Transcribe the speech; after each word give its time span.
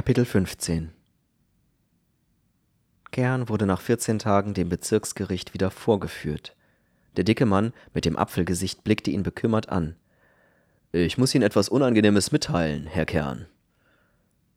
Kapitel 0.00 0.24
15 0.24 0.92
Kern 3.10 3.50
wurde 3.50 3.66
nach 3.66 3.82
14 3.82 4.18
Tagen 4.18 4.54
dem 4.54 4.70
Bezirksgericht 4.70 5.52
wieder 5.52 5.70
vorgeführt. 5.70 6.56
Der 7.18 7.24
dicke 7.24 7.44
Mann 7.44 7.74
mit 7.92 8.06
dem 8.06 8.16
Apfelgesicht 8.16 8.82
blickte 8.82 9.10
ihn 9.10 9.22
bekümmert 9.22 9.68
an. 9.68 9.96
Ich 10.92 11.18
muss 11.18 11.34
Ihnen 11.34 11.44
etwas 11.44 11.68
Unangenehmes 11.68 12.32
mitteilen, 12.32 12.86
Herr 12.86 13.04
Kern. 13.04 13.44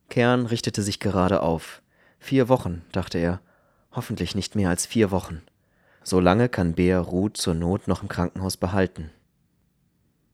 Kern 0.07 0.45
richtete 0.45 0.81
sich 0.81 1.01
gerade 1.01 1.41
auf. 1.41 1.81
Vier 2.19 2.47
Wochen, 2.47 2.83
dachte 2.93 3.17
er. 3.17 3.41
Hoffentlich 3.91 4.35
nicht 4.35 4.55
mehr 4.55 4.69
als 4.69 4.85
vier 4.85 5.11
Wochen. 5.11 5.41
So 6.03 6.21
lange 6.21 6.47
kann 6.47 6.73
Bär 6.73 6.99
Ruth 6.99 7.35
zur 7.35 7.53
Not 7.53 7.89
noch 7.89 8.01
im 8.01 8.07
Krankenhaus 8.07 8.55
behalten. 8.55 9.11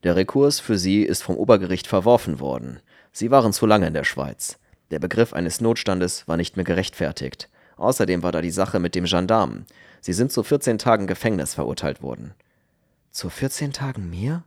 Der 0.04 0.16
Rekurs 0.16 0.60
für 0.60 0.78
Sie 0.78 1.02
ist 1.02 1.24
vom 1.24 1.36
Obergericht 1.36 1.88
verworfen 1.88 2.40
worden. 2.40 2.80
Sie 3.12 3.32
waren 3.32 3.54
zu 3.54 3.66
lange 3.66 3.88
in 3.88 3.96
der 3.96 4.04
Schweiz. 4.04 4.60
Der 4.92 5.00
Begriff 5.00 5.34
eines 5.34 5.62
Notstandes 5.62 6.28
war 6.28 6.38
nicht 6.38 6.56
mehr 6.56 6.66
gerechtfertigt. 6.66 7.50
Außerdem 7.78 8.24
war 8.24 8.32
da 8.32 8.42
die 8.42 8.52
Sache 8.52 8.80
mit 8.80 8.96
dem 8.96 9.06
Gendarmen. 9.06 9.66
Sie 10.02 10.14
sind 10.14 10.32
zu 10.32 10.44
14 10.44 10.78
Tagen 10.78 11.08
Gefängnis 11.08 11.54
verurteilt 11.54 12.02
worden. 12.02 12.34
Zu 13.12 13.30
14 13.30 13.74
Tagen 13.74 14.10
mehr? 14.10 14.44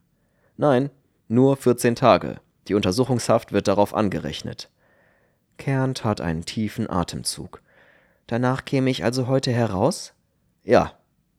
Nein, 0.56 0.90
nur 1.28 1.56
14 1.56 1.94
Tage. 1.94 2.40
Die 2.68 2.74
Untersuchungshaft 2.74 3.52
wird 3.52 3.68
darauf 3.68 3.94
angerechnet. 3.94 4.68
Kern 5.58 5.94
tat 5.94 6.20
einen 6.20 6.44
tiefen 6.44 6.90
Atemzug. 6.90 7.62
Danach 8.26 8.64
käme 8.64 8.90
ich 8.90 9.04
also 9.04 9.26
heute 9.26 9.52
heraus? 9.52 10.12
Ja. 10.64 10.92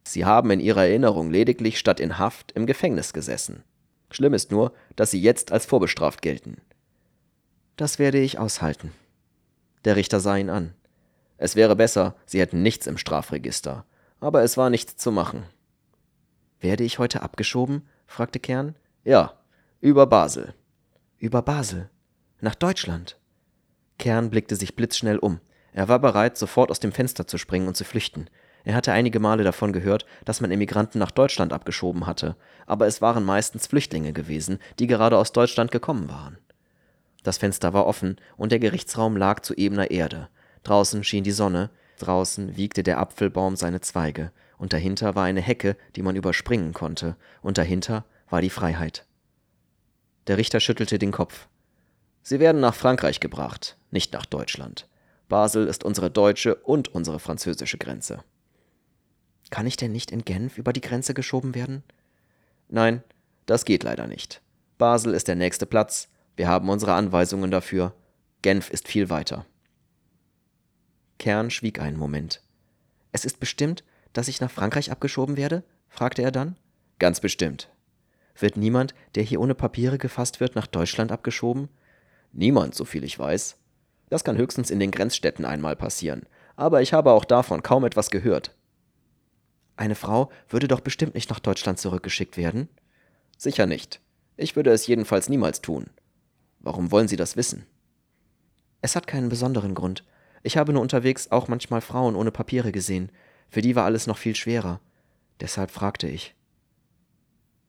Sie 0.05 0.25
haben 0.25 0.51
in 0.51 0.59
Ihrer 0.59 0.83
Erinnerung 0.83 1.31
lediglich 1.31 1.79
statt 1.79 2.01
in 2.01 2.17
Haft 2.17 2.51
im 2.53 2.65
Gefängnis 2.65 3.13
gesessen. 3.13 3.63
Schlimm 4.11 4.33
ist 4.33 4.51
nur, 4.51 4.73
dass 4.97 5.11
Sie 5.11 5.21
jetzt 5.21 5.51
als 5.53 5.65
vorbestraft 5.65 6.21
gelten. 6.21 6.57
Das 7.83 7.99
werde 7.99 8.17
ich 8.17 8.39
aushalten. 8.39 8.93
Der 9.83 9.97
Richter 9.97 10.21
sah 10.21 10.37
ihn 10.37 10.49
an. 10.49 10.73
Es 11.35 11.57
wäre 11.57 11.75
besser, 11.75 12.15
Sie 12.25 12.39
hätten 12.39 12.61
nichts 12.61 12.87
im 12.87 12.97
Strafregister. 12.97 13.83
Aber 14.21 14.41
es 14.41 14.55
war 14.55 14.69
nichts 14.69 14.95
zu 14.95 15.11
machen. 15.11 15.43
Werde 16.61 16.85
ich 16.85 16.97
heute 16.97 17.21
abgeschoben? 17.23 17.85
fragte 18.07 18.39
Kern. 18.39 18.77
Ja, 19.03 19.33
über 19.81 20.07
Basel. 20.07 20.53
Über 21.17 21.41
Basel? 21.41 21.89
Nach 22.39 22.55
Deutschland? 22.55 23.19
Kern 23.99 24.29
blickte 24.29 24.55
sich 24.55 24.77
blitzschnell 24.77 25.17
um. 25.17 25.41
Er 25.73 25.89
war 25.89 25.99
bereit, 25.99 26.37
sofort 26.37 26.71
aus 26.71 26.79
dem 26.79 26.93
Fenster 26.93 27.27
zu 27.27 27.37
springen 27.37 27.67
und 27.67 27.75
zu 27.75 27.83
flüchten. 27.83 28.29
Er 28.63 28.75
hatte 28.75 28.93
einige 28.93 29.19
Male 29.19 29.43
davon 29.43 29.73
gehört, 29.73 30.05
dass 30.23 30.39
man 30.39 30.51
Emigranten 30.51 30.99
nach 30.99 31.11
Deutschland 31.11 31.51
abgeschoben 31.51 32.07
hatte, 32.07 32.37
aber 32.65 32.87
es 32.87 33.01
waren 33.01 33.25
meistens 33.25 33.67
Flüchtlinge 33.67 34.13
gewesen, 34.13 34.59
die 34.79 34.87
gerade 34.87 35.17
aus 35.17 35.33
Deutschland 35.33 35.69
gekommen 35.71 36.07
waren. 36.07 36.37
Das 37.23 37.37
Fenster 37.37 37.73
war 37.73 37.85
offen 37.85 38.17
und 38.37 38.51
der 38.51 38.59
Gerichtsraum 38.59 39.17
lag 39.17 39.41
zu 39.41 39.53
ebener 39.55 39.91
Erde. 39.91 40.29
Draußen 40.63 41.03
schien 41.03 41.23
die 41.23 41.31
Sonne, 41.31 41.69
draußen 41.99 42.55
wiegte 42.57 42.83
der 42.83 42.99
Apfelbaum 42.99 43.55
seine 43.55 43.81
Zweige, 43.81 44.31
und 44.57 44.73
dahinter 44.73 45.15
war 45.15 45.23
eine 45.23 45.41
Hecke, 45.41 45.75
die 45.95 46.01
man 46.03 46.15
überspringen 46.15 46.73
konnte, 46.73 47.15
und 47.41 47.57
dahinter 47.57 48.05
war 48.29 48.41
die 48.41 48.49
Freiheit. 48.49 49.05
Der 50.27 50.37
Richter 50.37 50.59
schüttelte 50.59 50.99
den 50.99 51.11
Kopf. 51.11 51.47
Sie 52.21 52.39
werden 52.39 52.61
nach 52.61 52.75
Frankreich 52.75 53.19
gebracht, 53.19 53.77
nicht 53.91 54.13
nach 54.13 54.25
Deutschland. 54.25 54.87
Basel 55.27 55.67
ist 55.67 55.83
unsere 55.83 56.09
deutsche 56.09 56.55
und 56.55 56.93
unsere 56.93 57.19
französische 57.19 57.77
Grenze. 57.77 58.23
Kann 59.49 59.67
ich 59.67 59.77
denn 59.77 59.91
nicht 59.91 60.11
in 60.11 60.23
Genf 60.23 60.57
über 60.57 60.71
die 60.73 60.81
Grenze 60.81 61.13
geschoben 61.13 61.55
werden? 61.55 61.83
Nein, 62.69 63.03
das 63.45 63.65
geht 63.65 63.83
leider 63.83 64.07
nicht. 64.07 64.41
Basel 64.77 65.13
ist 65.13 65.27
der 65.27 65.35
nächste 65.35 65.65
Platz, 65.65 66.09
wir 66.35 66.47
haben 66.47 66.69
unsere 66.69 66.93
Anweisungen 66.93 67.51
dafür. 67.51 67.93
Genf 68.41 68.69
ist 68.69 68.87
viel 68.87 69.09
weiter. 69.09 69.45
Kern 71.19 71.49
schwieg 71.49 71.79
einen 71.79 71.97
Moment. 71.97 72.41
Es 73.11 73.25
ist 73.25 73.39
bestimmt, 73.39 73.83
dass 74.13 74.27
ich 74.27 74.41
nach 74.41 74.51
Frankreich 74.51 74.91
abgeschoben 74.91 75.37
werde? 75.37 75.63
fragte 75.87 76.21
er 76.21 76.31
dann. 76.31 76.57
Ganz 76.99 77.19
bestimmt. 77.19 77.69
Wird 78.37 78.57
niemand, 78.57 78.95
der 79.15 79.23
hier 79.23 79.39
ohne 79.39 79.55
Papiere 79.55 79.97
gefasst 79.97 80.39
wird, 80.39 80.55
nach 80.55 80.67
Deutschland 80.67 81.11
abgeschoben? 81.11 81.69
Niemand, 82.31 82.73
soviel 82.73 83.03
ich 83.03 83.17
weiß. 83.17 83.57
Das 84.09 84.23
kann 84.23 84.37
höchstens 84.37 84.71
in 84.71 84.79
den 84.79 84.91
Grenzstädten 84.91 85.45
einmal 85.45 85.75
passieren, 85.75 86.23
aber 86.55 86.81
ich 86.81 86.93
habe 86.93 87.11
auch 87.11 87.25
davon 87.25 87.63
kaum 87.63 87.85
etwas 87.85 88.09
gehört. 88.09 88.55
Eine 89.75 89.95
Frau 89.95 90.31
würde 90.49 90.67
doch 90.67 90.81
bestimmt 90.81 91.15
nicht 91.15 91.29
nach 91.29 91.39
Deutschland 91.39 91.79
zurückgeschickt 91.79 92.37
werden? 92.37 92.69
Sicher 93.37 93.65
nicht. 93.65 94.01
Ich 94.37 94.55
würde 94.55 94.71
es 94.71 94.87
jedenfalls 94.87 95.29
niemals 95.29 95.61
tun. 95.61 95.89
Warum 96.63 96.91
wollen 96.91 97.07
Sie 97.07 97.17
das 97.17 97.37
wissen? 97.37 97.65
Es 98.81 98.95
hat 98.95 99.05
keinen 99.05 99.29
besonderen 99.29 99.75
Grund. 99.75 100.03
Ich 100.41 100.57
habe 100.57 100.73
nur 100.73 100.81
unterwegs 100.81 101.29
auch 101.31 101.47
manchmal 101.47 101.81
Frauen 101.81 102.15
ohne 102.15 102.31
Papiere 102.31 102.71
gesehen. 102.71 103.11
Für 103.49 103.61
die 103.61 103.75
war 103.75 103.85
alles 103.85 104.07
noch 104.07 104.17
viel 104.17 104.35
schwerer. 104.35 104.79
Deshalb 105.39 105.71
fragte 105.71 106.07
ich. 106.07 106.35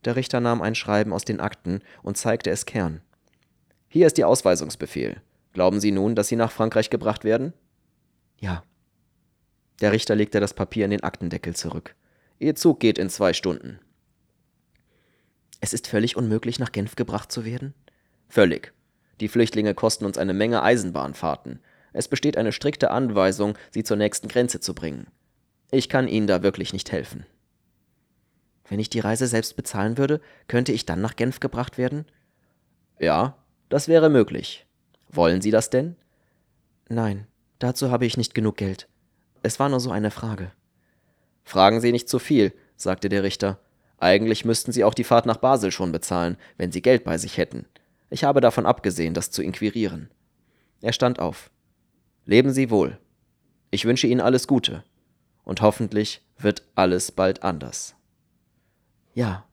Der 0.04 0.16
Richter 0.16 0.40
nahm 0.40 0.62
ein 0.62 0.74
Schreiben 0.74 1.12
aus 1.12 1.24
den 1.24 1.40
Akten 1.40 1.80
und 2.02 2.16
zeigte 2.16 2.50
es 2.50 2.66
Kern. 2.66 3.00
Hier 3.88 4.06
ist 4.06 4.18
Ihr 4.18 4.28
Ausweisungsbefehl. 4.28 5.20
Glauben 5.52 5.80
Sie 5.80 5.92
nun, 5.92 6.14
dass 6.14 6.28
Sie 6.28 6.36
nach 6.36 6.50
Frankreich 6.50 6.90
gebracht 6.90 7.24
werden? 7.24 7.52
Ja. 8.38 8.64
Der 9.80 9.92
Richter 9.92 10.14
legte 10.14 10.40
das 10.40 10.54
Papier 10.54 10.84
in 10.84 10.90
den 10.90 11.02
Aktendeckel 11.02 11.54
zurück. 11.54 11.94
Ihr 12.38 12.54
Zug 12.54 12.80
geht 12.80 12.98
in 12.98 13.08
zwei 13.08 13.32
Stunden. 13.32 13.78
Es 15.60 15.72
ist 15.72 15.86
völlig 15.86 16.16
unmöglich, 16.16 16.58
nach 16.58 16.72
Genf 16.72 16.96
gebracht 16.96 17.32
zu 17.32 17.44
werden? 17.44 17.72
Völlig. 18.28 18.72
Die 19.20 19.28
Flüchtlinge 19.28 19.74
kosten 19.74 20.04
uns 20.04 20.18
eine 20.18 20.34
Menge 20.34 20.62
Eisenbahnfahrten. 20.62 21.60
Es 21.92 22.08
besteht 22.08 22.36
eine 22.36 22.52
strikte 22.52 22.90
Anweisung, 22.90 23.56
sie 23.70 23.84
zur 23.84 23.96
nächsten 23.96 24.28
Grenze 24.28 24.60
zu 24.60 24.74
bringen. 24.74 25.06
Ich 25.70 25.88
kann 25.88 26.08
Ihnen 26.08 26.26
da 26.26 26.42
wirklich 26.42 26.72
nicht 26.72 26.92
helfen. 26.92 27.26
Wenn 28.68 28.80
ich 28.80 28.90
die 28.90 29.00
Reise 29.00 29.26
selbst 29.26 29.56
bezahlen 29.56 29.98
würde, 29.98 30.20
könnte 30.48 30.72
ich 30.72 30.86
dann 30.86 31.00
nach 31.00 31.16
Genf 31.16 31.40
gebracht 31.40 31.78
werden? 31.78 32.06
Ja, 32.98 33.36
das 33.68 33.88
wäre 33.88 34.08
möglich. 34.08 34.66
Wollen 35.08 35.40
Sie 35.40 35.50
das 35.50 35.70
denn? 35.70 35.96
Nein, 36.88 37.26
dazu 37.58 37.90
habe 37.90 38.06
ich 38.06 38.16
nicht 38.16 38.34
genug 38.34 38.56
Geld. 38.56 38.88
Es 39.42 39.60
war 39.60 39.68
nur 39.68 39.80
so 39.80 39.90
eine 39.90 40.10
Frage. 40.10 40.52
Fragen 41.44 41.80
Sie 41.80 41.92
nicht 41.92 42.08
zu 42.08 42.18
viel, 42.18 42.52
sagte 42.76 43.08
der 43.08 43.22
Richter. 43.22 43.60
Eigentlich 43.98 44.44
müssten 44.44 44.72
Sie 44.72 44.84
auch 44.84 44.94
die 44.94 45.04
Fahrt 45.04 45.26
nach 45.26 45.36
Basel 45.36 45.70
schon 45.70 45.92
bezahlen, 45.92 46.36
wenn 46.56 46.72
Sie 46.72 46.82
Geld 46.82 47.04
bei 47.04 47.18
sich 47.18 47.36
hätten. 47.36 47.66
Ich 48.10 48.24
habe 48.24 48.40
davon 48.40 48.66
abgesehen, 48.66 49.14
das 49.14 49.30
zu 49.30 49.42
inquirieren. 49.42 50.10
Er 50.80 50.92
stand 50.92 51.18
auf. 51.18 51.50
Leben 52.26 52.52
Sie 52.52 52.70
wohl. 52.70 52.98
Ich 53.70 53.84
wünsche 53.84 54.06
Ihnen 54.06 54.20
alles 54.20 54.46
Gute. 54.46 54.84
Und 55.44 55.60
hoffentlich 55.60 56.22
wird 56.38 56.62
alles 56.74 57.12
bald 57.12 57.42
anders. 57.42 57.94
Ja, 59.14 59.44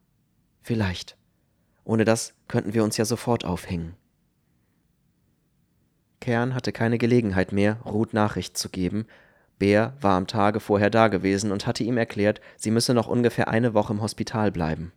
vielleicht. 0.60 1.16
Ohne 1.84 2.04
das 2.04 2.34
könnten 2.48 2.74
wir 2.74 2.84
uns 2.84 2.96
ja 2.96 3.04
sofort 3.04 3.44
aufhängen. 3.44 3.96
Kern 6.20 6.54
hatte 6.54 6.72
keine 6.72 6.98
Gelegenheit 6.98 7.52
mehr, 7.52 7.80
Ruth 7.84 8.14
Nachricht 8.14 8.56
zu 8.56 8.68
geben. 8.68 9.06
Bär 9.58 9.96
war 10.00 10.16
am 10.16 10.26
Tage 10.28 10.60
vorher 10.60 10.88
dagewesen 10.88 11.50
und 11.50 11.66
hatte 11.66 11.82
ihm 11.82 11.96
erklärt, 11.96 12.40
sie 12.56 12.70
müsse 12.70 12.94
noch 12.94 13.08
ungefähr 13.08 13.48
eine 13.48 13.74
Woche 13.74 13.92
im 13.92 14.00
Hospital 14.00 14.52
bleiben. 14.52 14.92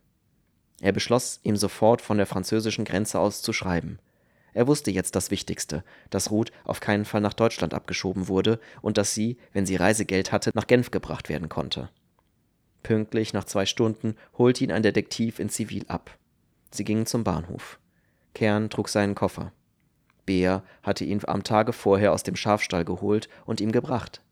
Er 0.86 0.92
beschloss, 0.92 1.40
ihm 1.42 1.56
sofort 1.56 2.00
von 2.00 2.16
der 2.16 2.26
französischen 2.26 2.84
Grenze 2.84 3.18
aus 3.18 3.42
zu 3.42 3.52
schreiben. 3.52 3.98
Er 4.54 4.68
wusste 4.68 4.92
jetzt 4.92 5.16
das 5.16 5.32
Wichtigste, 5.32 5.82
dass 6.10 6.30
Ruth 6.30 6.52
auf 6.62 6.78
keinen 6.78 7.04
Fall 7.04 7.20
nach 7.20 7.32
Deutschland 7.32 7.74
abgeschoben 7.74 8.28
wurde 8.28 8.60
und 8.82 8.96
dass 8.96 9.12
sie, 9.12 9.36
wenn 9.52 9.66
sie 9.66 9.74
Reisegeld 9.74 10.30
hatte, 10.30 10.52
nach 10.54 10.68
Genf 10.68 10.92
gebracht 10.92 11.28
werden 11.28 11.48
konnte. 11.48 11.88
Pünktlich 12.84 13.32
nach 13.32 13.42
zwei 13.42 13.66
Stunden 13.66 14.14
holte 14.38 14.62
ihn 14.62 14.70
ein 14.70 14.84
Detektiv 14.84 15.40
in 15.40 15.48
Zivil 15.48 15.84
ab. 15.88 16.16
Sie 16.70 16.84
gingen 16.84 17.06
zum 17.06 17.24
Bahnhof. 17.24 17.80
Kern 18.32 18.70
trug 18.70 18.88
seinen 18.88 19.16
Koffer. 19.16 19.50
Bea 20.24 20.62
hatte 20.84 21.04
ihn 21.04 21.20
am 21.26 21.42
Tage 21.42 21.72
vorher 21.72 22.12
aus 22.12 22.22
dem 22.22 22.36
Schafstall 22.36 22.84
geholt 22.84 23.28
und 23.44 23.60
ihm 23.60 23.72
gebracht. 23.72 24.22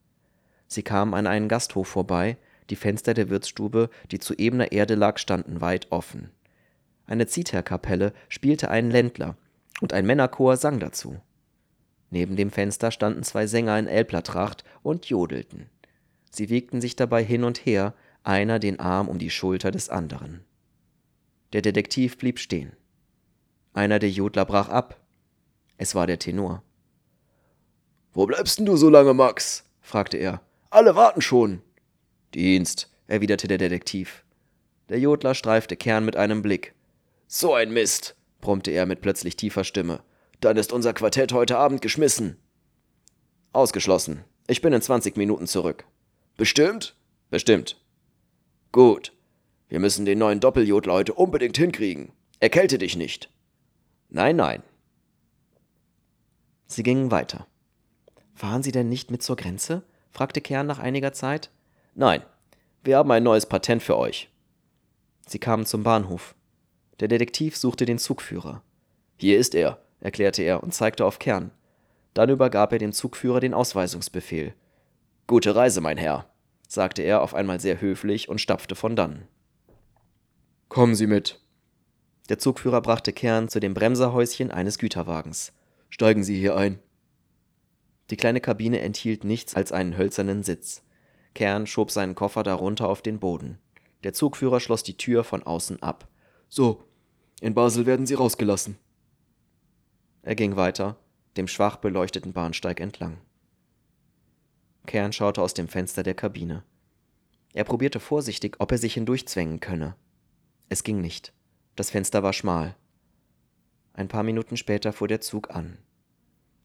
Sie 0.69 0.85
kamen 0.85 1.15
an 1.15 1.27
einen 1.27 1.49
Gasthof 1.49 1.89
vorbei, 1.89 2.37
die 2.71 2.77
Fenster 2.77 3.13
der 3.13 3.29
Wirtsstube, 3.29 3.91
die 4.13 4.21
zu 4.21 4.35
ebener 4.35 4.71
Erde 4.71 4.95
lag, 4.95 5.19
standen 5.19 5.61
weit 5.61 5.91
offen. 5.91 6.31
Eine 7.07 7.27
Zitherkapelle 7.27 8.13
spielte 8.29 8.71
einen 8.71 8.91
Ländler, 8.91 9.37
und 9.81 9.93
ein 9.93 10.07
Männerchor 10.07 10.57
sang 10.57 10.81
dazu. 10.81 11.21
Neben 12.11 12.37
dem 12.37 12.51
Fenster 12.51 12.91
standen 12.91 13.23
zwei 13.25 13.47
Sänger 13.47 13.79
in 13.79 13.87
Elblertracht 13.87 14.65
und 14.83 15.07
jodelten. 15.07 15.69
Sie 16.31 16.49
wiegten 16.49 16.81
sich 16.81 16.97
dabei 16.97 17.25
hin 17.25 17.45
und 17.45 17.67
her, 17.67 17.95
einer 18.23 18.59
den 18.59 18.81
Arm 18.81 19.09
um 19.09 19.19
die 19.19 19.31
Schulter 19.31 19.71
des 19.71 19.89
anderen. 19.89 20.45
Der 21.53 21.63
Detektiv 21.63 22.19
blieb 22.19 22.39
stehen. 22.39 22.73
Einer 23.73 23.99
der 23.99 24.11
Jodler 24.11 24.45
brach 24.45 24.69
ab. 24.69 25.01
Es 25.77 25.95
war 25.95 26.07
der 26.07 26.19
Tenor. 26.19 26.63
Wo 28.13 28.27
bleibst 28.27 28.59
denn 28.59 28.67
du 28.67 28.77
so 28.77 28.89
lange, 28.89 29.13
Max? 29.13 29.65
fragte 29.81 30.17
er. 30.17 30.41
Alle 30.71 30.95
warten 30.95 31.21
schon. 31.21 31.63
Dienst, 32.33 32.91
erwiderte 33.07 33.49
der 33.49 33.59
Detektiv. 33.59 34.25
Der 34.89 34.99
Jodler 34.99 35.35
streifte 35.35 35.77
Kern 35.77 36.05
mit 36.05 36.17
einem 36.17 36.43
Blick. 36.43 36.75
So 37.37 37.53
ein 37.53 37.73
Mist, 37.73 38.15
brummte 38.41 38.71
er 38.71 38.87
mit 38.87 39.01
plötzlich 39.01 39.35
tiefer 39.35 39.65
Stimme. 39.65 40.05
Dann 40.39 40.57
ist 40.57 40.73
unser 40.73 40.95
Quartett 40.95 41.33
heute 41.33 41.59
Abend 41.59 41.83
geschmissen. 41.83 42.37
Ausgeschlossen. 43.53 44.23
Ich 44.47 44.63
bin 44.63 44.73
in 44.73 44.81
20 44.81 45.17
Minuten 45.17 45.49
zurück. 45.49 45.85
Bestimmt? 46.37 46.95
Bestimmt. 47.31 47.83
Gut. 48.71 49.13
Wir 49.67 49.81
müssen 49.81 50.05
den 50.05 50.21
neuen 50.21 50.39
Doppeljodler 50.39 50.93
heute 50.93 51.13
unbedingt 51.15 51.57
hinkriegen. 51.57 52.13
Erkälte 52.39 52.79
dich 52.79 52.95
nicht. 52.95 53.33
Nein, 54.11 54.37
nein. 54.37 54.63
Sie 56.69 56.85
gingen 56.85 57.11
weiter. 57.11 57.49
Fahren 58.33 58.63
Sie 58.63 58.71
denn 58.71 58.89
nicht 58.89 59.11
mit 59.11 59.25
zur 59.25 59.35
Grenze? 59.35 59.83
fragte 60.13 60.41
Kern 60.41 60.69
nach 60.69 60.79
einiger 60.79 61.13
Zeit. 61.13 61.51
Nein, 61.97 62.23
wir 62.85 62.97
haben 62.97 63.11
ein 63.11 63.25
neues 63.25 63.47
Patent 63.47 63.83
für 63.83 63.97
euch. 63.97 64.31
Sie 65.27 65.41
kamen 65.41 65.67
zum 65.67 65.83
Bahnhof. 65.83 66.37
Der 67.01 67.09
Detektiv 67.09 67.57
suchte 67.57 67.87
den 67.87 67.99
Zugführer. 67.99 68.63
Hier 69.17 69.39
ist 69.39 69.55
er, 69.55 69.81
erklärte 70.01 70.43
er 70.43 70.63
und 70.63 70.75
zeigte 70.75 71.05
auf 71.05 71.19
Kern. 71.19 71.51
Dann 72.15 72.31
übergab 72.31 72.73
er 72.73 72.79
dem 72.79 72.93
Zugführer 72.93 73.41
den 73.41 73.55
Ausweisungsbefehl. 73.55 74.55
Gute 75.27 75.57
Reise, 75.57 75.81
mein 75.81 75.97
Herr, 75.97 76.29
sagte 76.69 77.03
er 77.03 77.23
auf 77.23 77.35
einmal 77.35 77.61
sehr 77.61 77.81
höflich 77.81 78.29
und 78.29 78.41
stapfte 78.41 78.75
von 78.75 78.95
dannen. 78.95 79.27
Kommen 80.69 80.95
Sie 80.95 81.07
mit. 81.07 81.41
Der 82.29 82.39
Zugführer 82.39 82.81
brachte 82.81 83.13
Kern 83.13 83.49
zu 83.49 83.61
dem 83.61 83.75
Bremserhäuschen 83.75 84.51
eines 84.51 84.79
Güterwagens. 84.79 85.53
Steigen 85.91 86.25
Sie 86.25 86.39
hier 86.39 86.57
ein. 86.57 86.79
Die 88.11 88.17
kleine 88.17 88.41
Kabine 88.41 88.81
enthielt 88.81 89.25
nichts 89.25 89.55
als 89.55 89.73
einen 89.73 89.97
hölzernen 89.97 90.43
Sitz. 90.43 90.83
Kern 91.35 91.67
schob 91.67 91.91
seinen 91.91 92.15
Koffer 92.15 92.43
darunter 92.43 92.89
auf 92.89 93.03
den 93.03 93.19
Boden. 93.19 93.59
Der 94.05 94.13
Zugführer 94.13 94.61
schloss 94.61 94.83
die 94.83 94.97
Tür 94.97 95.25
von 95.25 95.43
außen 95.43 95.83
ab. 95.83 96.09
So, 96.57 96.85
in 97.41 97.53
Basel 97.53 97.85
werden 97.85 98.07
Sie 98.07 98.15
rausgelassen. 98.15 98.79
Er 100.23 100.37
ging 100.37 100.55
weiter, 100.55 100.97
dem 101.37 101.49
schwach 101.49 101.79
beleuchteten 101.79 102.33
Bahnsteig 102.33 102.79
entlang. 102.79 103.19
Kern 104.87 105.13
schaute 105.13 105.43
aus 105.43 105.55
dem 105.55 105.67
Fenster 105.67 106.05
der 106.05 106.15
Kabine. 106.15 106.63
Er 107.55 107.65
probierte 107.65 107.99
vorsichtig, 107.99 108.55
ob 108.61 108.71
er 108.71 108.79
sich 108.79 108.95
hindurchzwängen 108.95 109.59
könne. 109.59 109.97
Es 110.69 110.85
ging 110.85 111.01
nicht. 111.01 111.33
Das 111.75 111.91
Fenster 111.91 112.23
war 112.23 112.33
schmal. 112.33 112.77
Ein 113.93 114.07
paar 114.07 114.23
Minuten 114.23 114.57
später 114.57 114.93
fuhr 114.93 115.09
der 115.09 115.21
Zug 115.21 115.51
an. 115.51 115.77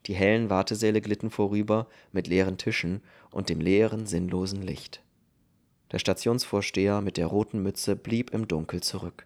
Die 0.05 0.13
hellen 0.13 0.51
Wartesäle 0.51 1.01
glitten 1.01 1.31
vorüber 1.31 1.87
mit 2.11 2.27
leeren 2.27 2.59
Tischen 2.59 3.01
und 3.31 3.49
dem 3.49 3.59
leeren, 3.59 4.05
sinnlosen 4.05 4.61
Licht. 4.61 5.01
Der 5.91 5.97
Stationsvorsteher 5.97 7.01
mit 7.01 7.17
der 7.17 7.25
roten 7.25 7.63
Mütze 7.63 7.95
blieb 7.95 8.29
im 8.29 8.47
Dunkel 8.47 8.83
zurück. 8.83 9.25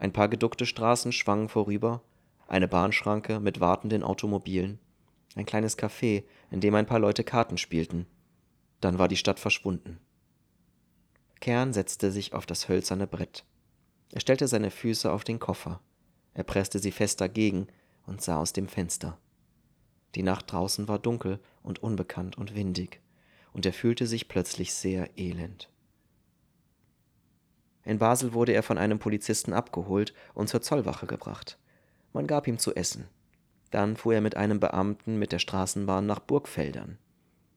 Ein 0.00 0.14
paar 0.14 0.28
geduckte 0.28 0.64
Straßen 0.64 1.12
schwangen 1.12 1.50
vorüber, 1.50 2.02
eine 2.48 2.68
Bahnschranke 2.68 3.38
mit 3.38 3.60
wartenden 3.60 4.02
Automobilen, 4.02 4.78
ein 5.34 5.44
kleines 5.44 5.76
Café, 5.76 6.24
in 6.50 6.62
dem 6.62 6.74
ein 6.74 6.86
paar 6.86 6.98
Leute 6.98 7.22
Karten 7.22 7.58
spielten. 7.58 8.06
Dann 8.80 8.98
war 8.98 9.08
die 9.08 9.18
Stadt 9.18 9.38
verschwunden. 9.38 10.00
Kern 11.40 11.74
setzte 11.74 12.10
sich 12.10 12.32
auf 12.32 12.46
das 12.46 12.70
hölzerne 12.70 13.06
Brett. 13.06 13.44
Er 14.10 14.20
stellte 14.20 14.48
seine 14.48 14.70
Füße 14.70 15.12
auf 15.12 15.22
den 15.22 15.38
Koffer. 15.38 15.82
Er 16.32 16.44
presste 16.44 16.78
sie 16.78 16.92
fest 16.92 17.20
dagegen 17.20 17.66
und 18.06 18.22
sah 18.22 18.38
aus 18.38 18.54
dem 18.54 18.68
Fenster. 18.68 19.18
Die 20.14 20.22
Nacht 20.22 20.50
draußen 20.50 20.88
war 20.88 20.98
dunkel 20.98 21.40
und 21.62 21.82
unbekannt 21.82 22.38
und 22.38 22.54
windig, 22.54 23.02
und 23.52 23.66
er 23.66 23.74
fühlte 23.74 24.06
sich 24.06 24.28
plötzlich 24.28 24.72
sehr 24.72 25.18
elend. 25.18 25.69
In 27.84 27.98
Basel 27.98 28.34
wurde 28.34 28.52
er 28.52 28.62
von 28.62 28.78
einem 28.78 28.98
Polizisten 28.98 29.52
abgeholt 29.52 30.12
und 30.34 30.48
zur 30.48 30.62
Zollwache 30.62 31.06
gebracht. 31.06 31.58
Man 32.12 32.26
gab 32.26 32.46
ihm 32.46 32.58
zu 32.58 32.74
essen. 32.74 33.08
Dann 33.70 33.96
fuhr 33.96 34.14
er 34.14 34.20
mit 34.20 34.36
einem 34.36 34.60
Beamten 34.60 35.18
mit 35.18 35.32
der 35.32 35.38
Straßenbahn 35.38 36.06
nach 36.06 36.18
Burgfeldern. 36.18 36.98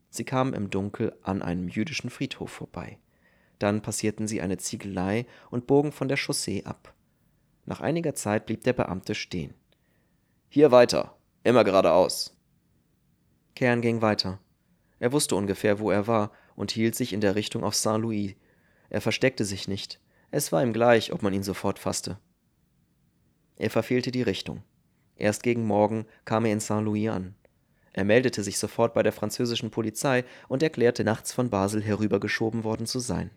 Sie 0.10 0.24
kamen 0.24 0.54
im 0.54 0.70
Dunkel 0.70 1.18
an 1.24 1.42
einem 1.42 1.68
jüdischen 1.68 2.10
Friedhof 2.10 2.52
vorbei. 2.52 3.00
Dann 3.58 3.81
passierten 3.81 4.28
sie 4.28 4.42
eine 4.42 4.58
Ziegelei 4.58 5.25
und 5.50 5.68
bogen 5.68 5.92
von 5.92 6.08
der 6.08 6.18
Chaussee 6.18 6.64
ab. 6.66 6.94
Nach 7.66 7.81
einiger 7.81 8.14
Zeit 8.14 8.46
blieb 8.46 8.64
der 8.64 8.74
Beamte 8.74 9.16
stehen. 9.16 9.54
Hier 10.50 10.72
weiter, 10.72 11.16
immer 11.44 11.64
geradeaus. 11.64 12.38
Kern 13.56 13.81
ging 13.81 14.02
weiter. 14.02 14.40
Er 15.00 15.12
wusste 15.12 15.36
ungefähr, 15.36 15.80
wo 15.80 15.90
er 15.92 16.08
war 16.08 16.31
und 16.56 16.72
hielt 16.72 16.96
sich 16.96 17.14
in 17.14 17.22
der 17.22 17.36
Richtung 17.36 17.64
auf 17.64 17.75
Saint-Louis. 17.75 18.36
Er 18.90 19.02
versteckte 19.02 19.46
sich 19.46 19.68
nicht. 19.68 20.00
Es 20.35 20.51
war 20.51 20.63
ihm 20.63 20.74
gleich, 20.74 21.13
ob 21.13 21.21
man 21.21 21.31
ihn 21.31 21.44
sofort 21.44 21.77
fasste. 21.77 22.18
Er 23.56 23.69
verfehlte 23.69 24.09
die 24.09 24.24
Richtung. 24.24 24.63
Erst 25.15 25.44
gegen 25.44 25.68
Morgen 25.68 26.07
kam 26.25 26.45
er 26.45 26.53
in 26.53 26.59
Saint-Louis 26.59 27.09
an. 27.09 27.35
Er 27.91 28.03
meldete 28.03 28.41
sich 28.41 28.57
sofort 28.57 28.95
bei 28.95 29.03
der 29.03 29.12
französischen 29.12 29.69
Polizei 29.69 30.24
und 30.47 30.63
erklärte, 30.63 31.03
nachts 31.03 31.33
von 31.33 31.51
Basel 31.51 31.83
herübergeschoben 31.83 32.63
worden 32.63 32.88
zu 32.88 32.97
sein. 32.97 33.30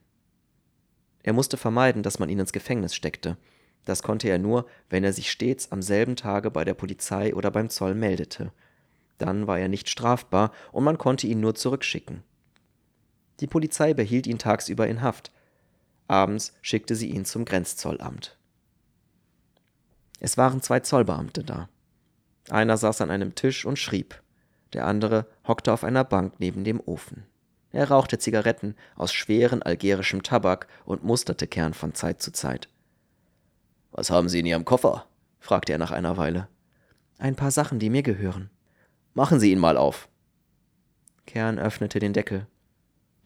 Er 1.23 1.35
musste 1.35 1.59
vermeiden, 1.59 2.03
dass 2.03 2.19
man 2.19 2.31
ihn 2.31 2.39
ins 2.39 2.55
Gefängnis 2.55 2.95
steckte. 2.95 3.37
Das 3.85 4.03
konnte 4.03 4.31
er 4.31 4.39
nur, 4.39 4.65
wenn 4.89 5.05
er 5.05 5.13
sich 5.13 5.31
stets 5.31 5.73
am 5.73 5.83
selben 5.83 6.17
Tage 6.17 6.51
bei 6.51 6.65
der 6.65 6.73
Polizei 6.73 7.35
oder 7.35 7.51
beim 7.51 7.69
Zoll 7.69 7.95
meldete. 7.95 8.53
Dann 9.19 9.47
war 9.47 9.59
er 9.59 9.69
nicht 9.69 9.91
strafbar 9.91 10.51
und 10.73 10.85
man 10.85 10.97
konnte 10.97 11.27
ihn 11.27 11.41
nur 11.41 11.57
zurückschicken. 11.57 12.23
Die 13.41 13.47
Polizei 13.47 13.93
behielt 13.93 14.27
ihn 14.27 14.39
tagsüber 14.39 14.89
in 14.89 15.03
Haft. 15.03 15.31
Abends 16.09 16.55
schickte 16.63 16.95
sie 16.95 17.11
ihn 17.11 17.25
zum 17.25 17.45
Grenzzollamt. 17.45 18.37
Es 20.21 20.37
waren 20.37 20.63
zwei 20.63 20.81
Zollbeamte 20.81 21.45
da. 21.45 21.69
Einer 22.49 22.77
saß 22.77 23.01
an 23.01 23.11
einem 23.11 23.35
Tisch 23.35 23.65
und 23.65 23.79
schrieb, 23.79 24.23
der 24.73 24.87
andere 24.87 25.27
hockte 25.47 25.73
auf 25.73 25.85
einer 25.85 26.05
Bank 26.05 26.35
neben 26.39 26.65
dem 26.65 26.81
Ofen. 26.81 27.25
Er 27.73 27.91
rauchte 27.91 28.19
Zigaretten 28.19 28.75
aus 28.95 29.13
schweren 29.13 29.63
algerischem 29.63 30.23
Tabak 30.23 30.67
und 30.85 31.05
musterte 31.05 31.47
Kern 31.47 31.75
von 31.75 31.95
Zeit 31.95 32.23
zu 32.23 32.33
Zeit. 32.33 32.69
Was 33.91 34.11
haben 34.11 34.29
Sie 34.29 34.41
in 34.41 34.47
Ihrem 34.47 34.65
Koffer? 34.65 35.07
fragte 35.41 35.73
er 35.73 35.79
nach 35.79 35.91
einer 35.91 36.17
Weile. 36.17 36.49
Ein 37.19 37.37
paar 37.37 37.51
Sachen, 37.51 37.79
die 37.79 37.91
mir 37.91 38.03
gehören. 38.03 38.51
Machen 39.15 39.41
Sie 39.41 39.51
ihn 39.53 39.59
mal 39.59 39.77
auf. 39.77 40.09
Kern 41.27 41.59
öffnete 41.59 41.99
den 41.99 42.13
Deckel. 42.13 42.47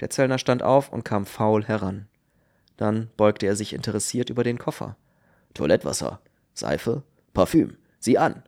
Der 0.00 0.10
Zöllner 0.10 0.38
stand 0.38 0.62
auf 0.62 0.92
und 0.92 1.04
kam 1.04 1.26
faul 1.26 1.64
heran. 1.64 2.08
Dann 2.80 3.10
beugte 3.18 3.44
er 3.44 3.56
sich 3.56 3.74
interessiert 3.74 4.30
über 4.30 4.42
den 4.42 4.56
Koffer. 4.56 4.96
Toilettwasser, 5.52 6.18
Seife, 6.54 7.02
Parfüm. 7.34 7.76
Sieh 7.98 8.16
an. 8.16 8.42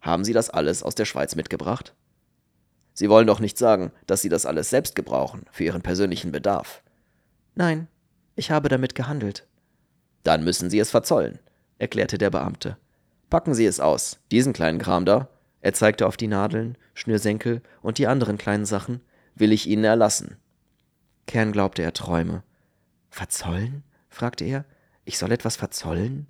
Haben 0.00 0.24
Sie 0.24 0.32
das 0.32 0.50
alles 0.50 0.82
aus 0.82 0.96
der 0.96 1.04
Schweiz 1.04 1.36
mitgebracht? 1.36 1.94
Sie 2.94 3.08
wollen 3.08 3.28
doch 3.28 3.38
nicht 3.38 3.56
sagen, 3.56 3.92
dass 4.08 4.22
Sie 4.22 4.28
das 4.28 4.44
alles 4.44 4.70
selbst 4.70 4.96
gebrauchen, 4.96 5.44
für 5.52 5.62
Ihren 5.62 5.82
persönlichen 5.82 6.32
Bedarf. 6.32 6.82
Nein, 7.54 7.86
ich 8.34 8.50
habe 8.50 8.68
damit 8.68 8.96
gehandelt. 8.96 9.46
Dann 10.24 10.42
müssen 10.42 10.68
Sie 10.68 10.80
es 10.80 10.90
verzollen, 10.90 11.38
erklärte 11.78 12.18
der 12.18 12.30
Beamte. 12.30 12.76
Packen 13.28 13.54
Sie 13.54 13.66
es 13.66 13.78
aus, 13.78 14.18
diesen 14.32 14.52
kleinen 14.52 14.80
Kram 14.80 15.04
da, 15.04 15.28
er 15.60 15.74
zeigte 15.74 16.08
auf 16.08 16.16
die 16.16 16.26
Nadeln, 16.26 16.76
Schnürsenkel 16.94 17.62
und 17.82 17.98
die 17.98 18.08
anderen 18.08 18.36
kleinen 18.36 18.66
Sachen, 18.66 19.00
will 19.36 19.52
ich 19.52 19.68
Ihnen 19.68 19.84
erlassen. 19.84 20.38
Kern 21.28 21.52
glaubte, 21.52 21.82
er 21.82 21.92
träume. 21.92 22.42
Verzollen? 23.10 23.82
fragte 24.08 24.44
er. 24.44 24.64
Ich 25.04 25.18
soll 25.18 25.32
etwas 25.32 25.56
verzollen? 25.56 26.26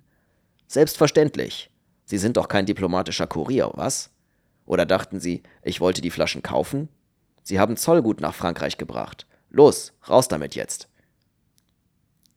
Selbstverständlich. 0.67 1.69
Sie 2.05 2.17
sind 2.17 2.37
doch 2.37 2.47
kein 2.47 2.65
diplomatischer 2.65 3.27
Kurier, 3.27 3.71
was? 3.75 4.09
Oder 4.65 4.85
dachten 4.85 5.19
Sie, 5.19 5.43
ich 5.63 5.81
wollte 5.81 6.01
die 6.01 6.11
Flaschen 6.11 6.41
kaufen? 6.41 6.89
Sie 7.43 7.59
haben 7.59 7.77
Zollgut 7.77 8.21
nach 8.21 8.33
Frankreich 8.33 8.77
gebracht. 8.77 9.27
Los, 9.49 9.93
raus 10.07 10.27
damit 10.27 10.55
jetzt. 10.55 10.87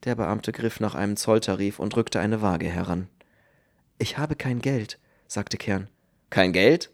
Der 0.04 0.14
Beamte 0.14 0.52
griff 0.52 0.80
nach 0.80 0.94
einem 0.94 1.16
Zolltarif 1.16 1.78
und 1.78 1.96
rückte 1.96 2.20
eine 2.20 2.42
Waage 2.42 2.68
heran. 2.68 3.08
Ich 3.98 4.18
habe 4.18 4.36
kein 4.36 4.60
Geld, 4.60 4.98
sagte 5.26 5.56
Kern. 5.56 5.88
Kein 6.30 6.52
Geld? 6.52 6.90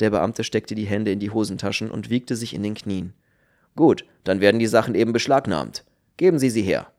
Der 0.00 0.10
Beamte 0.10 0.44
steckte 0.44 0.74
die 0.74 0.86
Hände 0.86 1.12
in 1.12 1.20
die 1.20 1.30
Hosentaschen 1.30 1.90
und 1.90 2.10
wiegte 2.10 2.36
sich 2.36 2.54
in 2.54 2.62
den 2.62 2.74
Knien. 2.74 3.14
Gut, 3.76 4.04
dann 4.24 4.40
werden 4.40 4.58
die 4.58 4.66
Sachen 4.66 4.94
eben 4.94 5.12
beschlagnahmt. 5.12 5.84
Geben 6.16 6.38
Sie 6.38 6.50
sie 6.50 6.62
her. 6.62 6.92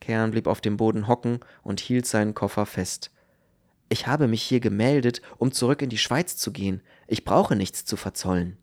Kern 0.00 0.30
blieb 0.30 0.46
auf 0.46 0.60
dem 0.60 0.76
Boden 0.76 1.06
hocken 1.06 1.40
und 1.62 1.80
hielt 1.80 2.06
seinen 2.06 2.34
Koffer 2.34 2.66
fest. 2.66 3.10
Ich 3.88 4.06
habe 4.06 4.28
mich 4.28 4.42
hier 4.42 4.60
gemeldet, 4.60 5.20
um 5.36 5.52
zurück 5.52 5.82
in 5.82 5.90
die 5.90 5.98
Schweiz 5.98 6.36
zu 6.36 6.52
gehen. 6.52 6.80
Ich 7.06 7.24
brauche 7.24 7.56
nichts 7.56 7.84
zu 7.84 7.96
verzollen. 7.96 8.56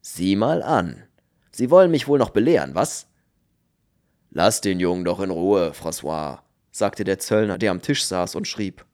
Sieh 0.00 0.36
mal 0.36 0.62
an. 0.62 1.02
Sie 1.50 1.70
wollen 1.70 1.90
mich 1.90 2.06
wohl 2.06 2.18
noch 2.18 2.30
belehren, 2.30 2.74
was? 2.74 3.08
Lass 4.30 4.60
den 4.60 4.78
Jungen 4.78 5.04
doch 5.04 5.20
in 5.20 5.30
Ruhe, 5.30 5.72
François, 5.72 6.40
sagte 6.70 7.04
der 7.04 7.18
Zöllner, 7.18 7.58
der 7.58 7.72
am 7.72 7.82
Tisch 7.82 8.04
saß 8.04 8.36
und 8.36 8.46
schrieb. 8.46 8.84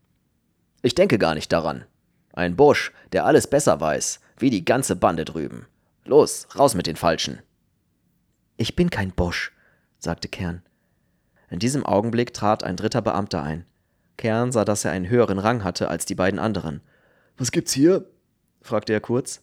Ich 0.83 0.95
denke 0.95 1.19
gar 1.19 1.35
nicht 1.35 1.53
daran. 1.53 1.85
Ein 2.33 2.57
Busch, 2.57 2.93
der 3.13 3.27
alles 3.27 3.47
besser 3.47 3.81
weiß, 3.81 4.21
wie 4.39 4.51
die 4.51 4.65
ganze 4.65 4.97
Bande 4.97 5.25
drüben. 5.25 5.67
Los, 6.05 6.47
raus 6.57 6.75
mit 6.75 6.87
den 6.87 6.97
Falschen. 6.97 7.43
Ich 8.57 8.77
bin 8.77 8.89
kein 8.89 9.11
Busch, 9.11 9.53
sagte 9.99 10.29
Kern. 10.29 10.63
In 11.51 11.59
diesem 11.59 11.87
Augenblick 11.87 12.35
trat 12.35 12.65
ein 12.65 12.77
dritter 12.77 13.03
Beamter 13.03 13.43
ein. 13.43 13.67
Kern 14.17 14.53
sah, 14.53 14.65
dass 14.65 14.85
er 14.85 14.93
einen 14.93 15.09
höheren 15.09 15.39
Rang 15.39 15.63
hatte 15.65 15.89
als 15.89 16.07
die 16.07 16.15
beiden 16.15 16.39
anderen. 16.39 16.81
Was 17.37 17.53
gibt's 17.53 17.73
hier? 17.73 18.07
fragte 18.63 18.93
er 18.93 19.01
kurz. 19.01 19.43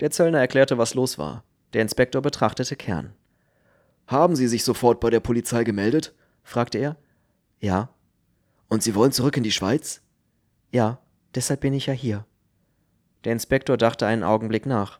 Der 0.00 0.10
Zöllner 0.10 0.40
erklärte, 0.40 0.78
was 0.78 0.94
los 0.94 1.18
war. 1.18 1.44
Der 1.72 1.82
Inspektor 1.82 2.20
betrachtete 2.20 2.76
Kern. 2.76 3.12
Haben 4.06 4.36
Sie 4.36 4.48
sich 4.48 4.64
sofort 4.64 5.00
bei 5.00 5.10
der 5.10 5.20
Polizei 5.20 5.64
gemeldet? 5.64 6.14
fragte 6.42 6.78
er. 6.78 6.96
Ja. 7.60 7.90
Und 8.68 8.82
Sie 8.82 8.94
wollen 8.94 9.12
zurück 9.12 9.36
in 9.36 9.44
die 9.44 9.52
Schweiz? 9.52 10.02
Ja, 10.70 11.00
deshalb 11.34 11.60
bin 11.60 11.72
ich 11.72 11.86
ja 11.86 11.94
hier. 11.94 12.26
Der 13.24 13.32
Inspektor 13.32 13.76
dachte 13.76 14.06
einen 14.06 14.24
Augenblick 14.24 14.66
nach. 14.66 14.98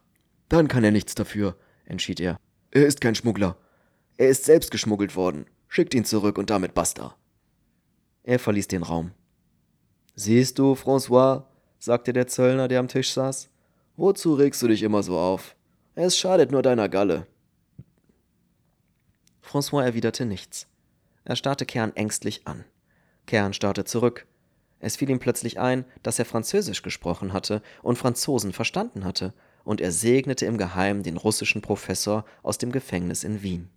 Dann 0.48 0.68
kann 0.68 0.84
er 0.84 0.92
nichts 0.92 1.14
dafür, 1.14 1.56
entschied 1.84 2.20
er. 2.20 2.36
Er 2.70 2.86
ist 2.86 3.00
kein 3.00 3.14
Schmuggler. 3.14 3.56
Er 4.22 4.28
ist 4.28 4.44
selbst 4.44 4.70
geschmuggelt 4.70 5.16
worden. 5.16 5.46
Schickt 5.66 5.94
ihn 5.94 6.04
zurück 6.04 6.38
und 6.38 6.48
damit 6.48 6.74
basta. 6.74 7.16
Er 8.22 8.38
verließ 8.38 8.68
den 8.68 8.84
Raum. 8.84 9.10
Siehst 10.14 10.60
du, 10.60 10.74
François, 10.74 11.46
sagte 11.80 12.12
der 12.12 12.28
Zöllner, 12.28 12.68
der 12.68 12.78
am 12.78 12.86
Tisch 12.86 13.10
saß, 13.10 13.50
wozu 13.96 14.34
regst 14.34 14.62
du 14.62 14.68
dich 14.68 14.84
immer 14.84 15.02
so 15.02 15.18
auf? 15.18 15.56
Es 15.96 16.16
schadet 16.16 16.52
nur 16.52 16.62
deiner 16.62 16.88
Galle. 16.88 17.26
François 19.44 19.82
erwiderte 19.82 20.24
nichts. 20.24 20.68
Er 21.24 21.34
starrte 21.34 21.66
Kern 21.66 21.90
ängstlich 21.96 22.46
an. 22.46 22.64
Kern 23.26 23.52
starrte 23.54 23.84
zurück. 23.84 24.28
Es 24.78 24.94
fiel 24.94 25.10
ihm 25.10 25.18
plötzlich 25.18 25.58
ein, 25.58 25.84
dass 26.04 26.20
er 26.20 26.26
Französisch 26.26 26.82
gesprochen 26.82 27.32
hatte 27.32 27.60
und 27.82 27.98
Franzosen 27.98 28.52
verstanden 28.52 29.04
hatte, 29.04 29.34
und 29.64 29.80
er 29.80 29.90
segnete 29.90 30.46
im 30.46 30.58
Geheimen 30.58 31.02
den 31.02 31.16
russischen 31.16 31.60
Professor 31.60 32.24
aus 32.44 32.58
dem 32.58 32.70
Gefängnis 32.70 33.24
in 33.24 33.42
Wien. 33.42 33.68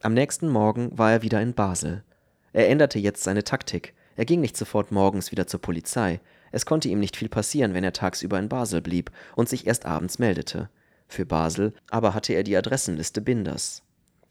Am 0.00 0.14
nächsten 0.14 0.48
Morgen 0.48 0.96
war 0.96 1.10
er 1.10 1.22
wieder 1.22 1.42
in 1.42 1.54
Basel. 1.54 2.04
Er 2.52 2.68
änderte 2.68 3.00
jetzt 3.00 3.24
seine 3.24 3.42
Taktik. 3.42 3.94
Er 4.14 4.26
ging 4.26 4.40
nicht 4.40 4.56
sofort 4.56 4.92
morgens 4.92 5.32
wieder 5.32 5.48
zur 5.48 5.60
Polizei. 5.60 6.20
Es 6.52 6.66
konnte 6.66 6.88
ihm 6.88 7.00
nicht 7.00 7.16
viel 7.16 7.28
passieren, 7.28 7.74
wenn 7.74 7.82
er 7.82 7.92
tagsüber 7.92 8.38
in 8.38 8.48
Basel 8.48 8.80
blieb 8.80 9.10
und 9.34 9.48
sich 9.48 9.66
erst 9.66 9.86
abends 9.86 10.20
meldete. 10.20 10.70
Für 11.08 11.26
Basel 11.26 11.74
aber 11.90 12.14
hatte 12.14 12.32
er 12.32 12.44
die 12.44 12.56
Adressenliste 12.56 13.20
Binders. 13.20 13.82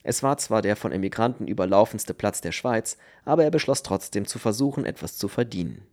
Es 0.03 0.23
war 0.23 0.37
zwar 0.37 0.61
der 0.61 0.77
von 0.77 0.93
Emigranten 0.93 1.47
überlaufenste 1.47 2.13
Platz 2.13 2.39
der 2.39 2.53
Schweiz, 2.53 2.97
aber 3.25 3.43
er 3.43 3.51
beschloss 3.51 3.83
trotzdem 3.83 4.25
zu 4.25 4.39
versuchen, 4.39 4.85
etwas 4.85 5.17
zu 5.17 5.27
verdienen. 5.27 5.85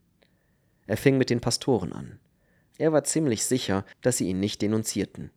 Er 0.86 0.96
fing 0.96 1.18
mit 1.18 1.30
den 1.30 1.40
Pastoren 1.40 1.92
an. 1.92 2.20
Er 2.78 2.92
war 2.92 3.02
ziemlich 3.02 3.44
sicher, 3.44 3.84
dass 4.02 4.18
sie 4.18 4.28
ihn 4.28 4.38
nicht 4.38 4.62
denunzierten. 4.62 5.30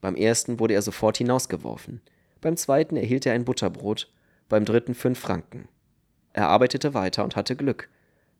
Beim 0.00 0.14
ersten 0.14 0.60
wurde 0.60 0.74
er 0.74 0.82
sofort 0.82 1.16
hinausgeworfen, 1.16 2.02
beim 2.44 2.58
zweiten 2.58 2.98
erhielt 2.98 3.24
er 3.24 3.32
ein 3.32 3.46
Butterbrot, 3.46 4.12
beim 4.50 4.66
dritten 4.66 4.94
fünf 4.94 5.18
Franken. 5.18 5.66
Er 6.34 6.48
arbeitete 6.48 6.92
weiter 6.92 7.24
und 7.24 7.36
hatte 7.36 7.56
Glück. 7.56 7.88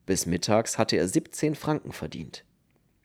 Bis 0.05 0.27
mittags 0.27 0.77
hatte 0.77 0.95
er 0.95 1.07
17 1.07 1.55
Franken 1.55 1.91
verdient. 1.91 2.45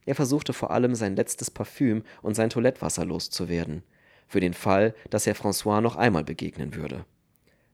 Er 0.04 0.14
versuchte 0.14 0.52
vor 0.52 0.72
allem 0.72 0.94
sein 0.94 1.16
letztes 1.16 1.50
Parfüm 1.50 2.02
und 2.20 2.34
sein 2.34 2.50
Toilettwasser 2.50 3.06
loszuwerden, 3.06 3.82
für 4.28 4.40
den 4.40 4.52
Fall, 4.52 4.94
dass 5.08 5.26
er 5.26 5.34
François 5.34 5.80
noch 5.80 5.96
einmal 5.96 6.22
begegnen 6.22 6.74
würde. 6.74 7.06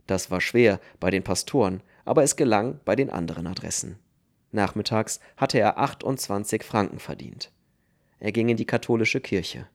Das 0.06 0.30
war 0.30 0.40
schwer 0.40 0.78
bei 1.00 1.11
den 1.11 1.25
Pastoren, 1.25 1.83
aber 2.04 2.23
es 2.23 2.37
gelang 2.37 2.78
bei 2.85 2.95
den 2.95 3.11
anderen 3.11 3.49
Adressen. 3.49 3.99
Nachmittags 4.52 5.18
hatte 5.37 5.59
er 5.59 5.78
28 5.78 6.62
Franken 6.62 7.00
verdient. 7.00 7.50
Er 8.21 8.30
ging 8.30 8.49
in 8.49 8.56
die 8.56 8.66
katholische 8.66 9.21
Kirche. 9.21 9.66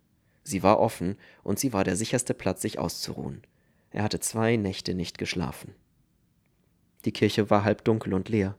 Sie 0.43 0.63
war 0.63 0.79
offen 0.79 1.17
und 1.43 1.59
sie 1.59 1.73
war 1.73 1.83
der 1.83 1.95
sicherste 1.95 2.33
Platz, 2.33 2.61
sich 2.61 2.79
auszuruhen. 2.79 3.41
Er 3.91 4.03
hatte 4.03 4.19
zwei 4.19 4.55
Nächte 4.55 4.93
nicht 4.93 5.17
geschlafen. 5.17 5.75
Die 7.05 7.11
Kirche 7.11 7.49
war 7.49 7.63
halb 7.63 7.83
dunkel 7.83 8.13
und 8.13 8.29
leer. 8.29 8.55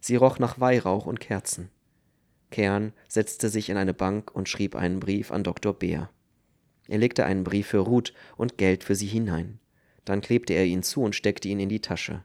Sie 0.00 0.16
roch 0.16 0.38
nach 0.38 0.60
Weihrauch 0.60 1.06
und 1.06 1.20
Kerzen. 1.20 1.70
Kern 2.50 2.92
setzte 3.08 3.48
sich 3.48 3.68
in 3.68 3.76
eine 3.76 3.94
Bank 3.94 4.34
und 4.34 4.48
schrieb 4.48 4.74
einen 4.74 5.00
Brief 5.00 5.30
an 5.30 5.44
Dr. 5.44 5.74
Beer. 5.74 6.10
Er 6.86 6.98
legte 6.98 7.24
einen 7.24 7.44
Brief 7.44 7.68
für 7.68 7.78
Ruth 7.78 8.14
und 8.36 8.56
Geld 8.58 8.84
für 8.84 8.94
sie 8.94 9.06
hinein. 9.06 9.58
Dann 10.04 10.22
klebte 10.22 10.54
er 10.54 10.64
ihn 10.64 10.82
zu 10.82 11.02
und 11.02 11.14
steckte 11.14 11.48
ihn 11.48 11.60
in 11.60 11.68
die 11.68 11.80
Tasche. 11.80 12.24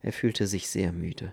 Er 0.00 0.12
fühlte 0.12 0.46
sich 0.46 0.68
sehr 0.68 0.92
müde. 0.92 1.32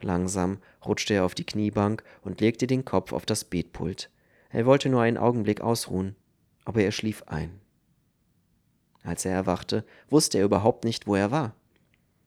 Langsam 0.00 0.58
rutschte 0.84 1.14
er 1.14 1.24
auf 1.24 1.34
die 1.34 1.44
Kniebank 1.44 2.02
und 2.22 2.40
legte 2.40 2.66
den 2.66 2.84
Kopf 2.84 3.12
auf 3.12 3.26
das 3.26 3.44
Betpult. 3.44 4.10
Er 4.50 4.66
wollte 4.66 4.88
nur 4.88 5.02
einen 5.02 5.18
Augenblick 5.18 5.60
ausruhen, 5.60 6.16
aber 6.64 6.82
er 6.82 6.92
schlief 6.92 7.22
ein. 7.26 7.60
Als 9.02 9.24
er 9.24 9.32
erwachte, 9.32 9.84
wusste 10.08 10.38
er 10.38 10.44
überhaupt 10.44 10.84
nicht, 10.84 11.06
wo 11.06 11.14
er 11.14 11.30
war. 11.30 11.54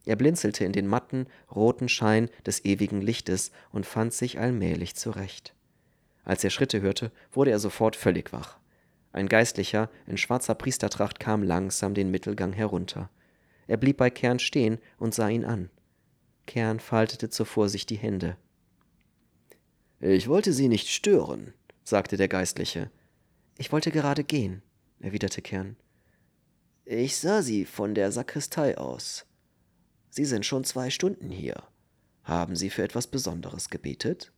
Er 0.05 0.15
blinzelte 0.15 0.65
in 0.65 0.71
den 0.71 0.87
matten, 0.87 1.27
roten 1.53 1.89
Schein 1.89 2.29
des 2.45 2.65
ewigen 2.65 3.01
Lichtes 3.01 3.51
und 3.71 3.85
fand 3.85 4.13
sich 4.13 4.39
allmählich 4.39 4.95
zurecht. 4.95 5.53
Als 6.23 6.43
er 6.43 6.49
Schritte 6.49 6.81
hörte, 6.81 7.11
wurde 7.31 7.51
er 7.51 7.59
sofort 7.59 7.95
völlig 7.95 8.33
wach. 8.33 8.57
Ein 9.13 9.27
Geistlicher 9.27 9.89
in 10.07 10.17
schwarzer 10.17 10.55
Priestertracht 10.55 11.19
kam 11.19 11.43
langsam 11.43 11.93
den 11.93 12.11
Mittelgang 12.11 12.53
herunter. 12.53 13.09
Er 13.67 13.77
blieb 13.77 13.97
bei 13.97 14.09
Kern 14.09 14.39
stehen 14.39 14.79
und 14.97 15.13
sah 15.13 15.29
ihn 15.29 15.45
an. 15.45 15.69
Kern 16.47 16.79
faltete 16.79 17.29
zur 17.29 17.45
Vorsicht 17.45 17.89
die 17.89 17.97
Hände. 17.97 18.37
Ich 19.99 20.27
wollte 20.27 20.51
Sie 20.51 20.67
nicht 20.67 20.87
stören, 20.87 21.53
sagte 21.83 22.17
der 22.17 22.27
Geistliche. 22.27 22.91
Ich 23.57 23.71
wollte 23.71 23.91
gerade 23.91 24.23
gehen, 24.23 24.61
erwiderte 24.99 25.41
Kern. 25.41 25.75
Ich 26.85 27.17
sah 27.17 27.41
Sie 27.41 27.65
von 27.65 27.95
der 27.95 28.11
Sakristei 28.11 28.77
aus. 28.77 29.25
Sie 30.09 30.25
sind 30.25 30.45
schon 30.45 30.63
zwei 30.63 30.89
Stunden 30.89 31.29
hier. 31.29 31.63
Haben 32.23 32.55
Sie 32.55 32.69
für 32.69 32.83
etwas 32.83 33.07
Besonderes 33.07 33.69
gebetet? 33.69 34.31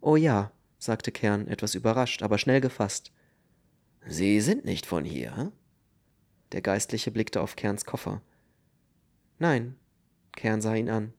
Oh 0.00 0.16
ja, 0.16 0.52
sagte 0.78 1.12
Kern, 1.12 1.48
etwas 1.48 1.74
überrascht, 1.74 2.22
aber 2.22 2.38
schnell 2.38 2.60
gefasst. 2.60 3.12
Sie 4.06 4.40
sind 4.40 4.64
nicht 4.64 4.86
von 4.86 5.04
hier? 5.04 5.52
Der 6.52 6.62
Geistliche 6.62 7.10
blickte 7.10 7.40
auf 7.40 7.56
Kerns 7.56 7.84
Koffer. 7.84 8.22
Nein, 9.38 9.76
Kern 10.32 10.60
sah 10.60 10.74
ihn 10.74 10.88
an. 10.88 11.12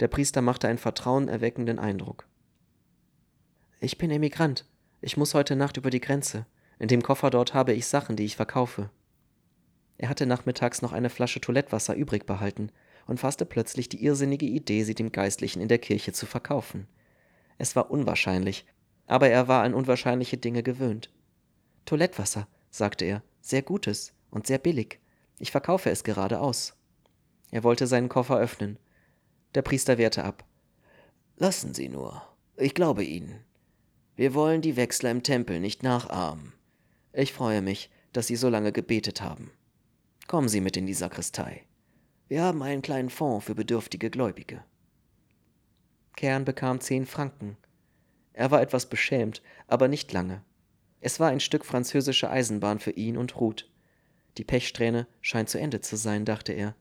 Der 0.00 0.08
Priester 0.08 0.42
machte 0.42 0.68
einen 0.68 0.78
vertrauenerweckenden 0.78 1.78
Eindruck. 1.78 2.27
Ich 3.80 3.96
bin 3.96 4.10
Emigrant. 4.10 4.64
Ich 5.00 5.16
muss 5.16 5.34
heute 5.34 5.54
Nacht 5.54 5.76
über 5.76 5.90
die 5.90 6.00
Grenze. 6.00 6.46
In 6.80 6.88
dem 6.88 7.00
Koffer 7.00 7.30
dort 7.30 7.54
habe 7.54 7.72
ich 7.74 7.86
Sachen, 7.86 8.16
die 8.16 8.24
ich 8.24 8.34
verkaufe. 8.34 8.90
Er 9.98 10.08
hatte 10.08 10.26
nachmittags 10.26 10.82
noch 10.82 10.92
eine 10.92 11.10
Flasche 11.10 11.40
Toilettwasser 11.40 11.94
übrig 11.94 12.26
behalten 12.26 12.72
und 13.06 13.20
fasste 13.20 13.46
plötzlich 13.46 13.88
die 13.88 14.02
irrsinnige 14.02 14.46
Idee, 14.46 14.82
sie 14.82 14.96
dem 14.96 15.12
Geistlichen 15.12 15.60
in 15.60 15.68
der 15.68 15.78
Kirche 15.78 16.12
zu 16.12 16.26
verkaufen. 16.26 16.88
Es 17.56 17.76
war 17.76 17.88
unwahrscheinlich, 17.92 18.66
aber 19.06 19.28
er 19.28 19.46
war 19.46 19.62
an 19.62 19.74
unwahrscheinliche 19.74 20.38
Dinge 20.38 20.64
gewöhnt. 20.64 21.10
Toilettwasser, 21.84 22.48
sagte 22.70 23.04
er, 23.04 23.22
sehr 23.40 23.62
gutes 23.62 24.12
und 24.32 24.48
sehr 24.48 24.58
billig. 24.58 24.98
Ich 25.38 25.52
verkaufe 25.52 25.90
es 25.90 26.02
gerade 26.02 26.40
aus. 26.40 26.74
Er 27.52 27.62
wollte 27.62 27.86
seinen 27.86 28.08
Koffer 28.08 28.38
öffnen. 28.38 28.76
Der 29.54 29.62
Priester 29.62 29.98
wehrte 29.98 30.24
ab. 30.24 30.44
Lassen 31.36 31.74
Sie 31.74 31.88
nur. 31.88 32.22
Ich 32.56 32.74
glaube 32.74 33.04
Ihnen. 33.04 33.44
Wir 34.18 34.34
wollen 34.34 34.62
die 34.62 34.74
Wechsler 34.74 35.12
im 35.12 35.22
Tempel 35.22 35.60
nicht 35.60 35.84
nachahmen. 35.84 36.52
Ich 37.12 37.32
freue 37.32 37.62
mich, 37.62 37.88
dass 38.12 38.26
Sie 38.26 38.34
so 38.34 38.48
lange 38.48 38.72
gebetet 38.72 39.20
haben. 39.20 39.52
Kommen 40.26 40.48
Sie 40.48 40.60
mit 40.60 40.76
in 40.76 40.86
die 40.86 40.94
Sakristei. 40.94 41.62
Wir 42.26 42.42
haben 42.42 42.60
einen 42.64 42.82
kleinen 42.82 43.10
Fonds 43.10 43.46
für 43.46 43.54
bedürftige 43.54 44.10
Gläubige. 44.10 44.64
Kern 46.16 46.44
bekam 46.44 46.80
zehn 46.80 47.06
Franken. 47.06 47.56
Er 48.32 48.50
war 48.50 48.60
etwas 48.60 48.86
beschämt, 48.86 49.40
aber 49.68 49.86
nicht 49.86 50.12
lange. 50.12 50.42
Es 51.00 51.20
war 51.20 51.28
ein 51.28 51.38
Stück 51.38 51.64
französische 51.64 52.28
Eisenbahn 52.28 52.80
für 52.80 52.90
ihn 52.90 53.16
und 53.16 53.38
Ruth. 53.40 53.70
Die 54.36 54.44
Pechsträhne 54.44 55.06
scheint 55.20 55.48
zu 55.48 55.60
Ende 55.60 55.80
zu 55.80 55.94
sein, 55.94 56.24
dachte 56.24 56.52
er. 56.52 56.74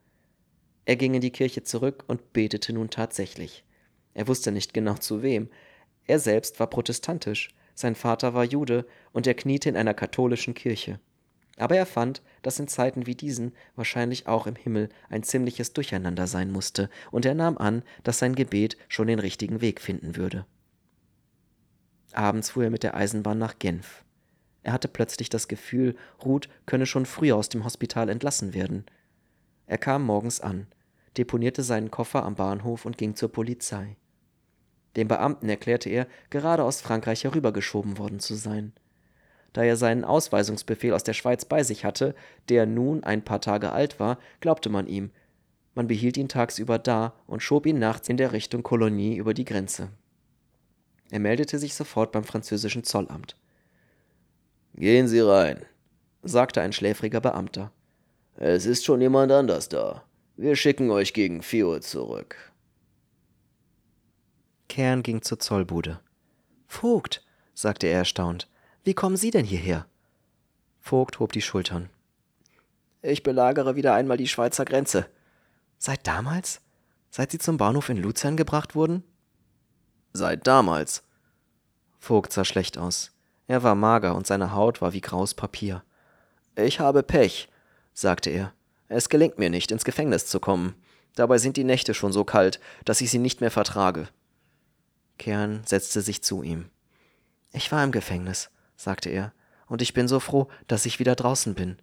Er 0.86 0.96
ging 0.96 1.14
in 1.14 1.22
die 1.22 1.30
Kirche 1.30 1.62
zurück 1.62 2.04
und 2.08 2.34
betete 2.34 2.74
nun 2.74 2.90
tatsächlich. 2.90 3.64
Er 4.16 4.28
wusste 4.28 4.52
nicht 4.52 4.74
genau 4.74 4.96
zu 4.96 5.22
wem. 5.22 5.52
Er 6.08 6.20
selbst 6.20 6.60
war 6.60 6.68
protestantisch, 6.68 7.50
sein 7.76 7.96
Vater 7.96 8.34
war 8.34 8.44
Jude 8.44 8.88
und 9.12 9.28
er 9.28 9.36
kniete 9.36 9.70
in 9.70 9.78
einer 9.78 9.94
katholischen 9.94 10.54
Kirche. 10.54 11.00
Aber 11.58 11.76
er 11.76 11.86
fand, 11.86 12.22
dass 12.42 12.60
in 12.60 12.68
Zeiten 12.68 13.06
wie 13.06 13.16
diesen 13.16 13.54
wahrscheinlich 13.76 14.28
auch 14.28 14.48
im 14.48 14.56
Himmel 14.56 14.90
ein 15.10 15.24
ziemliches 15.24 15.74
Durcheinander 15.74 16.28
sein 16.28 16.52
musste, 16.52 16.90
und 17.12 17.26
er 17.26 17.34
nahm 17.36 17.58
an, 17.58 17.84
dass 18.04 18.20
sein 18.20 18.36
Gebet 18.36 18.78
schon 18.88 19.08
den 19.08 19.20
richtigen 19.20 19.60
Weg 19.62 19.82
finden 19.82 20.16
würde. 20.16 20.46
Abends 22.14 22.52
fuhr 22.52 22.66
er 22.66 22.70
mit 22.70 22.84
der 22.84 22.96
Eisenbahn 22.96 23.38
nach 23.38 23.60
Genf. 23.60 24.04
Er 24.64 24.74
hatte 24.74 24.88
plötzlich 24.88 25.30
das 25.30 25.48
Gefühl, 25.48 25.96
Ruth 26.24 26.50
könne 26.66 26.86
schon 26.86 27.06
früher 27.06 27.36
aus 27.36 27.50
dem 27.50 27.64
Hospital 27.64 28.10
entlassen 28.10 28.54
werden. 28.54 28.86
Er 29.66 29.78
kam 29.78 30.04
morgens 30.04 30.42
an, 30.42 30.68
deponierte 31.18 31.64
seinen 31.64 31.92
Koffer 31.92 32.24
am 32.24 32.36
Bahnhof 32.36 32.86
und 32.86 32.98
ging 32.98 33.16
zur 33.16 33.32
Polizei. 33.32 33.98
Dem 34.98 35.08
Beamten 35.08 35.48
erklärte 35.48 35.90
er, 35.90 36.08
gerade 36.30 36.64
aus 36.64 36.82
Frankreich 36.82 37.24
herübergeschoben 37.24 37.98
worden 37.98 38.20
zu 38.20 38.36
sein 38.36 38.74
da 39.58 39.64
er 39.64 39.76
seinen 39.76 40.04
Ausweisungsbefehl 40.04 40.94
aus 40.94 41.04
der 41.04 41.14
Schweiz 41.14 41.44
bei 41.44 41.64
sich 41.64 41.84
hatte, 41.84 42.14
der 42.48 42.68
nun 42.68 43.04
ein 43.04 43.24
paar 43.24 43.42
Tage 43.42 43.72
alt 43.72 44.00
war, 44.00 44.20
glaubte 44.40 44.70
man 44.70 44.86
ihm. 44.86 45.10
Man 45.74 45.88
behielt 45.88 46.16
ihn 46.16 46.30
tagsüber 46.30 46.78
da 46.78 47.16
und 47.26 47.42
schob 47.42 47.66
ihn 47.66 47.80
nachts 47.80 48.08
in 48.08 48.18
der 48.18 48.34
Richtung 48.34 48.62
Kolonie 48.62 49.16
über 49.16 49.34
die 49.34 49.46
Grenze. 49.46 49.90
Er 51.10 51.20
meldete 51.20 51.58
sich 51.58 51.74
sofort 51.74 52.12
beim 52.12 52.24
französischen 52.24 52.84
Zollamt. 52.84 53.36
Gehen 54.76 55.08
Sie 55.08 55.22
rein, 55.22 55.66
sagte 56.22 56.62
ein 56.62 56.72
schläfriger 56.72 57.20
Beamter. 57.22 57.72
Es 58.36 58.68
ist 58.68 58.86
schon 58.86 59.02
jemand 59.02 59.32
anders 59.32 59.70
da. 59.70 60.04
Wir 60.36 60.56
schicken 60.56 60.92
euch 60.92 61.14
gegen 61.14 61.42
vier 61.42 61.68
Uhr 61.68 61.82
zurück. 61.82 62.36
Kern 64.70 65.04
ging 65.04 65.22
zur 65.22 65.40
Zollbude. 65.40 66.00
Vogt, 66.68 67.24
sagte 67.54 67.88
er 67.88 68.00
erstaunt, 68.00 68.48
wie 68.84 68.94
kommen 68.94 69.18
Sie 69.18 69.32
denn 69.32 69.46
hierher? 69.46 69.86
Vogt 70.80 71.20
hob 71.20 71.32
die 71.32 71.42
Schultern. 71.42 71.90
Ich 73.02 73.24
belagere 73.24 73.76
wieder 73.76 73.94
einmal 73.94 74.18
die 74.18 74.28
Schweizer 74.28 74.66
Grenze. 74.66 75.08
Seit 75.78 76.08
damals? 76.08 76.62
Seit 77.10 77.32
Sie 77.32 77.40
zum 77.40 77.58
Bahnhof 77.58 77.90
in 77.90 77.98
Luzern 77.98 78.38
gebracht 78.38 78.76
wurden? 78.76 79.04
Seit 80.14 80.48
damals. 80.48 81.04
Vogt 82.00 82.34
sah 82.34 82.46
schlecht 82.46 82.78
aus. 82.78 83.12
Er 83.48 83.64
war 83.64 83.76
mager 83.76 84.16
und 84.16 84.28
seine 84.28 84.54
Haut 84.54 84.82
war 84.82 84.94
wie 84.94 85.02
graues 85.02 85.34
Papier. 85.34 85.84
Ich 86.56 86.80
habe 86.80 87.04
Pech, 87.04 87.50
sagte 87.94 88.30
er. 88.30 88.54
Es 88.90 89.10
gelingt 89.10 89.38
mir 89.38 89.50
nicht, 89.50 89.72
ins 89.72 89.86
Gefängnis 89.86 90.26
zu 90.28 90.40
kommen. 90.40 90.76
Dabei 91.16 91.38
sind 91.38 91.58
die 91.58 91.64
Nächte 91.64 91.94
schon 91.94 92.14
so 92.14 92.24
kalt, 92.24 92.60
dass 92.86 93.02
ich 93.02 93.10
sie 93.10 93.20
nicht 93.20 93.42
mehr 93.42 93.52
vertrage. 93.52 94.08
Kern 95.18 95.62
setzte 95.66 96.02
sich 96.02 96.24
zu 96.24 96.44
ihm. 96.44 96.70
Ich 97.52 97.72
war 97.72 97.84
im 97.84 97.92
Gefängnis, 97.92 98.50
sagte 98.76 99.10
er, 99.10 99.34
und 99.68 99.82
ich 99.82 99.94
bin 99.94 100.08
so 100.08 100.20
froh, 100.20 100.48
dass 100.68 100.86
ich 100.86 101.00
wieder 101.00 101.16
draußen 101.16 101.54
bin. 101.56 101.78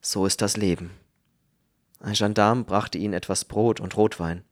So 0.00 0.26
ist 0.26 0.40
das 0.40 0.56
Leben. 0.56 0.90
Ein 2.00 2.14
Gendarm 2.14 2.64
brachte 2.64 2.98
ihnen 2.98 3.14
etwas 3.14 3.44
Brot 3.44 3.80
und 3.80 3.96
Rotwein. 3.96 4.44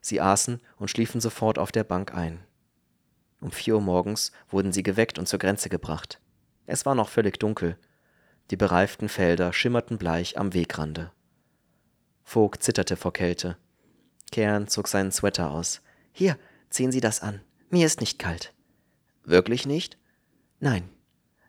Sie 0.00 0.20
aßen 0.20 0.60
und 0.76 0.90
schliefen 0.90 1.20
sofort 1.20 1.58
auf 1.58 1.72
der 1.72 1.84
Bank 1.84 2.14
ein. 2.14 2.40
Um 3.40 3.52
vier 3.52 3.76
Uhr 3.76 3.80
morgens 3.80 4.32
wurden 4.48 4.72
sie 4.72 4.82
geweckt 4.82 5.18
und 5.18 5.26
zur 5.26 5.38
Grenze 5.38 5.68
gebracht. 5.68 6.20
Es 6.66 6.84
war 6.84 6.94
noch 6.94 7.08
völlig 7.08 7.38
dunkel. 7.38 7.78
Die 8.50 8.56
bereiften 8.56 9.08
Felder 9.08 9.52
schimmerten 9.52 9.98
bleich 9.98 10.38
am 10.38 10.54
Wegrande. 10.54 11.12
Vogt 12.24 12.62
zitterte 12.62 12.96
vor 12.96 13.12
Kälte. 13.12 13.56
Kern 14.32 14.68
zog 14.68 14.88
seinen 14.88 15.12
Sweater 15.12 15.50
aus. 15.50 15.80
Hier, 16.12 16.36
ziehen 16.68 16.92
Sie 16.92 17.00
das 17.00 17.20
an. 17.20 17.40
Mir 17.70 17.86
ist 17.86 18.00
nicht 18.00 18.18
kalt. 18.18 18.54
Wirklich 19.24 19.66
nicht? 19.66 19.98
Nein. 20.58 20.88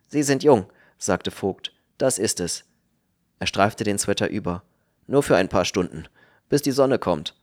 Sie 0.06 0.22
sind 0.22 0.42
jung, 0.42 0.70
sagte 0.98 1.30
Vogt. 1.30 1.72
Das 1.96 2.18
ist 2.18 2.40
es. 2.40 2.64
Er 3.38 3.46
streifte 3.46 3.84
den 3.84 3.98
Sweater 3.98 4.28
über. 4.28 4.62
Nur 5.06 5.22
für 5.22 5.36
ein 5.36 5.48
paar 5.48 5.64
Stunden, 5.64 6.04
bis 6.48 6.62
die 6.62 6.72
Sonne 6.72 6.98
kommt. 6.98 7.34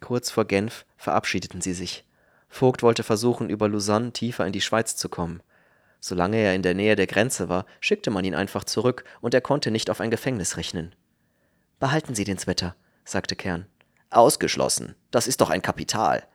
Kurz 0.00 0.30
vor 0.30 0.44
Genf 0.44 0.84
verabschiedeten 0.96 1.60
sie 1.60 1.74
sich. 1.74 2.04
Vogt 2.48 2.82
wollte 2.82 3.02
versuchen, 3.02 3.50
über 3.50 3.68
Lausanne 3.68 4.12
tiefer 4.12 4.46
in 4.46 4.52
die 4.52 4.60
Schweiz 4.60 4.96
zu 4.96 5.08
kommen. 5.08 5.42
Solange 6.00 6.36
er 6.36 6.54
in 6.54 6.62
der 6.62 6.74
Nähe 6.74 6.96
der 6.96 7.06
Grenze 7.06 7.48
war, 7.48 7.66
schickte 7.80 8.10
man 8.10 8.24
ihn 8.24 8.34
einfach 8.34 8.64
zurück, 8.64 9.04
und 9.20 9.32
er 9.32 9.40
konnte 9.40 9.70
nicht 9.70 9.90
auf 9.90 10.00
ein 10.00 10.10
Gefängnis 10.10 10.56
rechnen. 10.56 10.94
Behalten 11.78 12.14
Sie 12.14 12.24
den 12.24 12.38
Sweater, 12.38 12.76
sagte 13.04 13.36
Kern. 13.36 13.66
Ausgeschlossen. 14.10 14.94
Das 15.10 15.26
ist 15.26 15.40
doch 15.40 15.50
ein 15.50 15.62
Kapital. 15.62 16.26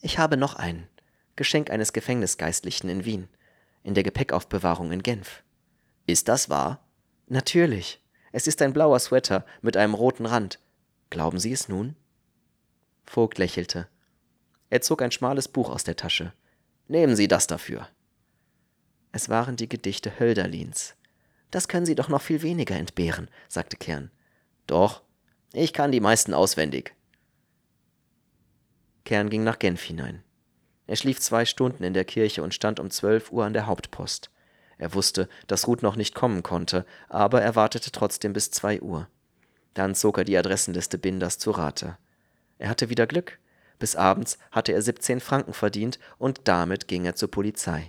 Ich 0.00 0.18
habe 0.18 0.36
noch 0.36 0.54
einen. 0.54 0.88
Geschenk 1.36 1.70
eines 1.70 1.92
Gefängnisgeistlichen 1.92 2.88
in 2.88 3.04
Wien. 3.04 3.28
In 3.82 3.94
der 3.94 4.02
Gepäckaufbewahrung 4.02 4.92
in 4.92 5.02
Genf. 5.02 5.42
Ist 6.06 6.28
das 6.28 6.48
wahr? 6.48 6.84
Natürlich. 7.28 8.02
Es 8.32 8.46
ist 8.46 8.62
ein 8.62 8.72
blauer 8.72 8.98
Sweater 8.98 9.44
mit 9.60 9.76
einem 9.76 9.94
roten 9.94 10.26
Rand. 10.26 10.58
Glauben 11.10 11.38
Sie 11.38 11.52
es 11.52 11.68
nun? 11.68 11.96
Vogt 13.04 13.38
lächelte. 13.38 13.88
Er 14.70 14.80
zog 14.80 15.02
ein 15.02 15.10
schmales 15.10 15.48
Buch 15.48 15.68
aus 15.68 15.84
der 15.84 15.96
Tasche. 15.96 16.32
Nehmen 16.88 17.16
Sie 17.16 17.28
das 17.28 17.46
dafür. 17.46 17.88
Es 19.12 19.28
waren 19.28 19.56
die 19.56 19.68
Gedichte 19.68 20.18
Hölderlins. 20.18 20.94
Das 21.50 21.68
können 21.68 21.86
Sie 21.86 21.96
doch 21.96 22.08
noch 22.08 22.22
viel 22.22 22.42
weniger 22.42 22.76
entbehren, 22.76 23.28
sagte 23.48 23.76
Kern. 23.76 24.10
Doch, 24.66 25.02
ich 25.52 25.72
kann 25.72 25.90
die 25.90 26.00
meisten 26.00 26.32
auswendig. 26.32 26.94
Kern 29.10 29.28
ging 29.28 29.42
nach 29.42 29.58
Genf 29.58 29.82
hinein. 29.82 30.22
Er 30.86 30.94
schlief 30.94 31.18
zwei 31.18 31.44
Stunden 31.44 31.82
in 31.82 31.94
der 31.94 32.04
Kirche 32.04 32.44
und 32.44 32.54
stand 32.54 32.78
um 32.78 32.92
zwölf 32.92 33.32
Uhr 33.32 33.44
an 33.44 33.52
der 33.52 33.66
Hauptpost. 33.66 34.30
Er 34.78 34.94
wusste, 34.94 35.28
dass 35.48 35.66
Ruth 35.66 35.82
noch 35.82 35.96
nicht 35.96 36.14
kommen 36.14 36.44
konnte, 36.44 36.86
aber 37.08 37.42
er 37.42 37.56
wartete 37.56 37.90
trotzdem 37.90 38.32
bis 38.32 38.52
zwei 38.52 38.80
Uhr. 38.80 39.08
Dann 39.74 39.96
zog 39.96 40.18
er 40.18 40.22
die 40.22 40.38
Adressenliste 40.38 40.96
Binders 40.96 41.38
zu 41.38 41.50
Rate. 41.50 41.98
Er 42.58 42.68
hatte 42.68 42.88
wieder 42.88 43.08
Glück. 43.08 43.40
Bis 43.80 43.96
abends 43.96 44.38
hatte 44.52 44.70
er 44.70 44.80
17 44.80 45.18
Franken 45.18 45.54
verdient 45.54 45.98
und 46.18 46.42
damit 46.44 46.86
ging 46.86 47.04
er 47.04 47.16
zur 47.16 47.32
Polizei. 47.32 47.88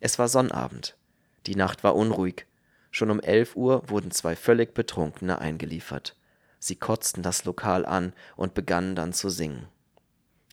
Es 0.00 0.18
war 0.18 0.26
Sonnabend. 0.26 0.96
Die 1.46 1.54
Nacht 1.54 1.84
war 1.84 1.94
unruhig. 1.94 2.46
Schon 2.90 3.12
um 3.12 3.20
11 3.20 3.54
Uhr 3.54 3.88
wurden 3.88 4.10
zwei 4.10 4.34
völlig 4.34 4.74
Betrunkene 4.74 5.38
eingeliefert. 5.38 6.16
Sie 6.58 6.74
kotzten 6.74 7.22
das 7.22 7.44
Lokal 7.44 7.86
an 7.86 8.14
und 8.34 8.54
begannen 8.54 8.96
dann 8.96 9.12
zu 9.12 9.30
singen. 9.30 9.68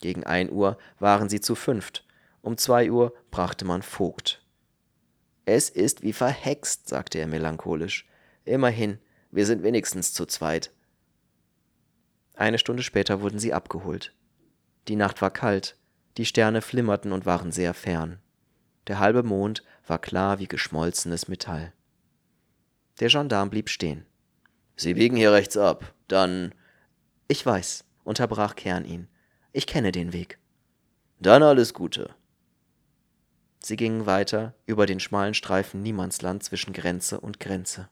Gegen 0.04 0.26
1 0.26 0.52
Uhr 0.52 0.78
waren 1.00 1.30
sie 1.30 1.39
zu 1.39 1.56
fünft. 1.56 2.06
Um 2.42 2.58
2 2.58 2.92
Uhr 2.92 3.13
brachte 3.32 3.63
man 3.63 3.82
Vogt. 3.82 4.46
Es 5.46 5.70
ist 5.70 6.02
wie 6.02 6.12
verhext, 6.12 6.89
sagte 6.89 7.20
er 7.20 7.28
melancholisch. 7.28 8.06
Immerhin, 8.44 9.00
wir 9.32 9.46
sind 9.46 9.63
wenigstens 9.63 10.13
zu 10.13 10.26
zweit. 10.26 10.74
Eine 12.36 12.58
Stunde 12.60 12.84
später 12.84 13.22
wurden 13.22 13.39
sie 13.39 13.54
abgeholt. 13.54 14.13
Die 14.89 14.98
Nacht 14.98 15.22
war 15.22 15.32
kalt, 15.32 15.78
die 16.18 16.26
Sterne 16.26 16.62
flimmerten 16.62 17.13
und 17.13 17.26
waren 17.26 17.54
sehr 17.54 17.74
fern. 17.74 18.20
Der 18.88 19.00
halbe 19.00 19.24
Mond 19.24 19.63
war 19.88 20.00
klar 20.00 20.38
wie 20.38 20.50
geschmolzenes 20.50 21.30
Metall. 21.30 21.72
Der 23.00 23.08
Gendarm 23.08 23.50
blieb 23.50 23.70
stehen. 23.70 24.06
Sie 24.76 24.96
biegen 24.96 25.16
hier 25.16 25.32
rechts 25.32 25.56
ab. 25.56 25.94
Dann. 26.10 26.54
Ich 27.30 27.46
weiß, 27.46 27.86
unterbrach 28.04 28.58
Kern 28.58 28.84
ihn. 28.84 29.08
Ich 29.56 29.68
kenne 29.68 29.92
den 29.92 30.13
Weg. 30.13 30.39
Dann 31.20 31.44
alles 31.44 31.76
Gute. 31.76 32.16
Sie 33.60 33.76
gingen 33.76 34.08
weiter 34.08 34.56
über 34.66 34.88
den 34.88 35.00
schmalen 35.00 35.36
Streifen 35.36 35.84
Niemandsland 35.84 36.44
zwischen 36.44 36.74
Grenze 36.74 37.20
und 37.20 37.39
Grenze. 37.39 37.88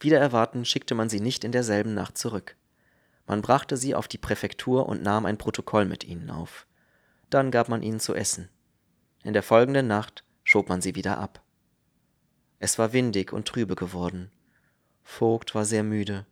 Wider 0.00 0.18
Erwarten 0.18 0.64
schickte 0.64 0.96
man 0.96 1.08
sie 1.08 1.20
nicht 1.20 1.44
in 1.44 1.52
derselben 1.52 1.94
Nacht 1.94 2.18
zurück. 2.18 2.56
Man 3.28 3.40
brachte 3.40 3.76
sie 3.76 3.94
auf 3.94 4.08
die 4.08 4.18
Präfektur 4.18 4.88
und 4.88 5.04
nahm 5.04 5.24
ein 5.26 5.38
Protokoll 5.38 5.84
mit 5.84 6.02
ihnen 6.02 6.28
auf. 6.28 6.66
Dann 7.30 7.52
gab 7.52 7.68
man 7.68 7.84
ihnen 7.84 8.00
zu 8.00 8.16
essen. 8.16 8.48
In 9.22 9.32
der 9.32 9.44
folgenden 9.44 9.86
Nacht 9.86 10.24
schob 10.42 10.68
man 10.68 10.82
sie 10.82 10.96
wieder 10.96 11.18
ab. 11.18 11.40
Es 12.58 12.80
war 12.80 12.92
windig 12.92 13.32
und 13.32 13.46
trübe 13.46 13.76
geworden. 13.76 14.32
Vogt 15.04 15.54
war 15.54 15.64
sehr 15.64 15.84
müde. 15.84 16.26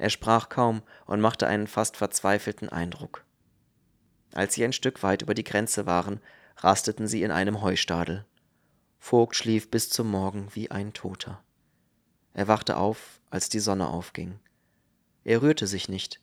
Er 0.00 0.08
sprach 0.08 0.48
kaum 0.48 0.80
und 1.04 1.20
machte 1.20 1.46
einen 1.46 1.66
fast 1.66 1.98
verzweifelten 1.98 2.70
Eindruck. 2.70 3.26
Als 4.32 4.54
sie 4.54 4.64
ein 4.64 4.72
Stück 4.72 5.02
weit 5.02 5.20
über 5.20 5.34
die 5.34 5.44
Grenze 5.44 5.84
waren, 5.84 6.22
rasteten 6.56 7.06
sie 7.06 7.22
in 7.22 7.30
einem 7.30 7.60
Heustadel. 7.60 8.24
Vogt 8.98 9.36
schlief 9.36 9.70
bis 9.70 9.90
zum 9.90 10.10
Morgen 10.10 10.48
wie 10.54 10.70
ein 10.70 10.94
Toter. 10.94 11.42
Er 12.32 12.48
wachte 12.48 12.78
auf, 12.78 13.20
als 13.28 13.50
die 13.50 13.60
Sonne 13.60 13.88
aufging. 13.88 14.38
Er 15.22 15.42
rührte 15.42 15.66
sich 15.66 15.90
nicht, 15.90 16.18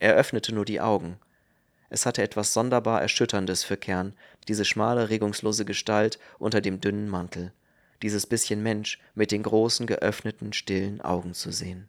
er 0.00 0.16
öffnete 0.16 0.52
nur 0.52 0.64
die 0.64 0.80
Augen. 0.80 1.16
Es 1.88 2.06
hatte 2.06 2.22
etwas 2.22 2.52
sonderbar 2.52 3.00
Erschütterndes 3.00 3.62
für 3.62 3.76
Kern, 3.76 4.12
diese 4.48 4.64
schmale, 4.64 5.08
regungslose 5.08 5.64
Gestalt 5.64 6.18
unter 6.40 6.60
dem 6.60 6.80
dünnen 6.80 7.08
Mantel, 7.08 7.52
dieses 8.02 8.26
bisschen 8.26 8.60
Mensch 8.64 8.98
mit 9.14 9.30
den 9.30 9.44
großen, 9.44 9.86
geöffneten, 9.86 10.52
stillen 10.52 11.00
Augen 11.00 11.32
zu 11.32 11.52
sehen. 11.52 11.88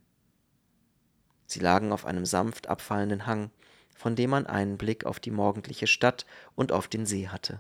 Sie 1.51 1.59
lagen 1.59 1.91
auf 1.91 2.05
einem 2.05 2.25
sanft 2.25 2.67
abfallenden 2.67 3.25
Hang, 3.25 3.51
von 3.93 4.15
dem 4.15 4.29
man 4.29 4.47
einen 4.47 4.77
Blick 4.77 5.05
auf 5.05 5.19
die 5.19 5.31
morgendliche 5.31 5.85
Stadt 5.85 6.25
und 6.55 6.71
auf 6.71 6.87
den 6.87 7.05
See 7.05 7.27
hatte. 7.27 7.59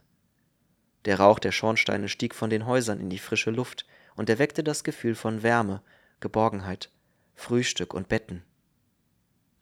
Der 1.03 1.19
Rauch 1.19 1.39
der 1.39 1.51
Schornsteine 1.51 2.07
stieg 2.07 2.33
von 2.33 2.49
den 2.49 2.65
Häusern 2.65 3.01
in 3.01 3.09
die 3.09 3.19
frische 3.19 3.51
Luft 3.51 3.85
und 4.15 4.29
erweckte 4.29 4.63
das 4.63 4.85
Gefühl 4.85 5.13
von 5.13 5.43
Wärme, 5.43 5.81
Geborgenheit, 6.21 6.89
Frühstück 7.35 7.93
und 7.93 8.07
Betten. 8.07 8.43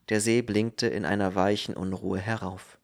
Der 0.10 0.22
See 0.22 0.44
blinkte 0.44 0.86
in 0.86 1.06
einer 1.06 1.34
weichen 1.34 1.74
Unruhe 1.74 2.20
herauf. 2.20 2.78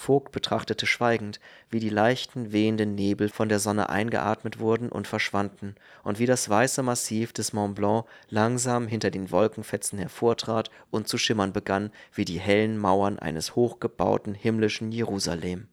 Vogt 0.00 0.32
betrachtete 0.32 0.86
schweigend, 0.86 1.40
wie 1.68 1.78
die 1.78 1.90
leichten, 1.90 2.52
wehenden 2.52 2.94
Nebel 2.94 3.28
von 3.28 3.50
der 3.50 3.58
Sonne 3.58 3.90
eingeatmet 3.90 4.58
wurden 4.58 4.88
und 4.88 5.06
verschwanden 5.06 5.74
und 6.04 6.18
wie 6.18 6.24
das 6.24 6.48
weiße 6.48 6.82
Massiv 6.82 7.34
des 7.34 7.52
Mont 7.52 7.74
Blanc 7.74 8.06
langsam 8.30 8.88
hinter 8.88 9.10
den 9.10 9.30
Wolkenfetzen 9.30 9.98
hervortrat 9.98 10.70
und 10.90 11.06
zu 11.06 11.18
schimmern 11.18 11.52
begann 11.52 11.90
wie 12.14 12.24
die 12.24 12.40
hellen 12.40 12.78
Mauern 12.78 13.18
eines 13.18 13.54
hochgebauten 13.56 14.32
himmlischen 14.32 14.90
Jerusalem. 14.90 15.68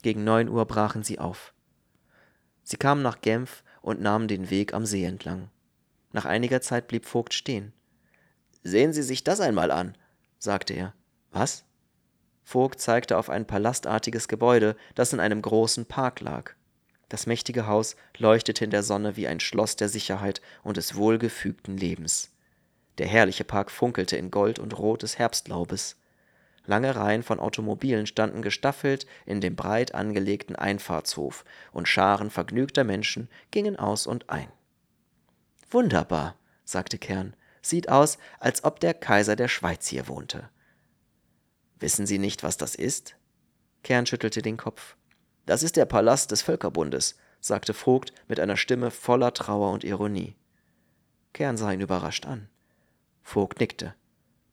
Gegen 0.00 0.24
neun 0.24 0.48
Uhr 0.48 0.64
brachen 0.64 1.02
sie 1.02 1.18
auf. 1.18 1.52
Sie 2.62 2.78
kamen 2.78 3.02
nach 3.02 3.20
Genf 3.20 3.62
und 3.82 4.00
nahmen 4.00 4.26
den 4.26 4.48
Weg 4.48 4.72
am 4.72 4.86
See 4.86 5.04
entlang. 5.04 5.50
Nach 6.12 6.24
einiger 6.24 6.62
Zeit 6.62 6.88
blieb 6.88 7.04
Vogt 7.04 7.34
stehen. 7.34 7.74
Sehen 8.62 8.94
Sie 8.94 9.02
sich 9.02 9.22
das 9.22 9.40
einmal 9.40 9.70
an, 9.70 9.98
sagte 10.38 10.72
er. 10.72 10.94
Was? 11.30 11.67
Vogt 12.48 12.80
zeigte 12.80 13.18
auf 13.18 13.28
ein 13.28 13.46
palastartiges 13.46 14.26
Gebäude, 14.26 14.74
das 14.94 15.12
in 15.12 15.20
einem 15.20 15.42
großen 15.42 15.84
Park 15.84 16.20
lag. 16.20 16.52
Das 17.10 17.26
mächtige 17.26 17.66
Haus 17.66 17.94
leuchtete 18.16 18.64
in 18.64 18.70
der 18.70 18.82
Sonne 18.82 19.16
wie 19.16 19.28
ein 19.28 19.38
Schloss 19.38 19.76
der 19.76 19.90
Sicherheit 19.90 20.40
und 20.62 20.78
des 20.78 20.94
wohlgefügten 20.94 21.76
Lebens. 21.76 22.30
Der 22.96 23.06
herrliche 23.06 23.44
Park 23.44 23.70
funkelte 23.70 24.16
in 24.16 24.30
Gold 24.30 24.58
und 24.58 24.78
Rot 24.78 25.02
des 25.02 25.18
Herbstlaubes. 25.18 26.00
Lange 26.64 26.96
Reihen 26.96 27.22
von 27.22 27.38
Automobilen 27.38 28.06
standen 28.06 28.40
gestaffelt 28.40 29.06
in 29.26 29.42
dem 29.42 29.54
breit 29.54 29.94
angelegten 29.94 30.56
Einfahrtshof, 30.56 31.44
und 31.72 31.86
Scharen 31.86 32.30
vergnügter 32.30 32.82
Menschen 32.82 33.28
gingen 33.50 33.78
aus 33.78 34.06
und 34.06 34.30
ein. 34.30 34.48
Wunderbar, 35.70 36.34
sagte 36.64 36.96
Kern. 36.96 37.34
Sieht 37.60 37.90
aus, 37.90 38.16
als 38.40 38.64
ob 38.64 38.80
der 38.80 38.94
Kaiser 38.94 39.36
der 39.36 39.48
Schweiz 39.48 39.86
hier 39.86 40.08
wohnte. 40.08 40.48
Wissen 41.80 42.06
Sie 42.06 42.18
nicht, 42.18 42.42
was 42.42 42.56
das 42.56 42.74
ist? 42.74 43.16
Kern 43.82 44.06
schüttelte 44.06 44.42
den 44.42 44.56
Kopf. 44.56 44.96
Das 45.46 45.62
ist 45.62 45.76
der 45.76 45.86
Palast 45.86 46.30
des 46.30 46.42
Völkerbundes, 46.42 47.16
sagte 47.40 47.72
Vogt 47.72 48.12
mit 48.26 48.40
einer 48.40 48.56
Stimme 48.56 48.90
voller 48.90 49.32
Trauer 49.32 49.72
und 49.72 49.84
Ironie. 49.84 50.36
Kern 51.32 51.56
sah 51.56 51.72
ihn 51.72 51.80
überrascht 51.80 52.26
an. 52.26 52.48
Vogt 53.22 53.60
nickte. 53.60 53.94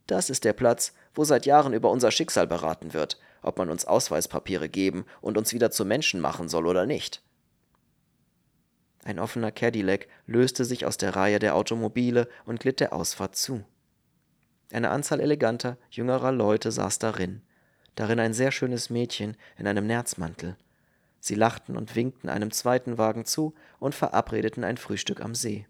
Das 0.08 0.30
ist 0.30 0.44
der 0.44 0.54
Platz, 0.54 0.94
wo 1.16 1.24
seit 1.24 1.46
Jahren 1.46 1.74
über 1.74 1.90
unser 1.90 2.12
Schicksal 2.12 2.46
beraten 2.46 2.94
wird, 2.94 3.18
ob 3.42 3.58
man 3.58 3.70
uns 3.70 3.86
Ausweispapiere 3.86 4.70
geben 4.70 5.06
und 5.22 5.38
uns 5.38 5.54
wieder 5.54 5.72
zu 5.72 5.84
Menschen 5.84 6.22
machen 6.22 6.48
soll 6.48 6.68
oder 6.68 6.86
nicht. 6.86 7.24
Ein 9.04 9.20
offener 9.20 9.52
Cadillac 9.52 10.08
löste 10.26 10.66
sich 10.66 10.86
aus 10.86 10.98
der 10.98 11.16
Reihe 11.16 11.40
der 11.40 11.56
Automobile 11.56 12.28
und 12.46 12.60
glitt 12.60 12.80
der 12.80 12.94
Ausfahrt 12.94 13.36
zu. 13.36 13.64
Eine 14.76 14.90
Anzahl 14.90 15.22
eleganter, 15.22 15.78
jüngerer 15.90 16.34
Leute 16.34 16.70
saß 16.70 17.00
darin, 17.00 17.42
darin 17.96 18.20
ein 18.20 18.34
sehr 18.34 18.52
schönes 18.52 18.90
Mädchen 18.90 19.38
in 19.58 19.68
einem 19.68 19.88
Nerzmantel. 19.88 20.58
Sie 21.22 21.36
lachten 21.36 21.78
und 21.78 21.96
winkten 21.96 22.28
einem 22.28 22.52
zweiten 22.52 22.98
Wagen 22.98 23.24
zu 23.24 23.56
und 23.80 23.96
verabredeten 23.96 24.66
ein 24.66 24.76
Frühstück 24.76 25.22
am 25.22 25.34
See. 25.34 25.66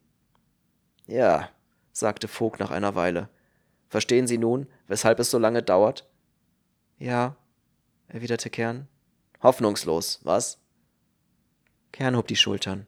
Ja, 1.06 1.52
sagte 1.92 2.28
Vogt 2.28 2.60
nach 2.60 2.72
einer 2.72 2.96
Weile. 2.96 3.30
Verstehen 3.90 4.26
Sie 4.26 4.40
nun, 4.40 4.66
weshalb 4.88 5.20
es 5.20 5.30
so 5.30 5.38
lange 5.38 5.62
dauert? 5.62 6.10
Ja, 6.98 7.36
erwiderte 8.08 8.50
Kern. 8.50 8.88
Hoffnungslos, 9.44 10.20
was? 10.24 10.58
Kern 11.92 12.18
hob 12.18 12.28
die 12.28 12.36
Schultern. 12.36 12.88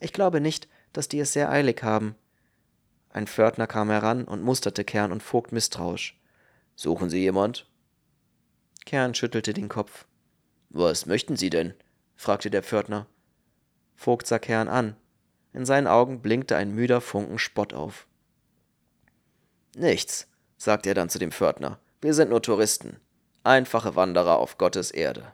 Ich 0.00 0.12
glaube 0.12 0.42
nicht, 0.42 0.68
dass 0.92 1.08
die 1.08 1.18
es 1.18 1.32
sehr 1.32 1.48
eilig 1.48 1.82
haben. 1.82 2.14
Ein 3.16 3.26
Pförtner 3.26 3.66
kam 3.66 3.88
heran 3.88 4.26
und 4.26 4.42
musterte 4.42 4.84
Kern 4.84 5.10
und 5.10 5.22
Vogt 5.22 5.50
misstrauisch. 5.50 6.20
Suchen 6.74 7.08
Sie 7.08 7.20
jemand? 7.20 7.66
Kern 8.84 9.14
schüttelte 9.14 9.54
den 9.54 9.70
Kopf. 9.70 10.04
Was 10.68 11.06
möchten 11.06 11.34
Sie 11.34 11.48
denn? 11.48 11.72
fragte 12.14 12.50
der 12.50 12.62
Pförtner. 12.62 13.06
Vogt 13.94 14.26
sah 14.26 14.38
Kern 14.38 14.68
an. 14.68 14.96
In 15.54 15.64
seinen 15.64 15.86
Augen 15.86 16.20
blinkte 16.20 16.56
ein 16.56 16.74
müder 16.74 17.00
Funken 17.00 17.38
Spott 17.38 17.72
auf. 17.72 18.06
Nichts, 19.74 20.28
sagte 20.58 20.90
er 20.90 20.94
dann 20.94 21.08
zu 21.08 21.18
dem 21.18 21.32
Pförtner. 21.32 21.78
Wir 22.02 22.12
sind 22.12 22.28
nur 22.28 22.42
Touristen, 22.42 23.00
einfache 23.44 23.96
Wanderer 23.96 24.36
auf 24.36 24.58
Gottes 24.58 24.90
Erde. 24.90 25.32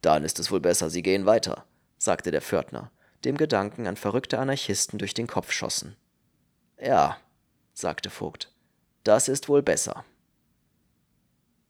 Dann 0.00 0.24
ist 0.24 0.38
es 0.38 0.50
wohl 0.50 0.60
besser, 0.60 0.88
Sie 0.88 1.02
gehen 1.02 1.26
weiter, 1.26 1.66
sagte 1.98 2.30
der 2.30 2.40
Pförtner, 2.40 2.90
dem 3.26 3.36
Gedanken 3.36 3.86
an 3.86 3.96
verrückte 3.96 4.38
Anarchisten 4.38 4.98
durch 4.98 5.12
den 5.12 5.26
Kopf 5.26 5.52
schossen. 5.52 5.98
Ja, 6.80 7.18
sagte 7.72 8.10
Vogt, 8.10 8.52
das 9.04 9.28
ist 9.28 9.48
wohl 9.48 9.62
besser. 9.62 10.04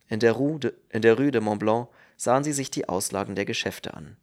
In 0.08 0.20
der, 0.20 0.32
Rue 0.32 0.58
de, 0.58 0.72
in 0.90 1.02
der 1.02 1.16
Rue 1.16 1.30
de 1.30 1.40
Mont 1.40 1.60
Blanc 1.60 1.88
sahen 2.16 2.44
sie 2.44 2.52
sich 2.52 2.70
die 2.70 2.88
Auslagen 2.88 3.34
der 3.34 3.44
Geschäfte 3.44 3.94
an. 3.94 4.16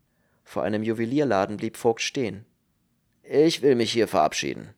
Vor 0.44 0.64
einem 0.64 0.84
Juwelierladen 0.84 1.58
blieb 1.58 1.78
Vogt 1.78 2.02
stehen. 2.02 2.46
Ich 3.24 3.62
will 3.62 3.76
mich 3.76 3.92
hier 3.92 4.08
verabschieden. 4.08 4.74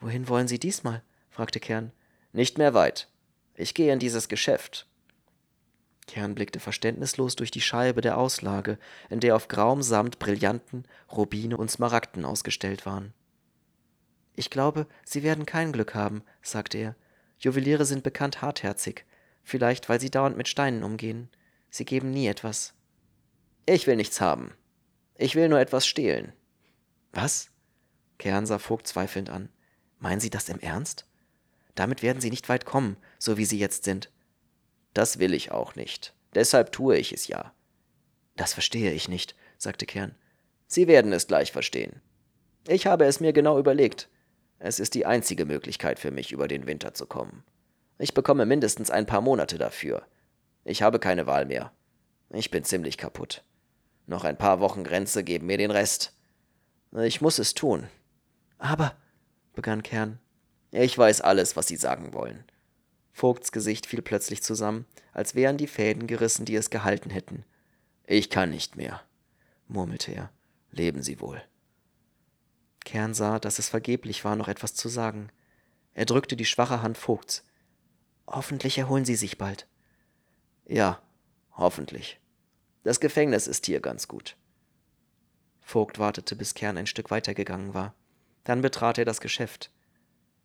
Wohin 0.00 0.28
wollen 0.28 0.48
Sie 0.48 0.58
diesmal? 0.58 1.02
fragte 1.30 1.60
Kern. 1.60 1.92
Nicht 2.32 2.58
mehr 2.58 2.74
weit. 2.74 3.08
Ich 3.54 3.74
gehe 3.74 3.92
in 3.92 3.98
dieses 3.98 4.28
Geschäft. 4.28 4.86
Kern 6.06 6.34
blickte 6.34 6.60
verständnislos 6.60 7.36
durch 7.36 7.50
die 7.50 7.60
Scheibe 7.60 8.00
der 8.00 8.18
Auslage, 8.18 8.78
in 9.10 9.20
der 9.20 9.34
auf 9.34 9.48
grauem 9.48 9.82
Samt 9.82 10.18
Brillanten, 10.18 10.84
Rubine 11.10 11.56
und 11.56 11.70
Smaragden 11.70 12.24
ausgestellt 12.24 12.86
waren. 12.86 13.12
Ich 14.36 14.50
glaube, 14.50 14.86
Sie 15.04 15.22
werden 15.22 15.46
kein 15.46 15.72
Glück 15.72 15.94
haben, 15.94 16.22
sagte 16.42 16.78
er. 16.78 16.94
Juweliere 17.38 17.84
sind 17.84 18.02
bekannt 18.02 18.42
hartherzig, 18.42 19.04
vielleicht 19.42 19.88
weil 19.88 20.00
sie 20.00 20.10
dauernd 20.10 20.36
mit 20.36 20.48
Steinen 20.48 20.82
umgehen. 20.82 21.28
Sie 21.70 21.84
geben 21.84 22.10
nie 22.10 22.26
etwas. 22.26 22.74
Ich 23.66 23.86
will 23.86 23.96
nichts 23.96 24.20
haben. 24.20 24.54
Ich 25.16 25.34
will 25.34 25.48
nur 25.48 25.60
etwas 25.60 25.86
stehlen. 25.86 26.32
Was? 27.12 27.50
Kern 28.18 28.46
sah 28.46 28.58
Vogt 28.58 28.86
zweifelnd 28.86 29.30
an. 29.30 29.48
Meinen 29.98 30.20
Sie 30.20 30.30
das 30.30 30.48
im 30.48 30.60
Ernst? 30.60 31.06
Damit 31.74 32.02
werden 32.02 32.20
Sie 32.20 32.30
nicht 32.30 32.48
weit 32.48 32.64
kommen, 32.64 32.96
so 33.18 33.36
wie 33.36 33.44
Sie 33.44 33.58
jetzt 33.58 33.84
sind. 33.84 34.10
Das 34.94 35.18
will 35.18 35.34
ich 35.34 35.50
auch 35.50 35.74
nicht. 35.74 36.14
Deshalb 36.34 36.72
tue 36.72 36.96
ich 36.96 37.12
es 37.12 37.28
ja. 37.28 37.52
Das 38.36 38.52
verstehe 38.52 38.92
ich 38.92 39.08
nicht, 39.08 39.34
sagte 39.58 39.86
Kern. 39.86 40.14
Sie 40.66 40.86
werden 40.86 41.12
es 41.12 41.26
gleich 41.26 41.52
verstehen. 41.52 42.00
Ich 42.66 42.86
habe 42.86 43.04
es 43.04 43.20
mir 43.20 43.32
genau 43.32 43.58
überlegt. 43.58 44.08
Es 44.58 44.80
ist 44.80 44.94
die 44.94 45.06
einzige 45.06 45.44
Möglichkeit 45.44 45.98
für 45.98 46.10
mich, 46.10 46.32
über 46.32 46.48
den 46.48 46.66
Winter 46.66 46.94
zu 46.94 47.06
kommen. 47.06 47.44
Ich 47.98 48.14
bekomme 48.14 48.46
mindestens 48.46 48.90
ein 48.90 49.06
paar 49.06 49.20
Monate 49.20 49.58
dafür. 49.58 50.06
Ich 50.64 50.82
habe 50.82 50.98
keine 50.98 51.26
Wahl 51.26 51.46
mehr. 51.46 51.72
Ich 52.30 52.50
bin 52.50 52.64
ziemlich 52.64 52.98
kaputt. 52.98 53.44
Noch 54.06 54.24
ein 54.24 54.38
paar 54.38 54.60
Wochen 54.60 54.84
Grenze 54.84 55.24
geben 55.24 55.46
mir 55.46 55.58
den 55.58 55.70
Rest. 55.70 56.12
Ich 56.92 57.20
muss 57.20 57.38
es 57.38 57.54
tun. 57.54 57.88
Aber, 58.58 58.96
begann 59.54 59.82
Kern. 59.82 60.18
Ich 60.70 60.96
weiß 60.96 61.20
alles, 61.20 61.56
was 61.56 61.68
Sie 61.68 61.76
sagen 61.76 62.12
wollen. 62.12 62.44
Vogts 63.12 63.52
Gesicht 63.52 63.86
fiel 63.86 64.02
plötzlich 64.02 64.42
zusammen, 64.42 64.84
als 65.12 65.34
wären 65.34 65.56
die 65.56 65.66
Fäden 65.66 66.06
gerissen, 66.06 66.44
die 66.44 66.56
es 66.56 66.70
gehalten 66.70 67.10
hätten. 67.10 67.44
Ich 68.06 68.28
kann 68.30 68.50
nicht 68.50 68.76
mehr, 68.76 69.00
murmelte 69.68 70.12
er. 70.12 70.30
Leben 70.70 71.02
Sie 71.02 71.20
wohl. 71.20 71.42
Kern 72.86 73.14
sah, 73.14 73.38
dass 73.40 73.58
es 73.58 73.68
vergeblich 73.68 74.24
war, 74.24 74.36
noch 74.36 74.48
etwas 74.48 74.72
zu 74.72 74.88
sagen. 74.88 75.28
Er 75.92 76.06
drückte 76.06 76.36
die 76.36 76.44
schwache 76.44 76.82
Hand 76.82 76.96
Vogts. 76.96 77.44
Hoffentlich 78.28 78.78
erholen 78.78 79.04
Sie 79.04 79.16
sich 79.16 79.38
bald. 79.38 79.66
Ja, 80.66 81.02
hoffentlich. 81.52 82.20
Das 82.84 83.00
Gefängnis 83.00 83.48
ist 83.48 83.66
hier 83.66 83.80
ganz 83.80 84.06
gut. 84.06 84.36
Vogt 85.60 85.98
wartete, 85.98 86.36
bis 86.36 86.54
Kern 86.54 86.78
ein 86.78 86.86
Stück 86.86 87.10
weitergegangen 87.10 87.74
war. 87.74 87.92
Dann 88.44 88.62
betrat 88.62 88.98
er 88.98 89.04
das 89.04 89.20
Geschäft. 89.20 89.72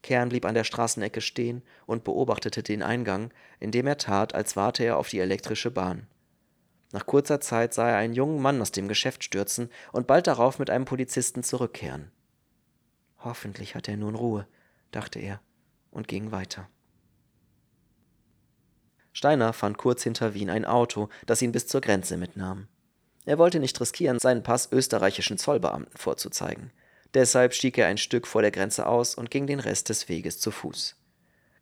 Kern 0.01 0.29
blieb 0.29 0.45
an 0.45 0.55
der 0.55 0.63
Straßenecke 0.63 1.21
stehen 1.21 1.61
und 1.85 2.03
beobachtete 2.03 2.63
den 2.63 2.81
Eingang, 2.81 3.31
indem 3.59 3.85
er 3.85 3.99
tat, 3.99 4.33
als 4.33 4.55
warte 4.55 4.83
er 4.83 4.97
auf 4.97 5.09
die 5.09 5.19
elektrische 5.19 5.69
Bahn. 5.69 6.07
Nach 6.91 7.05
kurzer 7.05 7.39
Zeit 7.39 7.75
sah 7.75 7.89
er 7.89 7.97
einen 7.97 8.15
jungen 8.15 8.41
Mann 8.41 8.59
aus 8.61 8.71
dem 8.71 8.87
Geschäft 8.87 9.23
stürzen 9.23 9.69
und 9.91 10.07
bald 10.07 10.25
darauf 10.25 10.57
mit 10.57 10.71
einem 10.71 10.85
Polizisten 10.85 11.43
zurückkehren. 11.43 12.11
Hoffentlich 13.23 13.75
hat 13.75 13.87
er 13.87 13.97
nun 13.97 14.15
Ruhe, 14.15 14.47
dachte 14.91 15.19
er 15.19 15.39
und 15.91 16.07
ging 16.07 16.31
weiter. 16.31 16.69
Steiner 19.13 19.53
fand 19.53 19.77
kurz 19.77 20.03
hinter 20.03 20.33
Wien 20.33 20.49
ein 20.49 20.65
Auto, 20.65 21.09
das 21.25 21.41
ihn 21.41 21.51
bis 21.51 21.67
zur 21.67 21.81
Grenze 21.81 22.17
mitnahm. 22.17 22.67
Er 23.25 23.37
wollte 23.37 23.59
nicht 23.59 23.79
riskieren, 23.79 24.19
seinen 24.19 24.41
Pass 24.41 24.71
österreichischen 24.71 25.37
Zollbeamten 25.37 25.95
vorzuzeigen. 25.95 26.71
Deshalb 27.13 27.53
stieg 27.53 27.77
er 27.77 27.87
ein 27.87 27.97
Stück 27.97 28.25
vor 28.25 28.41
der 28.41 28.51
Grenze 28.51 28.87
aus 28.87 29.15
und 29.15 29.29
ging 29.29 29.47
den 29.47 29.59
Rest 29.59 29.89
des 29.89 30.07
Weges 30.09 30.39
zu 30.39 30.49
Fuß. 30.49 30.95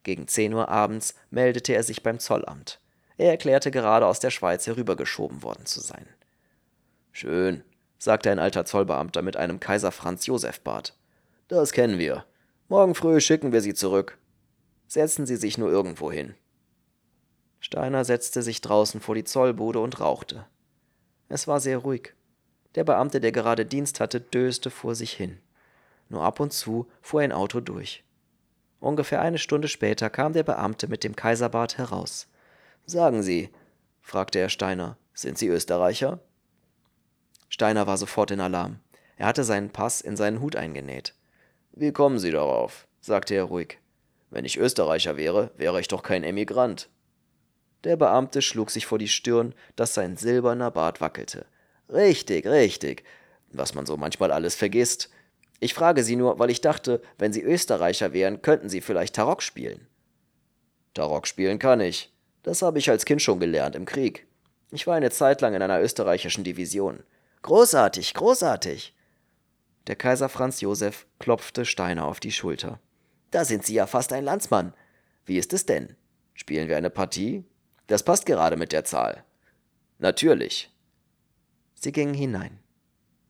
Gegen 0.03 0.27
zehn 0.27 0.53
Uhr 0.53 0.69
abends 0.69 1.15
meldete 1.31 1.73
er 1.73 1.83
sich 1.83 2.03
beim 2.03 2.19
Zollamt. 2.19 2.79
Er 3.17 3.31
erklärte 3.31 3.71
gerade 3.71 4.05
aus 4.05 4.19
der 4.19 4.29
Schweiz 4.29 4.65
herübergeschoben 4.67 5.43
worden 5.43 5.65
zu 5.65 5.81
sein. 5.81 6.07
Schön, 7.11 7.63
sagte 7.97 8.31
ein 8.31 8.39
alter 8.39 8.63
Zollbeamter 8.63 9.21
mit 9.21 9.35
einem 9.35 9.59
Kaiser 9.59 9.91
Franz 9.91 10.25
Josef 10.25 10.61
Bart. 10.61 10.95
Das 11.49 11.71
kennen 11.71 11.97
wir. 11.97 12.25
Morgen 12.67 12.93
früh 12.93 13.19
schicken 13.19 13.51
wir 13.51 13.61
Sie 13.61 13.73
zurück. 13.73 14.19
Setzen 14.87 15.25
Sie 15.25 15.35
sich 15.35 15.57
nur 15.57 15.71
irgendwo 15.71 16.11
hin. 16.11 16.35
Steiner 17.59 18.05
setzte 18.05 18.43
sich 18.43 18.61
draußen 18.61 19.01
vor 19.01 19.15
die 19.15 19.23
Zollbude 19.23 19.79
und 19.79 19.99
rauchte. 19.99 20.45
Es 21.27 21.47
war 21.47 21.59
sehr 21.59 21.79
ruhig. 21.79 22.13
Der 22.75 22.83
Beamte, 22.83 23.19
der 23.19 23.31
gerade 23.31 23.65
Dienst 23.65 23.99
hatte, 23.99 24.21
döste 24.21 24.69
vor 24.69 24.93
sich 24.93 25.11
hin. 25.11 25.39
Nur 26.07 26.21
ab 26.21 26.39
und 26.39 26.53
zu 26.53 26.87
fuhr 27.01 27.21
ein 27.21 27.31
Auto 27.31 27.61
durch. 27.61 28.03
Ungefähr 28.79 29.19
eine 29.19 29.39
Stunde 29.39 29.69
später 29.69 30.11
kam 30.11 30.33
der 30.33 30.43
Beamte 30.43 30.87
mit 30.87 31.03
dem 31.03 31.15
Kaiserbart 31.15 31.79
heraus. 31.79 32.27
Sagen 32.85 33.23
Sie, 33.23 33.49
fragte 34.01 34.37
er 34.37 34.49
Steiner, 34.49 34.97
sind 35.15 35.39
Sie 35.39 35.47
Österreicher? 35.47 36.19
Steiner 37.49 37.87
war 37.87 37.97
sofort 37.97 38.29
in 38.29 38.39
Alarm. 38.39 38.81
Er 39.17 39.25
hatte 39.25 39.43
seinen 39.43 39.71
Pass 39.71 39.99
in 39.99 40.15
seinen 40.15 40.41
Hut 40.41 40.55
eingenäht. 40.55 41.15
Wie 41.71 41.91
kommen 41.91 42.19
Sie 42.19 42.31
darauf? 42.31 42.87
sagte 42.99 43.35
er 43.35 43.43
ruhig. 43.43 43.79
Wenn 44.29 44.45
ich 44.45 44.57
Österreicher 44.57 45.17
wäre, 45.17 45.51
wäre 45.57 45.79
ich 45.79 45.87
doch 45.87 46.03
kein 46.03 46.23
Emigrant. 46.23 46.89
Der 47.83 47.95
Beamte 47.95 48.41
schlug 48.41 48.69
sich 48.69 48.85
vor 48.85 48.99
die 48.99 49.07
Stirn, 49.07 49.55
dass 49.75 49.93
sein 49.93 50.17
silberner 50.17 50.71
Bart 50.71 51.01
wackelte. 51.01 51.45
Richtig, 51.89 52.45
richtig. 52.45 53.03
Was 53.51 53.73
man 53.73 53.85
so 53.85 53.97
manchmal 53.97 54.31
alles 54.31 54.55
vergisst. 54.55 55.09
Ich 55.59 55.73
frage 55.73 56.03
Sie 56.03 56.15
nur, 56.15 56.39
weil 56.39 56.49
ich 56.49 56.61
dachte, 56.61 57.01
wenn 57.17 57.33
Sie 57.33 57.41
Österreicher 57.41 58.13
wären, 58.13 58.41
könnten 58.41 58.69
Sie 58.69 58.81
vielleicht 58.81 59.15
Tarok 59.15 59.41
spielen. 59.41 59.87
Tarok 60.93 61.27
spielen 61.27 61.59
kann 61.59 61.81
ich. 61.81 62.11
Das 62.43 62.61
habe 62.61 62.79
ich 62.79 62.89
als 62.89 63.05
Kind 63.05 63.21
schon 63.21 63.39
gelernt 63.39 63.75
im 63.75 63.85
Krieg. 63.85 64.27
Ich 64.71 64.85
war 64.85 64.95
eine 64.95 65.09
Zeit 65.09 65.41
lang 65.41 65.53
in 65.53 65.61
einer 65.61 65.81
österreichischen 65.81 66.43
Division. 66.43 67.03
Großartig, 67.41 68.13
großartig. 68.13 68.93
Der 69.87 69.95
Kaiser 69.95 70.29
Franz 70.29 70.61
Josef 70.61 71.07
klopfte 71.19 71.65
Steiner 71.65 72.05
auf 72.05 72.19
die 72.19 72.31
Schulter. 72.31 72.79
Da 73.31 73.45
sind 73.45 73.65
Sie 73.65 73.73
ja 73.73 73.87
fast 73.87 74.13
ein 74.13 74.23
Landsmann. 74.23 74.73
Wie 75.25 75.37
ist 75.37 75.53
es 75.53 75.65
denn? 75.65 75.95
Spielen 76.33 76.67
wir 76.67 76.77
eine 76.77 76.89
Partie? 76.89 77.43
Das 77.87 78.03
passt 78.03 78.25
gerade 78.25 78.57
mit 78.57 78.71
der 78.71 78.85
Zahl. 78.85 79.23
Natürlich. 79.97 80.71
Sie 81.75 81.91
gingen 81.91 82.13
hinein. 82.13 82.59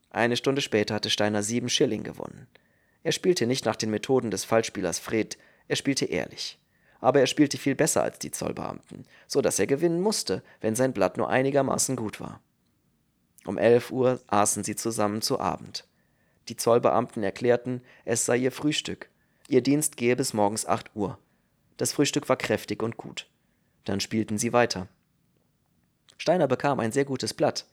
Eine 0.10 0.38
Stunde 0.38 0.62
später 0.62 0.96
hatte 0.96 1.10
Steiner 1.10 1.44
sieben 1.44 1.70
Schilling 1.70 2.04
gewonnen. 2.04 2.48
Er 3.04 3.12
spielte 3.12 3.48
nicht 3.48 3.66
nach 3.66 3.76
den 3.76 3.92
Methoden 3.92 4.32
des 4.32 4.44
Fallspielers 4.44 5.00
Fred, 5.00 5.38
er 5.68 5.76
spielte 5.76 6.06
ehrlich. 6.06 6.60
Aber 7.00 7.20
er 7.20 7.28
spielte 7.28 7.58
viel 7.58 7.76
besser 7.76 8.04
als 8.04 8.20
die 8.20 8.32
Zollbeamten, 8.32 9.06
so 9.28 9.42
dass 9.42 9.60
er 9.60 9.68
gewinnen 9.68 10.02
musste, 10.02 10.44
wenn 10.60 10.76
sein 10.76 10.94
Blatt 10.94 11.18
nur 11.18 11.30
einigermaßen 11.30 11.96
gut 11.96 12.20
war. 12.20 12.42
Um 13.46 13.58
elf 13.58 13.92
Uhr 13.92 14.20
aßen 14.28 14.64
sie 14.64 14.76
zusammen 14.76 15.22
zu 15.22 15.40
Abend. 15.40 15.88
Die 16.50 16.58
Zollbeamten 16.58 17.22
erklärten, 17.22 17.82
es 18.06 18.26
sei 18.26 18.38
ihr 18.38 18.52
Frühstück. 18.52 19.10
Ihr 19.48 19.62
Dienst 19.62 19.98
gehe 19.98 20.16
bis 20.16 20.34
morgens 20.34 20.66
acht 20.66 20.90
Uhr. 20.96 21.20
Das 21.78 21.94
Frühstück 21.94 22.28
war 22.28 22.38
kräftig 22.38 22.82
und 22.82 22.98
gut. 22.98 23.28
Dann 23.86 24.00
spielten 24.00 24.40
sie 24.40 24.52
weiter. 24.52 24.88
Steiner 26.18 26.48
bekam 26.48 26.80
ein 26.80 26.92
sehr 26.92 27.06
gutes 27.06 27.34
Blatt. 27.34 27.66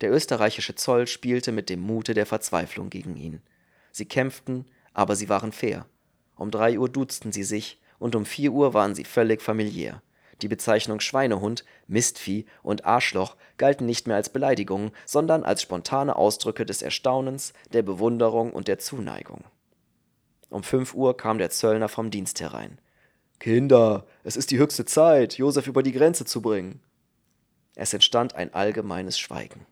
Der 0.00 0.12
österreichische 0.12 0.76
Zoll 0.76 1.06
spielte 1.08 1.52
mit 1.52 1.68
dem 1.68 1.80
Mute 1.80 2.14
der 2.14 2.24
Verzweiflung 2.24 2.88
gegen 2.88 3.16
ihn. 3.16 3.42
Sie 3.90 4.06
kämpften, 4.06 4.64
aber 4.94 5.16
sie 5.16 5.28
waren 5.28 5.52
fair. 5.52 5.86
Um 6.36 6.50
drei 6.50 6.78
Uhr 6.78 6.88
duzten 6.88 7.32
sie 7.32 7.42
sich, 7.42 7.80
und 7.98 8.14
um 8.14 8.24
vier 8.24 8.52
Uhr 8.52 8.72
waren 8.72 8.94
sie 8.94 9.04
völlig 9.04 9.42
familiär. 9.42 10.02
Die 10.42 10.48
Bezeichnung 10.48 11.00
Schweinehund, 11.00 11.64
Mistvieh 11.86 12.46
und 12.62 12.84
Arschloch 12.84 13.36
galten 13.58 13.84
nicht 13.84 14.06
mehr 14.06 14.16
als 14.16 14.30
Beleidigungen, 14.30 14.92
sondern 15.04 15.44
als 15.44 15.62
spontane 15.62 16.16
Ausdrücke 16.16 16.64
des 16.64 16.80
Erstaunens, 16.82 17.52
der 17.72 17.82
Bewunderung 17.82 18.52
und 18.52 18.68
der 18.68 18.78
Zuneigung. 18.78 19.44
Um 20.48 20.62
fünf 20.62 20.94
Uhr 20.94 21.16
kam 21.16 21.38
der 21.38 21.50
Zöllner 21.50 21.88
vom 21.88 22.10
Dienst 22.10 22.40
herein. 22.40 22.78
Kinder, 23.38 24.06
es 24.24 24.36
ist 24.36 24.50
die 24.50 24.58
höchste 24.58 24.84
Zeit, 24.84 25.38
Josef 25.38 25.66
über 25.66 25.82
die 25.82 25.92
Grenze 25.92 26.24
zu 26.24 26.42
bringen. 26.42 26.80
Es 27.74 27.94
entstand 27.94 28.34
ein 28.34 28.52
allgemeines 28.52 29.18
Schweigen. 29.18 29.66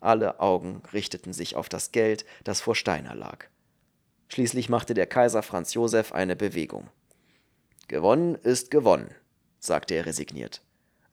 Alle 0.00 0.40
Augen 0.40 0.82
richteten 0.92 1.32
sich 1.32 1.56
auf 1.56 1.68
das 1.68 1.92
Geld, 1.92 2.24
das 2.44 2.60
vor 2.60 2.74
Steiner 2.74 3.14
lag. 3.14 3.46
Schließlich 4.28 4.68
machte 4.68 4.94
der 4.94 5.06
Kaiser 5.06 5.42
Franz 5.42 5.74
Josef 5.74 6.12
eine 6.12 6.36
Bewegung. 6.36 6.88
Gewonnen 7.88 8.34
ist 8.34 8.70
gewonnen, 8.70 9.14
sagte 9.58 9.94
er 9.94 10.06
resigniert. 10.06 10.62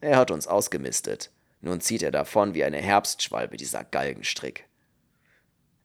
Er 0.02 0.18
hat 0.18 0.32
uns 0.32 0.48
ausgemistet. 0.48 1.32
Nun 1.62 1.80
zieht 1.80 2.04
er 2.04 2.12
davon 2.12 2.54
wie 2.54 2.64
eine 2.64 2.78
Herbstschwalbe, 2.78 3.58
dieser 3.58 3.84
Galgenstrick. 3.84 4.66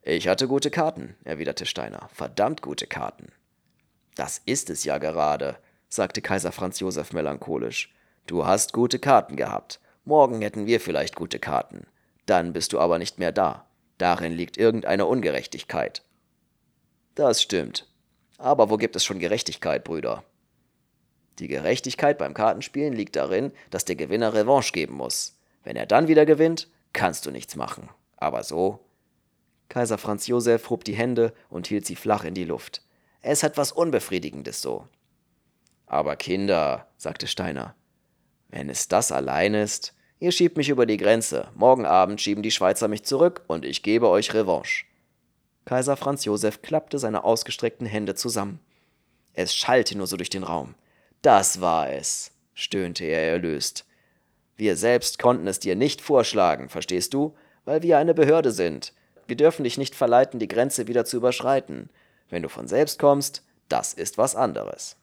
Ich 0.02 0.26
hatte 0.26 0.48
gute 0.48 0.70
Karten, 0.70 1.16
erwiderte 1.24 1.66
Steiner. 1.66 2.08
Verdammt 2.12 2.62
gute 2.62 2.86
Karten. 2.86 3.30
Das 4.14 4.40
ist 4.44 4.70
es 4.70 4.84
ja 4.84 4.98
gerade, 4.98 5.56
sagte 5.88 6.20
Kaiser 6.20 6.50
Franz 6.50 6.80
Josef 6.80 7.12
melancholisch. 7.12 7.94
Du 8.26 8.44
hast 8.44 8.72
gute 8.72 8.98
Karten 8.98 9.36
gehabt. 9.36 9.80
Morgen 10.04 10.40
hätten 10.40 10.66
wir 10.66 10.80
vielleicht 10.80 11.14
gute 11.14 11.38
Karten. 11.38 11.86
Dann 12.26 12.52
bist 12.52 12.72
du 12.72 12.80
aber 12.80 12.98
nicht 12.98 13.18
mehr 13.18 13.32
da. 13.32 13.66
Darin 13.98 14.32
liegt 14.32 14.56
irgendeine 14.56 15.06
Ungerechtigkeit. 15.06 16.02
Das 17.14 17.42
stimmt. 17.42 17.86
Aber 18.38 18.70
wo 18.70 18.76
gibt 18.76 18.96
es 18.96 19.04
schon 19.04 19.18
Gerechtigkeit, 19.18 19.84
Brüder? 19.84 20.24
Die 21.38 21.48
Gerechtigkeit 21.48 22.18
beim 22.18 22.34
Kartenspielen 22.34 22.92
liegt 22.92 23.16
darin, 23.16 23.52
dass 23.70 23.84
der 23.84 23.96
Gewinner 23.96 24.34
Revanche 24.34 24.72
geben 24.72 24.94
muss. 24.94 25.38
Wenn 25.64 25.76
er 25.76 25.86
dann 25.86 26.08
wieder 26.08 26.26
gewinnt, 26.26 26.68
kannst 26.92 27.26
du 27.26 27.30
nichts 27.30 27.56
machen. 27.56 27.88
Aber 28.16 28.42
so. 28.42 28.80
Kaiser 29.68 29.98
Franz 29.98 30.26
Josef 30.26 30.70
hob 30.70 30.84
die 30.84 30.94
Hände 30.94 31.32
und 31.50 31.66
hielt 31.66 31.86
sie 31.86 31.96
flach 31.96 32.24
in 32.24 32.34
die 32.34 32.44
Luft. 32.44 32.82
Es 33.22 33.42
hat 33.42 33.56
was 33.56 33.72
Unbefriedigendes 33.72 34.62
so. 34.62 34.86
Aber 35.86 36.16
Kinder, 36.16 36.88
sagte 36.96 37.26
Steiner, 37.26 37.74
wenn 38.48 38.68
es 38.70 38.88
das 38.88 39.12
allein 39.12 39.54
ist, 39.54 39.94
Ihr 40.20 40.32
schiebt 40.32 40.56
mich 40.56 40.68
über 40.68 40.84
die 40.84 40.96
Grenze. 40.96 41.48
Morgen 41.54 41.86
Abend 41.86 42.20
schieben 42.20 42.42
die 42.42 42.50
Schweizer 42.50 42.88
mich 42.88 43.04
zurück 43.04 43.42
und 43.46 43.64
ich 43.64 43.84
gebe 43.84 44.08
euch 44.08 44.34
Revanche. 44.34 44.84
Kaiser 45.64 45.96
Franz 45.96 46.24
Josef 46.24 46.60
klappte 46.60 46.98
seine 46.98 47.22
ausgestreckten 47.22 47.86
Hände 47.86 48.16
zusammen. 48.16 48.58
Es 49.34 49.54
schallte 49.54 49.96
nur 49.96 50.08
so 50.08 50.16
durch 50.16 50.30
den 50.30 50.42
Raum. 50.42 50.74
Das 51.22 51.60
war 51.60 51.90
es, 51.90 52.30
stöhnte 52.54 53.04
er 53.04 53.32
erlöst. 53.32 53.86
Wir 54.56 54.76
selbst 54.76 55.18
konnten 55.18 55.46
es 55.46 55.60
dir 55.60 55.76
nicht 55.76 56.00
vorschlagen, 56.00 56.68
verstehst 56.68 57.14
du? 57.14 57.36
Weil 57.64 57.82
wir 57.82 57.98
eine 57.98 58.14
Behörde 58.14 58.50
sind. 58.50 58.92
Wir 59.26 59.36
dürfen 59.36 59.64
dich 59.64 59.78
nicht 59.78 59.94
verleiten, 59.94 60.40
die 60.40 60.48
Grenze 60.48 60.88
wieder 60.88 61.04
zu 61.04 61.16
überschreiten. 61.18 61.90
Wenn 62.30 62.42
du 62.42 62.48
von 62.48 62.66
selbst 62.66 62.98
kommst, 62.98 63.42
das 63.68 63.92
ist 63.92 64.18
was 64.18 64.34
anderes. 64.34 64.96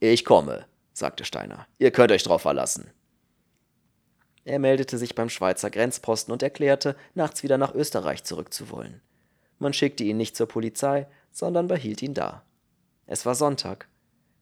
Ich 0.00 0.24
komme, 0.24 0.66
sagte 0.92 1.24
Steiner. 1.24 1.66
Ihr 1.78 1.90
könnt 1.90 2.12
euch 2.12 2.22
drauf 2.22 2.42
verlassen. 2.42 2.90
Er 4.44 4.58
meldete 4.58 4.96
sich 4.96 5.14
beim 5.14 5.28
Schweizer 5.28 5.70
Grenzposten 5.70 6.32
und 6.32 6.42
erklärte, 6.42 6.96
nachts 7.14 7.42
wieder 7.42 7.58
nach 7.58 7.74
Österreich 7.74 8.24
zurückzuwollen. 8.24 9.00
Man 9.58 9.72
schickte 9.72 10.04
ihn 10.04 10.16
nicht 10.16 10.36
zur 10.36 10.46
Polizei, 10.46 11.06
sondern 11.32 11.66
behielt 11.66 12.00
ihn 12.00 12.14
da. 12.14 12.42
Es 13.06 13.26
war 13.26 13.34
Sonntag. 13.34 13.88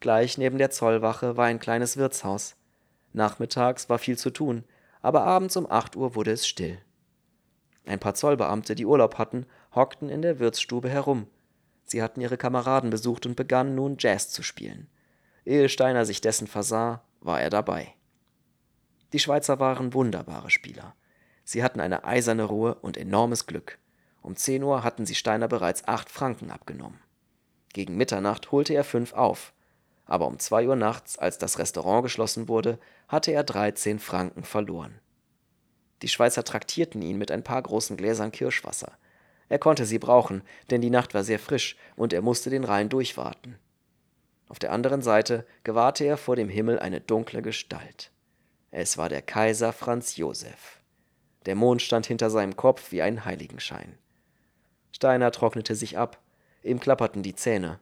Gleich 0.04 0.36
neben 0.36 0.58
der 0.58 0.68
Zollwache 0.68 1.38
war 1.38 1.46
ein 1.46 1.58
kleines 1.58 1.96
Wirtshaus. 1.96 2.56
Nachmittags 3.14 3.88
war 3.88 3.98
viel 3.98 4.18
zu 4.18 4.28
tun, 4.28 4.64
aber 5.00 5.22
abends 5.22 5.56
um 5.56 5.66
acht 5.66 5.96
Uhr 5.96 6.14
wurde 6.14 6.30
es 6.30 6.46
still. 6.46 6.78
Ein 7.86 8.00
paar 8.00 8.14
Zollbeamte, 8.14 8.74
die 8.74 8.84
Urlaub 8.84 9.16
hatten, 9.16 9.46
hockten 9.74 10.10
in 10.10 10.20
der 10.20 10.40
Wirtsstube 10.40 10.90
herum. 10.90 11.26
Sie 11.86 12.02
hatten 12.02 12.20
ihre 12.20 12.36
Kameraden 12.36 12.90
besucht 12.90 13.24
und 13.24 13.34
begannen 13.34 13.74
nun 13.74 13.96
Jazz 13.98 14.28
zu 14.28 14.42
spielen. 14.42 14.90
Ehe 15.46 15.70
Steiner 15.70 16.04
sich 16.04 16.20
dessen 16.20 16.48
versah, 16.48 17.02
war 17.20 17.40
er 17.40 17.48
dabei. 17.48 17.94
Die 19.14 19.20
Schweizer 19.20 19.58
waren 19.58 19.94
wunderbare 19.94 20.50
Spieler. 20.50 20.94
Sie 21.44 21.64
hatten 21.64 21.80
eine 21.80 22.04
eiserne 22.04 22.44
Ruhe 22.44 22.74
und 22.74 22.98
enormes 22.98 23.46
Glück. 23.46 23.78
Um 24.20 24.36
10 24.36 24.64
Uhr 24.64 24.84
hatten 24.84 25.06
sie 25.06 25.14
Steiner 25.14 25.48
bereits 25.48 25.88
acht 25.88 26.10
Franken 26.10 26.50
abgenommen. 26.50 27.00
Gegen 27.72 27.96
Mitternacht 27.96 28.52
holte 28.52 28.74
er 28.74 28.84
fünf 28.84 29.14
auf. 29.14 29.53
Aber 30.06 30.26
um 30.26 30.38
2 30.38 30.68
Uhr 30.68 30.76
nachts, 30.76 31.18
als 31.18 31.38
das 31.38 31.58
Restaurant 31.58 32.02
geschlossen 32.02 32.48
wurde, 32.48 32.78
hatte 33.08 33.32
er 33.32 33.44
13 33.44 33.98
Franken 33.98 34.44
verloren. 34.44 35.00
Die 36.02 36.08
Schweizer 36.08 36.44
traktierten 36.44 37.00
ihn 37.02 37.16
mit 37.16 37.30
ein 37.30 37.42
paar 37.42 37.62
großen 37.62 37.96
Gläsern 37.96 38.32
Kirschwasser. 38.32 38.92
Er 39.48 39.58
konnte 39.58 39.86
sie 39.86 39.98
brauchen, 39.98 40.42
denn 40.70 40.80
die 40.80 40.90
Nacht 40.90 41.14
war 41.14 41.24
sehr 41.24 41.38
frisch 41.38 41.76
und 41.96 42.12
er 42.12 42.22
musste 42.22 42.50
den 42.50 42.64
Rhein 42.64 42.88
durchwarten. 42.88 43.58
Auf 44.48 44.58
der 44.58 44.72
anderen 44.72 45.02
Seite 45.02 45.46
gewahrte 45.62 46.04
er 46.04 46.16
vor 46.16 46.36
dem 46.36 46.48
Himmel 46.48 46.78
eine 46.78 47.00
dunkle 47.00 47.42
Gestalt. 47.42 48.10
Es 48.70 48.98
war 48.98 49.08
der 49.08 49.22
Kaiser 49.22 49.72
Franz 49.72 50.16
Josef. 50.16 50.80
Der 51.46 51.54
Mond 51.54 51.82
stand 51.82 52.06
hinter 52.06 52.30
seinem 52.30 52.56
Kopf 52.56 52.92
wie 52.92 53.02
ein 53.02 53.24
Heiligenschein. 53.24 53.98
Steiner 54.92 55.30
trocknete 55.30 55.74
sich 55.74 55.98
ab, 55.98 56.20
ihm 56.62 56.80
klapperten 56.80 57.22
die 57.22 57.34
Zähne. 57.34 57.78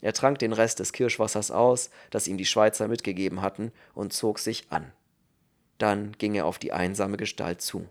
Er 0.00 0.12
trank 0.12 0.38
den 0.38 0.52
Rest 0.52 0.78
des 0.78 0.92
Kirschwassers 0.92 1.50
aus, 1.50 1.90
das 2.10 2.28
ihm 2.28 2.36
die 2.36 2.44
Schweizer 2.44 2.88
mitgegeben 2.88 3.42
hatten, 3.42 3.72
und 3.94 4.12
zog 4.12 4.38
sich 4.38 4.66
an. 4.70 4.92
Dann 5.78 6.12
ging 6.12 6.34
er 6.34 6.46
auf 6.46 6.58
die 6.58 6.72
einsame 6.72 7.16
Gestalt 7.16 7.60
zu. 7.60 7.88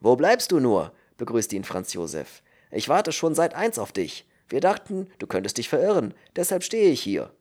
Wo 0.00 0.16
bleibst 0.16 0.52
du 0.52 0.60
nur? 0.60 0.92
begrüßte 1.16 1.56
ihn 1.56 1.64
Franz 1.64 1.92
Josef. 1.92 2.42
Ich 2.70 2.88
warte 2.88 3.12
schon 3.12 3.34
seit 3.34 3.54
eins 3.54 3.78
auf 3.78 3.92
dich. 3.92 4.26
Wir 4.48 4.60
dachten, 4.60 5.08
du 5.18 5.26
könntest 5.26 5.58
dich 5.58 5.68
verirren, 5.68 6.14
deshalb 6.36 6.64
stehe 6.64 6.90
ich 6.90 7.00
hier. 7.00 7.32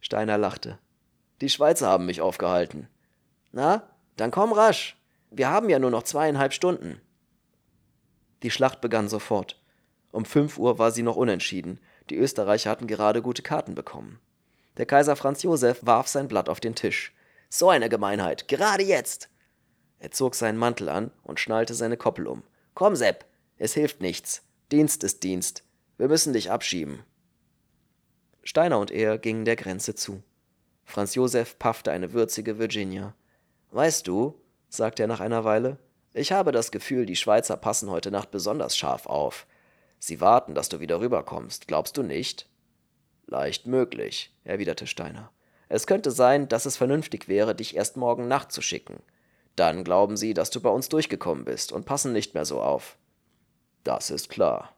Steiner 0.00 0.38
lachte. 0.38 0.78
Die 1.40 1.50
Schweizer 1.50 1.88
haben 1.88 2.06
mich 2.06 2.20
aufgehalten. 2.20 2.88
Na, 3.52 3.88
dann 4.16 4.30
komm 4.30 4.52
rasch. 4.52 4.96
Wir 5.30 5.50
haben 5.50 5.68
ja 5.68 5.78
nur 5.78 5.90
noch 5.90 6.02
zweieinhalb 6.02 6.52
Stunden. 6.52 7.00
Die 8.42 8.50
Schlacht 8.50 8.80
begann 8.80 9.08
sofort. 9.08 9.60
Um 10.12 10.24
fünf 10.24 10.58
Uhr 10.58 10.78
war 10.78 10.90
sie 10.90 11.02
noch 11.02 11.16
unentschieden. 11.16 11.78
Die 12.10 12.16
Österreicher 12.16 12.70
hatten 12.70 12.86
gerade 12.86 13.22
gute 13.22 13.42
Karten 13.42 13.74
bekommen. 13.74 14.20
Der 14.76 14.86
Kaiser 14.86 15.16
Franz 15.16 15.42
Josef 15.42 15.78
warf 15.82 16.08
sein 16.08 16.28
Blatt 16.28 16.48
auf 16.48 16.60
den 16.60 16.74
Tisch. 16.74 17.14
So 17.48 17.70
eine 17.70 17.88
Gemeinheit, 17.88 18.48
gerade 18.48 18.82
jetzt! 18.82 19.28
Er 19.98 20.10
zog 20.10 20.34
seinen 20.34 20.58
Mantel 20.58 20.88
an 20.88 21.10
und 21.22 21.40
schnallte 21.40 21.74
seine 21.74 21.96
Koppel 21.96 22.26
um. 22.26 22.42
Komm, 22.74 22.96
Sepp, 22.96 23.26
es 23.58 23.74
hilft 23.74 24.00
nichts. 24.00 24.42
Dienst 24.72 25.04
ist 25.04 25.22
Dienst. 25.22 25.62
Wir 25.98 26.08
müssen 26.08 26.32
dich 26.32 26.50
abschieben. 26.50 27.04
Steiner 28.42 28.78
und 28.78 28.90
er 28.90 29.18
gingen 29.18 29.44
der 29.44 29.56
Grenze 29.56 29.94
zu. 29.94 30.22
Franz 30.84 31.14
Josef 31.14 31.58
paffte 31.58 31.92
eine 31.92 32.12
würzige 32.12 32.58
Virginia. 32.58 33.14
Weißt 33.70 34.08
du, 34.08 34.40
sagte 34.68 35.02
er 35.04 35.08
nach 35.08 35.20
einer 35.20 35.44
Weile, 35.44 35.78
ich 36.12 36.32
habe 36.32 36.50
das 36.50 36.72
Gefühl, 36.72 37.06
die 37.06 37.16
Schweizer 37.16 37.56
passen 37.56 37.90
heute 37.90 38.10
Nacht 38.10 38.30
besonders 38.30 38.76
scharf 38.76 39.06
auf. 39.06 39.46
Sie 40.00 40.20
warten, 40.20 40.54
dass 40.54 40.70
du 40.70 40.80
wieder 40.80 40.98
rüberkommst, 40.98 41.68
glaubst 41.68 41.96
du 41.96 42.02
nicht? 42.02 42.48
Leicht 43.26 43.66
möglich, 43.66 44.34
erwiderte 44.42 44.86
Steiner. 44.86 45.30
Es 45.68 45.86
könnte 45.86 46.10
sein, 46.10 46.48
dass 46.48 46.66
es 46.66 46.76
vernünftig 46.76 47.28
wäre, 47.28 47.54
dich 47.54 47.76
erst 47.76 47.96
morgen 47.96 48.26
Nacht 48.26 48.50
zu 48.50 48.62
schicken. 48.62 49.02
Dann 49.54 49.84
glauben 49.84 50.16
sie, 50.16 50.34
dass 50.34 50.50
du 50.50 50.60
bei 50.60 50.70
uns 50.70 50.88
durchgekommen 50.88 51.44
bist 51.44 51.70
und 51.70 51.84
passen 51.84 52.12
nicht 52.12 52.34
mehr 52.34 52.46
so 52.46 52.62
auf. 52.62 52.98
Das 53.84 54.10
ist 54.10 54.30
klar. 54.30 54.74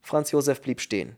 Franz 0.00 0.30
Josef 0.30 0.62
blieb 0.62 0.80
stehen. 0.80 1.16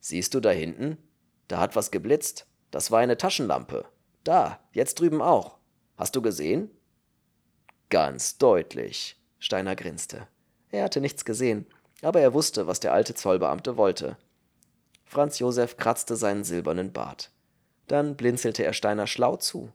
Siehst 0.00 0.34
du 0.34 0.40
da 0.40 0.50
hinten? 0.50 0.98
Da 1.46 1.60
hat 1.60 1.76
was 1.76 1.90
geblitzt. 1.90 2.46
Das 2.70 2.90
war 2.90 2.98
eine 2.98 3.16
Taschenlampe. 3.16 3.86
Da, 4.24 4.60
jetzt 4.72 5.00
drüben 5.00 5.22
auch. 5.22 5.58
Hast 5.96 6.16
du 6.16 6.22
gesehen? 6.22 6.70
Ganz 7.88 8.36
deutlich. 8.36 9.16
Steiner 9.38 9.76
grinste. 9.76 10.26
Er 10.70 10.84
hatte 10.84 11.00
nichts 11.00 11.24
gesehen, 11.24 11.66
aber 12.02 12.20
er 12.20 12.34
wusste, 12.34 12.66
was 12.66 12.80
der 12.80 12.92
alte 12.92 13.14
Zollbeamte 13.14 13.76
wollte. 13.76 14.16
Franz 15.04 15.38
Josef 15.38 15.76
kratzte 15.76 16.16
seinen 16.16 16.44
silbernen 16.44 16.92
Bart. 16.92 17.30
Dann 17.86 18.16
blinzelte 18.16 18.64
er 18.64 18.72
Steiner 18.72 19.06
schlau 19.06 19.36
zu. 19.36 19.72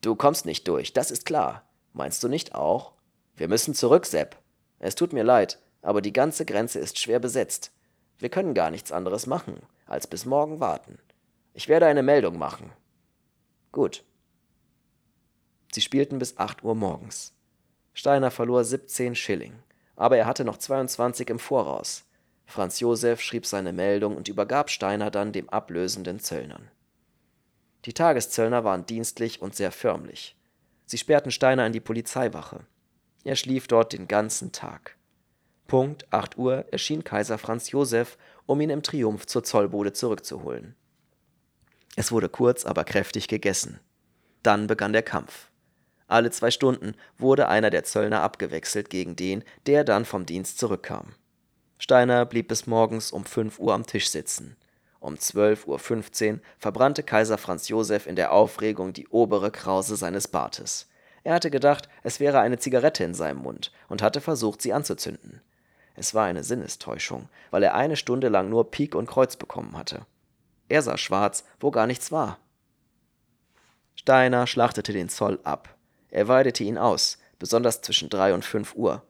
Du 0.00 0.14
kommst 0.14 0.46
nicht 0.46 0.66
durch, 0.66 0.92
das 0.92 1.10
ist 1.10 1.26
klar. 1.26 1.68
Meinst 1.92 2.22
du 2.22 2.28
nicht 2.28 2.54
auch? 2.54 2.92
Wir 3.36 3.48
müssen 3.48 3.74
zurück, 3.74 4.06
Sepp. 4.06 4.36
Es 4.78 4.94
tut 4.94 5.12
mir 5.12 5.24
leid, 5.24 5.58
aber 5.82 6.00
die 6.00 6.12
ganze 6.12 6.46
Grenze 6.46 6.78
ist 6.78 6.98
schwer 6.98 7.18
besetzt. 7.18 7.72
Wir 8.18 8.30
können 8.30 8.54
gar 8.54 8.70
nichts 8.70 8.92
anderes 8.92 9.26
machen, 9.26 9.60
als 9.86 10.06
bis 10.06 10.24
morgen 10.24 10.60
warten. 10.60 10.98
Ich 11.52 11.68
werde 11.68 11.86
eine 11.86 12.02
Meldung 12.02 12.38
machen. 12.38 12.72
Gut. 13.72 14.04
Sie 15.72 15.80
spielten 15.80 16.18
bis 16.18 16.38
8 16.38 16.64
Uhr 16.64 16.74
morgens. 16.74 17.34
Steiner 17.92 18.30
verlor 18.30 18.64
17 18.64 19.14
Schilling, 19.14 19.54
aber 20.00 20.16
er 20.16 20.24
hatte 20.24 20.46
noch 20.46 20.56
22 20.56 21.28
im 21.28 21.38
Voraus. 21.38 22.04
Franz 22.46 22.80
Josef 22.80 23.20
schrieb 23.20 23.44
seine 23.44 23.74
Meldung 23.74 24.16
und 24.16 24.28
übergab 24.28 24.70
Steiner 24.70 25.10
dann 25.10 25.30
dem 25.30 25.50
ablösenden 25.50 26.20
Zöllnern. 26.20 26.70
Die 27.84 27.92
Tageszöllner 27.92 28.64
waren 28.64 28.86
dienstlich 28.86 29.42
und 29.42 29.54
sehr 29.54 29.70
förmlich. 29.70 30.36
Sie 30.86 30.96
sperrten 30.96 31.30
Steiner 31.30 31.66
in 31.66 31.74
die 31.74 31.80
Polizeiwache. 31.80 32.60
Er 33.24 33.36
schlief 33.36 33.68
dort 33.68 33.92
den 33.92 34.08
ganzen 34.08 34.52
Tag. 34.52 34.96
Punkt 35.66 36.10
8 36.10 36.38
Uhr 36.38 36.64
erschien 36.72 37.04
Kaiser 37.04 37.36
Franz 37.36 37.70
Josef, 37.70 38.16
um 38.46 38.58
ihn 38.62 38.70
im 38.70 38.82
Triumph 38.82 39.26
zur 39.26 39.44
Zollbude 39.44 39.92
zurückzuholen. 39.92 40.76
Es 41.96 42.10
wurde 42.10 42.30
kurz, 42.30 42.64
aber 42.64 42.84
kräftig 42.84 43.28
gegessen. 43.28 43.80
Dann 44.42 44.66
begann 44.66 44.94
der 44.94 45.02
Kampf. 45.02 45.49
Alle 46.10 46.32
zwei 46.32 46.50
Stunden 46.50 46.94
wurde 47.18 47.48
einer 47.48 47.70
der 47.70 47.84
Zöllner 47.84 48.22
abgewechselt 48.22 48.90
gegen 48.90 49.14
den, 49.14 49.44
der 49.66 49.84
dann 49.84 50.04
vom 50.04 50.26
Dienst 50.26 50.58
zurückkam. 50.58 51.14
Steiner 51.78 52.26
blieb 52.26 52.48
bis 52.48 52.66
morgens 52.66 53.12
um 53.12 53.24
5 53.24 53.60
Uhr 53.60 53.72
am 53.72 53.86
Tisch 53.86 54.10
sitzen. 54.10 54.56
Um 54.98 55.14
12.15 55.14 56.32
Uhr 56.32 56.40
verbrannte 56.58 57.04
Kaiser 57.04 57.38
Franz 57.38 57.68
Josef 57.68 58.08
in 58.08 58.16
der 58.16 58.32
Aufregung 58.32 58.92
die 58.92 59.06
obere 59.06 59.52
Krause 59.52 59.94
seines 59.94 60.26
Bartes. 60.26 60.88
Er 61.22 61.34
hatte 61.34 61.50
gedacht, 61.50 61.88
es 62.02 62.18
wäre 62.18 62.40
eine 62.40 62.58
Zigarette 62.58 63.04
in 63.04 63.14
seinem 63.14 63.38
Mund 63.38 63.70
und 63.88 64.02
hatte 64.02 64.20
versucht, 64.20 64.62
sie 64.62 64.72
anzuzünden. 64.72 65.40
Es 65.94 66.12
war 66.12 66.24
eine 66.26 66.42
Sinnestäuschung, 66.42 67.28
weil 67.52 67.62
er 67.62 67.76
eine 67.76 67.96
Stunde 67.96 68.28
lang 68.28 68.48
nur 68.48 68.72
Pik 68.72 68.96
und 68.96 69.06
Kreuz 69.06 69.36
bekommen 69.36 69.76
hatte. 69.76 70.06
Er 70.68 70.82
sah 70.82 70.96
schwarz, 70.96 71.44
wo 71.60 71.70
gar 71.70 71.86
nichts 71.86 72.10
war. 72.10 72.38
Steiner 73.94 74.48
schlachtete 74.48 74.92
den 74.92 75.08
Zoll 75.08 75.38
ab. 75.44 75.76
Er 76.10 76.28
weidete 76.28 76.64
ihn 76.64 76.78
aus, 76.78 77.18
besonders 77.38 77.82
zwischen 77.82 78.08
drei 78.08 78.34
und 78.34 78.44
fünf 78.44 78.74
Uhr. 78.74 79.02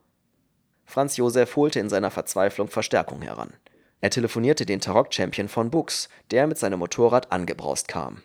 Franz 0.84 1.16
Josef 1.16 1.56
holte 1.56 1.80
in 1.80 1.88
seiner 1.88 2.10
Verzweiflung 2.10 2.68
Verstärkung 2.68 3.22
heran. 3.22 3.52
Er 4.00 4.10
telefonierte 4.10 4.66
den 4.66 4.80
Tarok-Champion 4.80 5.48
von 5.48 5.70
Bux, 5.70 6.08
der 6.30 6.46
mit 6.46 6.58
seinem 6.58 6.78
Motorrad 6.78 7.30
angebraust 7.32 7.86
kam. 7.86 8.22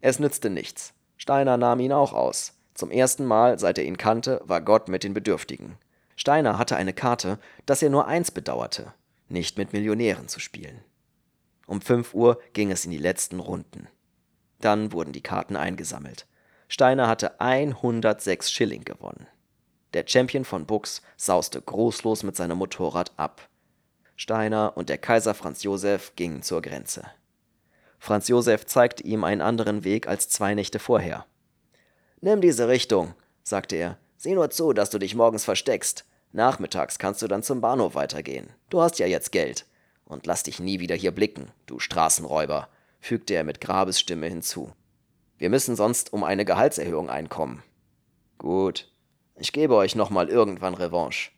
Es 0.00 0.18
nützte 0.18 0.50
nichts. 0.50 0.92
Steiner 1.16 1.56
nahm 1.56 1.80
ihn 1.80 1.92
auch 1.92 2.12
aus. 2.12 2.54
Zum 2.74 2.90
ersten 2.90 3.24
Mal, 3.24 3.58
seit 3.58 3.78
er 3.78 3.84
ihn 3.84 3.96
kannte, 3.96 4.40
war 4.44 4.60
Gott 4.60 4.88
mit 4.88 5.02
den 5.02 5.14
Bedürftigen. 5.14 5.76
Steiner 6.14 6.58
hatte 6.58 6.76
eine 6.76 6.92
Karte, 6.92 7.38
dass 7.66 7.82
er 7.82 7.90
nur 7.90 8.06
eins 8.06 8.30
bedauerte, 8.30 8.92
nicht 9.28 9.58
mit 9.58 9.72
Millionären 9.72 10.28
zu 10.28 10.40
spielen. 10.40 10.80
Um 11.66 11.80
fünf 11.80 12.14
Uhr 12.14 12.40
ging 12.52 12.70
es 12.70 12.84
in 12.84 12.90
die 12.90 12.98
letzten 12.98 13.40
Runden. 13.40 13.88
Dann 14.60 14.92
wurden 14.92 15.12
die 15.12 15.22
Karten 15.22 15.56
eingesammelt. 15.56 16.26
Steiner 16.68 17.08
hatte 17.08 17.40
106 17.40 18.50
Schilling 18.50 18.84
gewonnen. 18.84 19.26
Der 19.94 20.04
Champion 20.06 20.44
von 20.44 20.66
Bux 20.66 21.00
sauste 21.16 21.60
großlos 21.60 22.22
mit 22.22 22.36
seinem 22.36 22.58
Motorrad 22.58 23.12
ab. 23.16 23.48
Steiner 24.16 24.76
und 24.76 24.90
der 24.90 24.98
Kaiser 24.98 25.32
Franz 25.32 25.62
Josef 25.62 26.14
gingen 26.14 26.42
zur 26.42 26.60
Grenze. 26.60 27.04
Franz 27.98 28.28
Josef 28.28 28.66
zeigte 28.66 29.02
ihm 29.02 29.24
einen 29.24 29.40
anderen 29.40 29.84
Weg 29.84 30.06
als 30.06 30.28
zwei 30.28 30.54
Nächte 30.54 30.78
vorher. 30.78 31.24
Nimm 32.20 32.40
diese 32.40 32.68
Richtung, 32.68 33.14
sagte 33.42 33.76
er. 33.76 33.98
Sieh 34.16 34.34
nur 34.34 34.50
zu, 34.50 34.72
dass 34.72 34.90
du 34.90 34.98
dich 34.98 35.14
morgens 35.14 35.44
versteckst. 35.44 36.04
Nachmittags 36.32 36.98
kannst 36.98 37.22
du 37.22 37.28
dann 37.28 37.42
zum 37.42 37.60
Bahnhof 37.60 37.94
weitergehen. 37.94 38.50
Du 38.68 38.82
hast 38.82 38.98
ja 38.98 39.06
jetzt 39.06 39.32
Geld. 39.32 39.64
Und 40.04 40.26
lass 40.26 40.42
dich 40.42 40.58
nie 40.58 40.80
wieder 40.80 40.96
hier 40.96 41.12
blicken, 41.12 41.50
du 41.66 41.78
Straßenräuber, 41.78 42.68
fügte 43.00 43.34
er 43.34 43.44
mit 43.44 43.60
Grabesstimme 43.60 44.26
hinzu. 44.26 44.72
Wir 45.38 45.50
müssen 45.50 45.76
sonst 45.76 46.12
um 46.12 46.24
eine 46.24 46.44
Gehaltserhöhung 46.44 47.08
einkommen. 47.08 47.62
Gut, 48.38 48.90
ich 49.36 49.52
gebe 49.52 49.76
euch 49.76 49.94
nochmal 49.94 50.28
irgendwann 50.28 50.74
Revanche. 50.74 51.30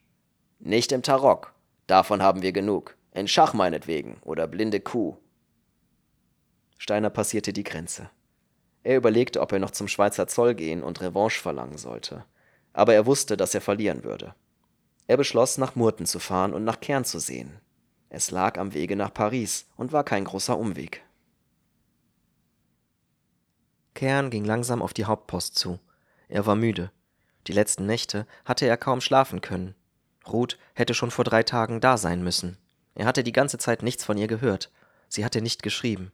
Nicht 0.58 0.90
im 0.92 1.02
Tarok. 1.02 1.52
Davon 1.86 2.22
haben 2.22 2.42
wir 2.42 2.52
genug. 2.52 2.96
In 3.12 3.28
Schach 3.28 3.52
meinetwegen 3.52 4.18
oder 4.22 4.46
blinde 4.46 4.80
Kuh. 4.80 5.16
Steiner 6.78 7.10
passierte 7.10 7.52
die 7.52 7.64
Grenze. 7.64 8.08
Er 8.82 8.96
überlegte, 8.96 9.40
ob 9.40 9.52
er 9.52 9.58
noch 9.58 9.72
zum 9.72 9.88
Schweizer 9.88 10.26
Zoll 10.26 10.54
gehen 10.54 10.82
und 10.82 11.00
Revanche 11.02 11.40
verlangen 11.40 11.76
sollte. 11.76 12.24
Aber 12.72 12.94
er 12.94 13.04
wusste, 13.04 13.36
dass 13.36 13.54
er 13.54 13.60
verlieren 13.60 14.04
würde. 14.04 14.34
Er 15.06 15.18
beschloss, 15.18 15.58
nach 15.58 15.74
Murten 15.74 16.06
zu 16.06 16.20
fahren 16.20 16.54
und 16.54 16.64
nach 16.64 16.80
Kern 16.80 17.04
zu 17.04 17.18
sehen. 17.18 17.58
Es 18.08 18.30
lag 18.30 18.58
am 18.58 18.72
Wege 18.72 18.96
nach 18.96 19.12
Paris 19.12 19.66
und 19.76 19.92
war 19.92 20.04
kein 20.04 20.24
großer 20.24 20.56
Umweg. 20.56 21.02
Kern 24.00 24.30
ging 24.30 24.46
langsam 24.46 24.80
auf 24.80 24.94
die 24.94 25.04
Hauptpost 25.04 25.58
zu. 25.58 25.78
Er 26.30 26.46
war 26.46 26.56
müde. 26.56 26.90
Die 27.46 27.52
letzten 27.52 27.84
Nächte 27.84 28.26
hatte 28.46 28.64
er 28.64 28.78
kaum 28.78 29.02
schlafen 29.02 29.42
können. 29.42 29.74
Ruth 30.26 30.56
hätte 30.72 30.94
schon 30.94 31.10
vor 31.10 31.26
drei 31.26 31.42
Tagen 31.42 31.82
da 31.82 31.98
sein 31.98 32.22
müssen. 32.22 32.56
Er 32.94 33.04
hatte 33.04 33.22
die 33.22 33.32
ganze 33.32 33.58
Zeit 33.58 33.82
nichts 33.82 34.02
von 34.02 34.16
ihr 34.16 34.26
gehört. 34.26 34.70
Sie 35.10 35.22
hatte 35.22 35.42
nicht 35.42 35.62
geschrieben. 35.62 36.12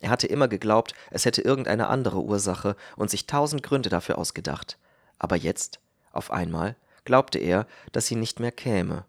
Er 0.00 0.08
hatte 0.08 0.26
immer 0.26 0.48
geglaubt, 0.48 0.94
es 1.10 1.26
hätte 1.26 1.42
irgendeine 1.42 1.88
andere 1.88 2.22
Ursache 2.22 2.76
und 2.96 3.10
sich 3.10 3.26
tausend 3.26 3.62
Gründe 3.62 3.90
dafür 3.90 4.16
ausgedacht. 4.16 4.78
Aber 5.18 5.36
jetzt, 5.36 5.80
auf 6.12 6.30
einmal, 6.30 6.76
glaubte 7.04 7.38
er, 7.38 7.66
dass 7.92 8.06
sie 8.06 8.16
nicht 8.16 8.40
mehr 8.40 8.52
käme. 8.52 9.04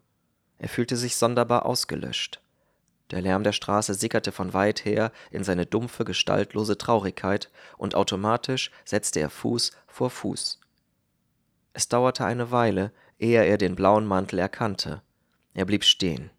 Er 0.58 0.68
fühlte 0.68 0.98
sich 0.98 1.16
sonderbar 1.16 1.64
ausgelöscht. 1.64 2.42
Der 3.10 3.20
Lärm 3.20 3.42
der 3.42 3.52
Straße 3.52 3.94
sickerte 3.94 4.30
von 4.30 4.52
weit 4.52 4.84
her 4.84 5.10
in 5.30 5.42
seine 5.42 5.66
dumpfe, 5.66 6.04
gestaltlose 6.04 6.78
Traurigkeit, 6.78 7.50
und 7.76 7.94
automatisch 7.94 8.70
setzte 8.84 9.20
er 9.20 9.30
Fuß 9.30 9.72
vor 9.88 10.10
Fuß. 10.10 10.60
Es 11.72 11.88
dauerte 11.88 12.24
eine 12.24 12.50
Weile, 12.50 12.92
ehe 13.18 13.44
er 13.44 13.58
den 13.58 13.74
blauen 13.74 14.06
Mantel 14.06 14.38
erkannte. 14.38 15.02
Er 15.54 15.64
blieb 15.64 15.84
stehen. 15.84 16.30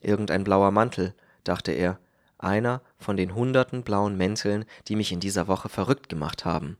Irgendein 0.00 0.44
blauer 0.44 0.70
Mantel, 0.70 1.14
dachte 1.44 1.72
er, 1.72 1.98
einer 2.38 2.82
von 2.98 3.16
den 3.16 3.34
hunderten 3.34 3.82
blauen 3.82 4.16
Mänteln, 4.16 4.64
die 4.88 4.96
mich 4.96 5.10
in 5.10 5.20
dieser 5.20 5.48
Woche 5.48 5.68
verrückt 5.68 6.08
gemacht 6.08 6.44
haben. 6.44 6.76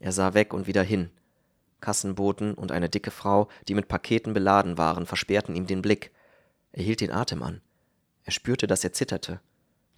Er 0.00 0.12
sah 0.12 0.34
weg 0.34 0.52
und 0.52 0.66
wieder 0.66 0.82
hin. 0.82 1.10
Kassenboten 1.80 2.54
und 2.54 2.72
eine 2.72 2.88
dicke 2.88 3.10
Frau, 3.10 3.48
die 3.68 3.74
mit 3.74 3.88
Paketen 3.88 4.32
beladen 4.32 4.78
waren, 4.78 5.06
versperrten 5.06 5.54
ihm 5.54 5.66
den 5.66 5.82
Blick. 5.82 6.12
Er 6.72 6.82
hielt 6.82 7.00
den 7.00 7.12
Atem 7.12 7.42
an. 7.42 7.60
Er 8.24 8.32
spürte, 8.32 8.66
dass 8.66 8.84
er 8.84 8.92
zitterte. 8.92 9.40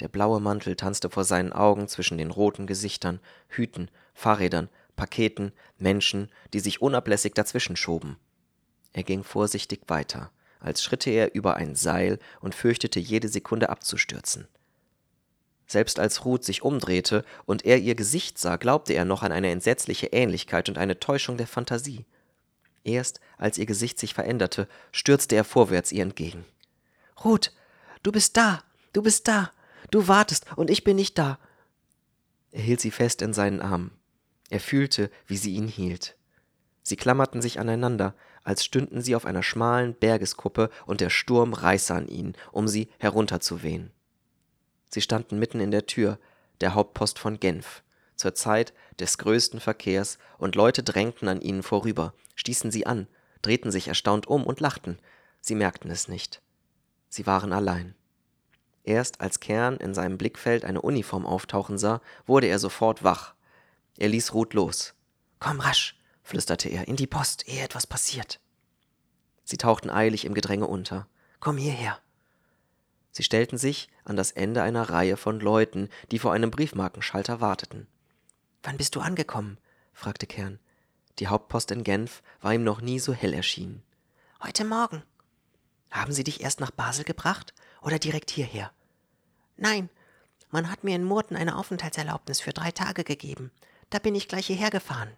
Der 0.01 0.09
blaue 0.09 0.41
Mantel 0.41 0.77
tanzte 0.77 1.11
vor 1.11 1.25
seinen 1.25 1.53
Augen 1.53 1.89
zwischen 1.89 2.19
den 2.19 2.31
roten 2.31 2.67
Gesichtern, 2.67 3.21
Hüten, 3.49 3.91
Fahrrädern, 4.13 4.69
Paketen, 4.97 5.53
Menschen, 5.79 6.31
die 6.53 6.61
sich 6.61 6.83
unablässig 6.83 7.35
dazwischen 7.35 7.77
schoben. 7.77 8.17
Er 8.93 9.03
ging 9.03 9.25
vorsichtig 9.25 9.83
weiter, 9.89 10.31
als 10.61 10.83
schritte 10.83 11.11
er 11.11 11.35
über 11.35 11.57
ein 11.57 11.75
Seil 11.75 12.19
und 12.41 12.55
fürchtete 12.55 13.01
jede 13.01 13.29
Sekunde 13.29 13.69
abzustürzen. 13.69 14.49
Selbst 15.67 15.99
als 15.99 16.25
Ruth 16.25 16.45
sich 16.45 16.63
umdrehte 16.63 17.25
und 17.47 17.65
er 17.65 17.79
ihr 17.79 17.95
Gesicht 17.95 18.39
sah, 18.39 18.57
glaubte 18.57 18.93
er 18.93 19.05
noch 19.05 19.23
an 19.23 19.33
eine 19.33 19.51
entsetzliche 19.51 20.09
Ähnlichkeit 20.09 20.69
und 20.69 20.79
eine 20.79 21.01
Täuschung 21.01 21.37
der 21.37 21.47
Fantasie. 21.47 22.05
Erst 22.85 23.21
als 23.39 23.59
ihr 23.59 23.67
Gesicht 23.67 23.99
sich 23.99 24.13
veränderte, 24.13 24.69
stürzte 24.93 25.37
er 25.37 25.45
vorwärts 25.45 25.91
ihr 25.91 26.03
entgegen. 26.03 26.45
Ruth, 27.25 27.53
du 28.05 28.13
bist 28.13 28.37
da, 28.37 28.63
du 28.93 29.03
bist 29.03 29.27
da, 29.27 29.51
du 29.91 30.07
wartest 30.07 30.47
und 30.57 30.71
ich 30.71 30.85
bin 30.85 30.95
nicht 30.95 31.19
da. 31.19 31.41
Er 32.53 32.63
hielt 32.63 32.81
sie 32.81 32.93
fest 32.93 33.21
in 33.23 33.33
seinen 33.33 33.61
Armen. 33.61 33.91
Er 34.51 34.61
fühlte, 34.61 35.11
wie 35.27 35.37
sie 35.37 35.55
ihn 35.55 35.67
hielt. 35.67 36.17
Sie 36.85 36.97
klammerten 36.97 37.43
sich 37.43 37.59
aneinander, 37.59 38.15
als 38.45 38.65
stünden 38.65 39.03
sie 39.03 39.17
auf 39.17 39.25
einer 39.25 39.43
schmalen 39.43 39.95
Bergeskuppe 39.95 40.71
und 40.87 41.01
der 41.01 41.11
Sturm 41.11 41.55
reiße 41.55 41.93
an 41.95 42.07
ihnen, 42.07 42.35
um 42.53 42.69
sie 42.69 42.91
herunterzuwehen. 42.99 43.91
Sie 44.91 45.01
standen 45.01 45.39
mitten 45.39 45.61
in 45.61 45.71
der 45.71 45.87
Tür, 45.87 46.19
der 46.61 46.75
Hauptpost 46.75 47.19
von 47.19 47.41
Genf, 47.41 47.83
zur 48.17 48.35
Zeit 48.35 48.75
des 49.01 49.19
größten 49.19 49.59
Verkehrs, 49.61 50.19
und 50.39 50.55
Leute 50.55 50.83
drängten 50.83 51.27
an 51.27 51.41
ihnen 51.41 51.63
vorüber, 51.63 52.15
stießen 52.37 52.71
sie 52.71 52.87
an, 52.87 53.09
drehten 53.43 53.73
sich 53.73 53.89
erstaunt 53.89 54.27
um 54.27 54.45
und 54.45 54.61
lachten. 54.61 54.99
Sie 55.41 55.55
merkten 55.55 55.91
es 55.91 56.07
nicht. 56.07 56.44
Sie 57.15 57.27
waren 57.27 57.53
allein. 57.53 57.95
Erst 58.83 59.21
als 59.21 59.39
Kern 59.39 59.77
in 59.77 59.95
seinem 59.95 60.19
Blickfeld 60.19 60.65
eine 60.65 60.83
Uniform 60.83 61.27
auftauchen 61.27 61.79
sah, 61.79 62.01
wurde 62.27 62.49
er 62.49 62.59
sofort 62.59 63.05
wach. 63.05 63.35
Er 63.97 64.09
ließ 64.09 64.35
Ruth 64.35 64.53
los. 64.53 64.95
Komm 65.39 65.61
rasch, 65.61 65.97
flüsterte 66.25 66.69
er, 66.69 66.89
in 66.89 66.97
die 66.97 67.07
Post, 67.07 67.47
ehe 67.47 67.63
etwas 67.63 67.87
passiert. 67.87 68.41
Sie 69.45 69.57
tauchten 69.57 69.91
eilig 69.91 70.25
im 70.25 70.35
Gedränge 70.35 70.67
unter. 70.67 71.07
Komm 71.39 71.57
hierher. 71.57 72.01
Sie 73.13 73.23
stellten 73.23 73.59
sich 73.59 73.89
an 74.05 74.17
das 74.17 74.33
Ende 74.33 74.63
einer 74.63 74.91
Reihe 74.91 75.17
von 75.17 75.39
Leuten, 75.39 75.91
die 76.11 76.19
vor 76.19 76.33
einem 76.33 76.51
Briefmarkenschalter 76.51 77.41
warteten. 77.41 77.87
Wann 78.65 78.77
bist 78.77 78.97
du 78.97 79.01
angekommen? 79.01 79.59
fragte 79.93 80.27
Kern. 80.27 80.59
Die 81.21 81.29
Hauptpost 81.29 81.71
in 81.71 81.85
Genf 81.85 82.25
war 82.41 82.53
ihm 82.53 82.65
noch 82.65 82.81
nie 82.81 82.99
so 82.99 83.13
hell 83.13 83.35
erschienen. 83.35 83.85
Heute 84.43 84.65
Morgen. 84.65 85.05
Haben 85.95 86.13
sie 86.13 86.25
dich 86.25 86.41
erst 86.41 86.59
nach 86.59 86.73
Basel 86.73 87.05
gebracht 87.05 87.55
oder 87.81 88.01
direkt 88.01 88.33
hierher? 88.33 88.73
Nein, 89.57 89.89
man 90.51 90.69
hat 90.69 90.83
mir 90.83 90.97
in 90.97 91.05
Murten 91.05 91.37
eine 91.37 91.57
Aufenthaltserlaubnis 91.57 92.41
für 92.41 92.53
drei 92.53 92.73
Tage 92.73 93.05
gegeben. 93.05 93.53
Da 93.91 94.01
bin 94.01 94.17
ich 94.17 94.27
gleich 94.27 94.49
hierher 94.49 94.71
gefahren. 94.71 95.13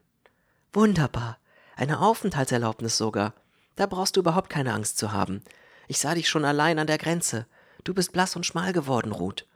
Wunderbar. 0.75 1.39
Eine 1.77 2.01
Aufenthaltserlaubnis 2.01 2.99
sogar. 2.99 3.33
Da 3.75 3.87
brauchst 3.87 4.17
du 4.17 4.21
überhaupt 4.21 4.51
keine 4.51 4.75
Angst 4.75 4.99
zu 4.99 5.13
haben. 5.13 5.43
Ich 5.89 5.99
sah 5.99 6.15
dich 6.15 6.29
schon 6.29 6.45
allein 6.45 6.79
an 6.79 6.87
der 6.87 6.99
Grenze. 6.99 7.47
Du 7.83 7.95
bist 7.95 8.13
blass 8.13 8.37
und 8.37 8.45
schmal 8.45 8.75
geworden, 8.75 9.13
Ruth. 9.13 9.47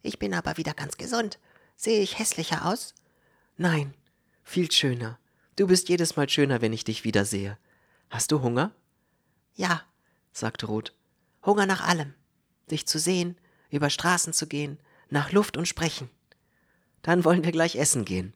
Ich 0.00 0.18
bin 0.18 0.32
aber 0.32 0.56
wieder 0.56 0.72
ganz 0.72 0.96
gesund. 0.96 1.38
Sehe 1.76 2.00
ich 2.00 2.18
hässlicher 2.18 2.64
aus? 2.64 2.94
Nein, 3.58 3.92
viel 4.42 4.72
schöner. 4.72 5.18
Du 5.56 5.66
bist 5.66 5.90
jedes 5.90 6.16
Mal 6.16 6.30
schöner, 6.30 6.62
wenn 6.62 6.72
ich 6.72 6.84
dich 6.84 7.04
wiedersehe. 7.04 7.58
Hast 8.08 8.32
du 8.32 8.40
Hunger? 8.40 8.72
Ja, 9.54 9.82
sagte 10.40 10.66
Ruth. 10.66 10.92
Hunger 11.44 11.66
nach 11.66 11.86
allem. 11.86 12.14
Dich 12.70 12.86
zu 12.86 12.98
sehen, 12.98 13.36
über 13.70 13.90
Straßen 13.90 14.32
zu 14.32 14.46
gehen, 14.46 14.78
nach 15.08 15.32
Luft 15.32 15.56
und 15.56 15.66
Sprechen. 15.66 16.10
Dann 17.02 17.24
wollen 17.24 17.44
wir 17.44 17.52
gleich 17.52 17.76
essen 17.76 18.04
gehen. 18.04 18.34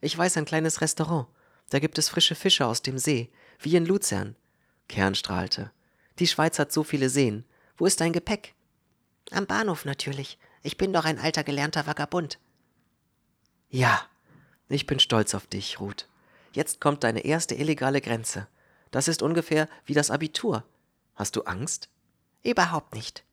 Ich 0.00 0.16
weiß 0.16 0.36
ein 0.36 0.44
kleines 0.44 0.80
Restaurant. 0.80 1.28
Da 1.68 1.78
gibt 1.78 1.98
es 1.98 2.08
frische 2.08 2.34
Fische 2.34 2.66
aus 2.66 2.82
dem 2.82 2.98
See, 2.98 3.30
wie 3.60 3.76
in 3.76 3.86
Luzern. 3.86 4.36
Kern 4.88 5.14
strahlte. 5.14 5.70
Die 6.18 6.26
Schweiz 6.26 6.58
hat 6.58 6.72
so 6.72 6.82
viele 6.82 7.08
Seen. 7.08 7.44
Wo 7.76 7.86
ist 7.86 8.00
dein 8.00 8.12
Gepäck? 8.12 8.54
Am 9.30 9.46
Bahnhof 9.46 9.84
natürlich. 9.84 10.38
Ich 10.62 10.76
bin 10.76 10.92
doch 10.92 11.04
ein 11.04 11.18
alter 11.18 11.44
gelernter 11.44 11.86
Vagabund. 11.86 12.38
Ja, 13.68 14.02
ich 14.68 14.86
bin 14.86 14.98
stolz 14.98 15.34
auf 15.34 15.46
dich, 15.46 15.80
Ruth. 15.80 16.08
Jetzt 16.52 16.80
kommt 16.80 17.04
deine 17.04 17.24
erste 17.24 17.54
illegale 17.54 18.00
Grenze. 18.00 18.48
Das 18.90 19.06
ist 19.06 19.22
ungefähr 19.22 19.68
wie 19.84 19.94
das 19.94 20.10
Abitur. 20.10 20.64
Hast 21.20 21.36
du 21.36 21.42
Angst? 21.42 21.90
Überhaupt 22.42 22.94
nicht. 22.94 23.24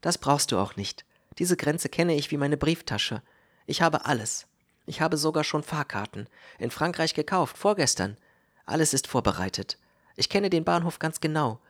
Das 0.00 0.16
brauchst 0.16 0.50
du 0.50 0.56
auch 0.56 0.76
nicht. 0.76 1.04
Diese 1.36 1.58
Grenze 1.58 1.90
kenne 1.90 2.14
ich 2.14 2.30
wie 2.30 2.38
meine 2.38 2.56
Brieftasche. 2.56 3.20
Ich 3.66 3.82
habe 3.82 4.06
alles. 4.06 4.46
Ich 4.86 5.02
habe 5.02 5.18
sogar 5.18 5.44
schon 5.44 5.62
Fahrkarten. 5.62 6.26
In 6.58 6.70
Frankreich 6.70 7.12
gekauft, 7.12 7.58
vorgestern. 7.58 8.16
Alles 8.64 8.94
ist 8.94 9.06
vorbereitet. 9.06 9.76
Ich 10.16 10.30
kenne 10.30 10.48
den 10.48 10.64
Bahnhof 10.64 11.00
ganz 11.00 11.20
genau. 11.20 11.60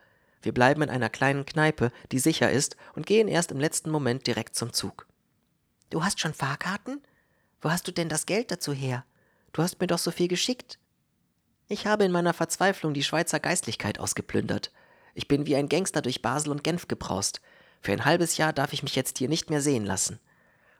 Wir 0.43 0.55
bleiben 0.55 0.83
in 0.83 0.91
einer 0.91 1.11
kleinen 1.11 1.45
Kneipe, 1.45 1.91
die 2.13 2.21
sicher 2.21 2.53
ist, 2.53 2.77
und 2.95 3.07
gehen 3.07 3.27
erst 3.27 3.51
im 3.51 3.59
letzten 3.59 3.91
Moment 3.91 4.29
direkt 4.29 4.55
zum 4.55 4.73
Zug. 4.73 5.09
Du 5.91 6.05
hast 6.05 6.21
schon 6.21 6.35
Fahrkarten? 6.35 7.03
Wo 7.61 7.69
hast 7.69 7.89
du 7.89 7.93
denn 7.93 8.09
das 8.09 8.27
Geld 8.27 8.53
dazu 8.53 8.73
her? 8.73 9.05
Du 9.53 9.65
hast 9.65 9.81
mir 9.81 9.89
doch 9.89 9.99
so 9.99 10.13
viel 10.13 10.29
geschickt. 10.29 10.79
Ich 11.67 11.89
habe 11.89 12.05
in 12.05 12.13
meiner 12.13 12.33
Verzweiflung 12.33 12.95
die 12.95 13.03
Schweizer 13.03 13.41
Geistlichkeit 13.41 13.99
ausgeplündert. 13.99 14.71
Ich 15.19 15.27
bin 15.27 15.47
wie 15.47 15.57
ein 15.57 15.69
Gangster 15.69 16.01
durch 16.01 16.23
Basel 16.23 16.53
und 16.53 16.63
Genf 16.63 16.87
gebraust. 16.87 17.41
Für 17.81 17.91
ein 17.91 18.05
halbes 18.05 18.37
Jahr 18.37 18.53
darf 18.53 18.73
ich 18.73 18.85
mich 18.85 18.95
jetzt 18.95 19.19
hier 19.19 19.29
nicht 19.29 19.51
mehr 19.51 19.61
sehen 19.61 19.85
lassen. 19.85 20.21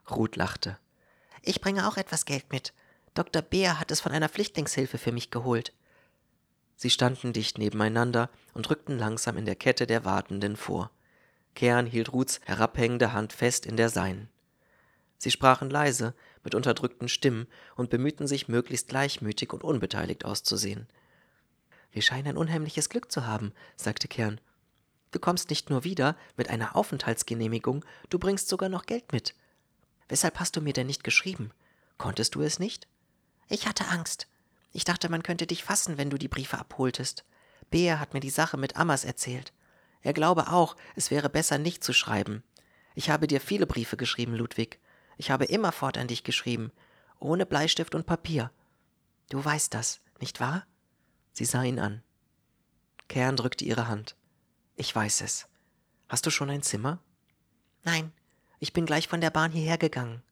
Ruth 0.09 0.37
lachte. 0.37 0.79
Ich 1.43 1.61
bringe 1.61 1.89
auch 1.89 1.97
etwas 1.97 2.25
Geld 2.25 2.53
mit. 2.53 2.73
Dr. 3.15 3.43
Beer 3.43 3.81
hat 3.81 3.91
es 3.91 3.99
von 3.99 4.13
einer 4.13 4.29
Flüchtlingshilfe 4.29 4.97
für 4.97 5.11
mich 5.11 5.33
geholt. 5.33 5.73
Sie 6.77 6.89
standen 6.89 7.33
dicht 7.33 7.59
nebeneinander 7.59 8.31
und 8.55 8.71
rückten 8.71 8.97
langsam 8.97 9.39
in 9.39 9.45
der 9.45 9.57
Kette 9.57 9.89
der 9.89 10.05
Wartenden 10.05 10.55
vor. 10.55 10.93
Kern 11.57 11.87
hielt 11.87 12.13
Ruths 12.13 12.41
herabhängende 12.45 13.13
Hand 13.13 13.33
fest 13.33 13.67
in 13.67 13.77
der 13.77 13.89
seinen. 13.89 14.29
Sie 15.17 15.33
sprachen 15.33 15.69
leise, 15.69 16.15
mit 16.45 16.55
unterdrückten 16.55 17.09
Stimmen 17.09 17.49
und 17.75 17.91
bemühten 17.91 18.29
sich, 18.29 18.47
möglichst 18.47 18.87
gleichmütig 18.87 19.53
und 19.53 19.65
unbeteiligt 19.65 20.25
auszusehen. 20.25 20.87
Wir 21.91 22.03
scheinen 22.03 22.29
ein 22.29 22.37
unheimliches 22.37 22.89
Glück 22.89 23.11
zu 23.11 23.27
haben, 23.27 23.53
sagte 23.77 24.09
Kern. 24.09 24.41
Du 25.11 25.19
kommst 25.19 25.51
nicht 25.51 25.71
nur 25.71 25.85
wieder 25.85 26.17
mit 26.37 26.51
einer 26.51 26.77
Aufenthaltsgenehmigung, 26.77 27.85
du 28.11 28.19
bringst 28.19 28.49
sogar 28.49 28.69
noch 28.69 28.87
Geld 28.87 29.13
mit. 29.13 29.35
Weshalb 30.09 30.39
hast 30.39 30.57
du 30.57 30.61
mir 30.61 30.73
denn 30.73 30.87
nicht 30.87 31.05
geschrieben? 31.05 31.51
Konntest 31.97 32.35
du 32.35 32.43
es 32.43 32.59
nicht? 32.59 32.87
Ich 33.49 33.67
hatte 33.67 33.89
Angst. 33.89 34.29
Ich 34.73 34.85
dachte, 34.85 35.09
man 35.09 35.23
könnte 35.23 35.47
dich 35.47 35.65
fassen, 35.65 35.97
wenn 35.97 36.11
du 36.11 36.19
die 36.19 36.29
Briefe 36.29 36.59
abholtest. 36.59 37.25
Beer 37.71 38.01
hat 38.01 38.15
mir 38.15 38.21
die 38.21 38.31
Sache 38.31 38.57
mit 38.57 38.77
Ammers 38.77 39.05
erzählt. 39.05 39.53
Er 40.03 40.13
glaube 40.13 40.49
auch, 40.49 40.77
es 40.95 41.11
wäre 41.11 41.29
besser, 41.29 41.59
nicht 41.59 41.83
zu 41.83 41.93
schreiben. 41.93 42.43
Ich 42.95 43.11
habe 43.11 43.27
dir 43.27 43.41
viele 43.41 43.67
Briefe 43.67 43.97
geschrieben, 43.97 44.35
Ludwig. 44.35 44.79
Ich 45.17 45.31
habe 45.31 45.47
immerfort 45.47 45.99
an 45.99 46.09
dich 46.09 46.23
geschrieben, 46.23 46.71
ohne 47.19 47.47
Bleistift 47.47 47.95
und 47.95 48.07
Papier. 48.07 48.51
Du 49.31 49.45
weißt 49.45 49.75
das, 49.75 50.01
nicht 50.21 50.41
wahr? 50.41 50.67
Sie 51.39 51.45
sah 51.45 51.63
ihn 51.63 51.79
an. 51.79 52.03
Kern 53.07 53.37
drückte 53.37 53.65
ihre 53.65 53.87
Hand. 53.87 54.17
Ich 54.75 54.93
weiß 54.93 55.21
es. 55.21 55.47
Hast 56.09 56.27
du 56.27 56.31
schon 56.31 56.51
ein 56.51 56.65
Zimmer? 56.65 56.99
Nein, 57.85 58.13
ich 58.59 58.73
bin 58.73 58.87
gleich 58.87 59.07
von 59.07 59.21
der 59.21 59.31
Bahn 59.31 59.53
hierher 59.53 59.79
gegangen. 59.79 60.25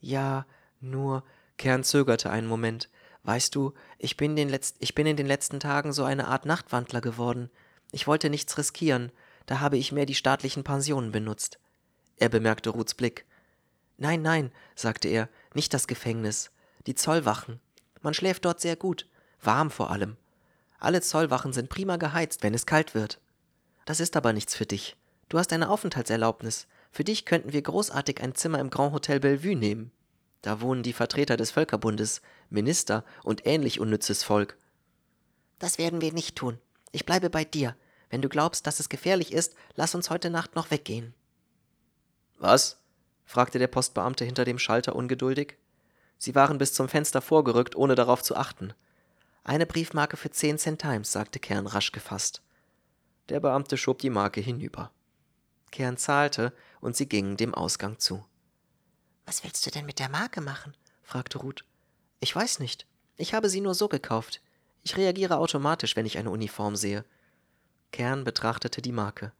Ja, 0.00 0.46
nur. 0.80 1.22
Kern 1.58 1.84
zögerte 1.84 2.30
einen 2.30 2.46
Moment. 2.46 2.88
Weißt 3.24 3.54
du, 3.54 3.74
ich 3.98 4.16
bin, 4.16 4.34
den 4.34 4.48
Letz 4.48 4.72
ich 4.78 4.94
bin 4.94 5.06
in 5.06 5.18
den 5.18 5.26
letzten 5.26 5.60
Tagen 5.60 5.92
so 5.92 6.02
eine 6.02 6.28
Art 6.28 6.46
Nachtwandler 6.46 7.02
geworden. 7.02 7.50
Ich 7.90 8.06
wollte 8.06 8.30
nichts 8.30 8.56
riskieren, 8.56 9.12
da 9.44 9.60
habe 9.60 9.76
ich 9.76 9.92
mehr 9.92 10.06
die 10.06 10.14
staatlichen 10.14 10.64
Pensionen 10.64 11.12
benutzt. 11.12 11.58
Er 12.16 12.30
bemerkte 12.30 12.70
Ruths 12.70 12.94
Blick. 12.94 13.26
Nein, 13.98 14.22
nein, 14.22 14.50
sagte 14.76 15.08
er, 15.08 15.28
nicht 15.52 15.74
das 15.74 15.86
Gefängnis. 15.86 16.52
Die 16.86 16.94
Zollwachen. 16.94 17.60
Man 18.00 18.14
schläft 18.14 18.46
dort 18.46 18.62
sehr 18.62 18.76
gut, 18.76 19.06
warm 19.42 19.70
vor 19.70 19.90
allem. 19.90 20.16
Alle 20.82 21.00
Zollwachen 21.00 21.52
sind 21.52 21.68
prima 21.68 21.96
geheizt, 21.96 22.42
wenn 22.42 22.54
es 22.54 22.66
kalt 22.66 22.92
wird. 22.92 23.20
Das 23.84 24.00
ist 24.00 24.16
aber 24.16 24.32
nichts 24.32 24.56
für 24.56 24.66
dich. 24.66 24.96
Du 25.28 25.38
hast 25.38 25.52
eine 25.52 25.70
Aufenthaltserlaubnis. 25.70 26.66
Für 26.90 27.04
dich 27.04 27.24
könnten 27.24 27.52
wir 27.52 27.62
großartig 27.62 28.20
ein 28.20 28.34
Zimmer 28.34 28.58
im 28.58 28.68
Grand 28.68 28.92
Hotel 28.92 29.20
Bellevue 29.20 29.54
nehmen. 29.54 29.92
Da 30.42 30.60
wohnen 30.60 30.82
die 30.82 30.92
Vertreter 30.92 31.36
des 31.36 31.52
Völkerbundes, 31.52 32.20
Minister 32.50 33.04
und 33.22 33.46
ähnlich 33.46 33.78
unnützes 33.78 34.24
Volk. 34.24 34.56
Das 35.60 35.78
werden 35.78 36.00
wir 36.00 36.12
nicht 36.12 36.34
tun. 36.34 36.58
Ich 36.90 37.06
bleibe 37.06 37.30
bei 37.30 37.44
dir. 37.44 37.76
Wenn 38.10 38.20
du 38.20 38.28
glaubst, 38.28 38.66
dass 38.66 38.80
es 38.80 38.88
gefährlich 38.88 39.32
ist, 39.32 39.54
lass 39.76 39.94
uns 39.94 40.10
heute 40.10 40.30
Nacht 40.30 40.56
noch 40.56 40.72
weggehen. 40.72 41.14
Was? 42.40 42.80
fragte 43.24 43.60
der 43.60 43.68
Postbeamte 43.68 44.24
hinter 44.24 44.44
dem 44.44 44.58
Schalter 44.58 44.96
ungeduldig. 44.96 45.58
Sie 46.18 46.34
waren 46.34 46.58
bis 46.58 46.74
zum 46.74 46.88
Fenster 46.88 47.22
vorgerückt, 47.22 47.76
ohne 47.76 47.94
darauf 47.94 48.24
zu 48.24 48.34
achten. 48.34 48.74
Eine 49.44 49.66
Briefmarke 49.66 50.16
für 50.16 50.30
zehn 50.30 50.58
Cent 50.58 50.80
Times, 50.80 51.10
sagte 51.10 51.40
Kern 51.40 51.66
rasch 51.66 51.92
gefasst. 51.92 52.42
Der 53.28 53.40
Beamte 53.40 53.76
schob 53.76 53.98
die 53.98 54.10
Marke 54.10 54.40
hinüber. 54.40 54.92
Kern 55.72 55.96
zahlte, 55.96 56.52
und 56.80 56.96
sie 56.96 57.08
gingen 57.08 57.36
dem 57.36 57.54
Ausgang 57.54 57.98
zu. 57.98 58.24
Was 59.26 59.42
willst 59.42 59.64
du 59.66 59.70
denn 59.70 59.86
mit 59.86 59.98
der 59.98 60.08
Marke 60.08 60.40
machen? 60.40 60.76
fragte 61.02 61.38
Ruth. 61.38 61.64
Ich 62.20 62.34
weiß 62.34 62.58
nicht. 62.58 62.86
Ich 63.16 63.34
habe 63.34 63.48
sie 63.48 63.60
nur 63.60 63.74
so 63.74 63.88
gekauft. 63.88 64.42
Ich 64.82 64.96
reagiere 64.96 65.38
automatisch, 65.38 65.96
wenn 65.96 66.06
ich 66.06 66.18
eine 66.18 66.30
Uniform 66.30 66.76
sehe. 66.76 67.04
Kern 67.90 68.24
betrachtete 68.24 68.82
die 68.82 68.92
Marke. 68.92 69.32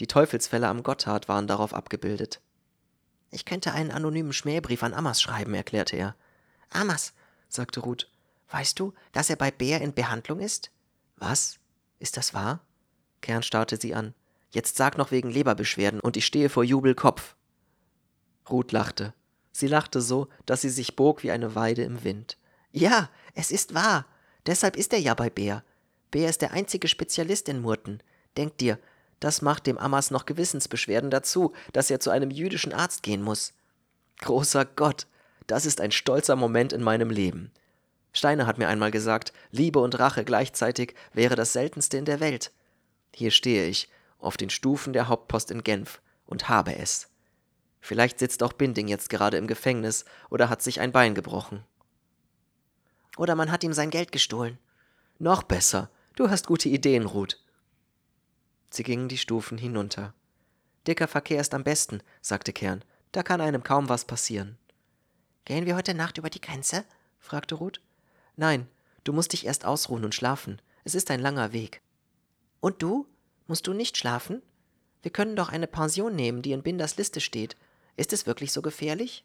Die 0.00 0.06
Teufelsfälle 0.06 0.68
am 0.68 0.82
Gotthard 0.82 1.28
waren 1.28 1.46
darauf 1.46 1.74
abgebildet. 1.74 2.40
Ich 3.30 3.44
könnte 3.44 3.72
einen 3.72 3.90
anonymen 3.90 4.32
Schmähbrief 4.32 4.82
an 4.82 4.94
Amas 4.94 5.22
schreiben, 5.22 5.54
erklärte 5.54 5.96
er. 5.96 6.14
Amas, 6.70 7.14
sagte 7.48 7.80
Ruth. 7.80 8.11
Weißt 8.52 8.78
du, 8.78 8.92
dass 9.12 9.30
er 9.30 9.36
bei 9.36 9.50
Bär 9.50 9.80
in 9.80 9.94
Behandlung 9.94 10.38
ist? 10.38 10.70
Was? 11.16 11.58
Ist 11.98 12.18
das 12.18 12.34
wahr? 12.34 12.60
Kern 13.22 13.42
starrte 13.42 13.78
sie 13.80 13.94
an. 13.94 14.14
Jetzt 14.50 14.76
sag 14.76 14.98
noch 14.98 15.10
wegen 15.10 15.30
Leberbeschwerden 15.30 16.00
und 16.00 16.18
ich 16.18 16.26
stehe 16.26 16.50
vor 16.50 16.62
Jubel 16.62 16.94
Kopf. 16.94 17.34
Ruth 18.50 18.72
lachte. 18.72 19.14
Sie 19.52 19.68
lachte 19.68 20.02
so, 20.02 20.28
dass 20.44 20.60
sie 20.60 20.68
sich 20.68 20.96
bog 20.96 21.22
wie 21.22 21.30
eine 21.30 21.54
Weide 21.54 21.82
im 21.82 22.04
Wind. 22.04 22.36
Ja, 22.72 23.08
es 23.34 23.50
ist 23.50 23.72
wahr. 23.72 24.04
Deshalb 24.44 24.76
ist 24.76 24.92
er 24.92 24.98
ja 24.98 25.14
bei 25.14 25.30
Bär. 25.30 25.64
Bär 26.10 26.28
ist 26.28 26.42
der 26.42 26.52
einzige 26.52 26.88
Spezialist 26.88 27.48
in 27.48 27.62
Murten. 27.62 28.02
Denk 28.36 28.58
dir, 28.58 28.78
das 29.18 29.40
macht 29.40 29.66
dem 29.66 29.78
Ammas 29.78 30.10
noch 30.10 30.26
Gewissensbeschwerden 30.26 31.08
dazu, 31.10 31.54
dass 31.72 31.90
er 31.90 32.00
zu 32.00 32.10
einem 32.10 32.30
jüdischen 32.30 32.74
Arzt 32.74 33.02
gehen 33.02 33.22
muss. 33.22 33.54
Großer 34.18 34.66
Gott, 34.66 35.06
das 35.46 35.64
ist 35.64 35.80
ein 35.80 35.92
stolzer 35.92 36.36
Moment 36.36 36.74
in 36.74 36.82
meinem 36.82 37.08
Leben. 37.08 37.50
Steiner 38.12 38.46
hat 38.46 38.58
mir 38.58 38.68
einmal 38.68 38.90
gesagt, 38.90 39.32
Liebe 39.50 39.78
und 39.78 39.98
Rache 39.98 40.24
gleichzeitig 40.24 40.94
wäre 41.12 41.34
das 41.34 41.52
seltenste 41.52 41.96
in 41.96 42.04
der 42.04 42.20
Welt. 42.20 42.52
Hier 43.14 43.30
stehe 43.30 43.66
ich, 43.66 43.88
auf 44.18 44.36
den 44.36 44.50
Stufen 44.50 44.92
der 44.92 45.08
Hauptpost 45.08 45.50
in 45.50 45.64
Genf, 45.64 46.00
und 46.26 46.48
habe 46.48 46.76
es. 46.76 47.08
Vielleicht 47.80 48.18
sitzt 48.20 48.42
auch 48.42 48.52
Binding 48.52 48.88
jetzt 48.88 49.10
gerade 49.10 49.36
im 49.36 49.46
Gefängnis 49.46 50.04
oder 50.30 50.48
hat 50.48 50.62
sich 50.62 50.80
ein 50.80 50.92
Bein 50.92 51.14
gebrochen. 51.14 51.64
Oder 53.16 53.34
man 53.34 53.50
hat 53.50 53.64
ihm 53.64 53.72
sein 53.72 53.90
Geld 53.90 54.12
gestohlen. 54.12 54.58
Noch 55.18 55.42
besser. 55.42 55.90
Du 56.14 56.30
hast 56.30 56.46
gute 56.46 56.68
Ideen, 56.68 57.04
Ruth. 57.04 57.38
Sie 58.70 58.82
gingen 58.82 59.08
die 59.08 59.18
Stufen 59.18 59.58
hinunter. 59.58 60.14
Dicker 60.86 61.08
Verkehr 61.08 61.40
ist 61.40 61.54
am 61.54 61.64
besten, 61.64 62.02
sagte 62.20 62.52
Kern. 62.52 62.84
Da 63.12 63.22
kann 63.22 63.40
einem 63.40 63.62
kaum 63.62 63.88
was 63.88 64.04
passieren. 64.06 64.56
Gehen 65.44 65.66
wir 65.66 65.76
heute 65.76 65.94
Nacht 65.94 66.18
über 66.18 66.30
die 66.30 66.40
Grenze? 66.40 66.84
fragte 67.18 67.56
Ruth. 67.56 67.80
Nein, 68.36 68.66
du 69.04 69.12
musst 69.12 69.32
dich 69.32 69.46
erst 69.46 69.64
ausruhen 69.64 70.04
und 70.04 70.14
schlafen. 70.14 70.60
Es 70.84 70.94
ist 70.94 71.10
ein 71.10 71.20
langer 71.20 71.52
Weg. 71.52 71.82
Und 72.60 72.82
du? 72.82 73.06
Musst 73.46 73.66
du 73.66 73.72
nicht 73.72 73.96
schlafen? 73.96 74.42
Wir 75.02 75.10
können 75.10 75.36
doch 75.36 75.48
eine 75.48 75.66
Pension 75.66 76.14
nehmen, 76.14 76.42
die 76.42 76.52
in 76.52 76.62
Binders 76.62 76.96
Liste 76.96 77.20
steht. 77.20 77.56
Ist 77.96 78.12
es 78.12 78.26
wirklich 78.26 78.52
so 78.52 78.62
gefährlich? 78.62 79.24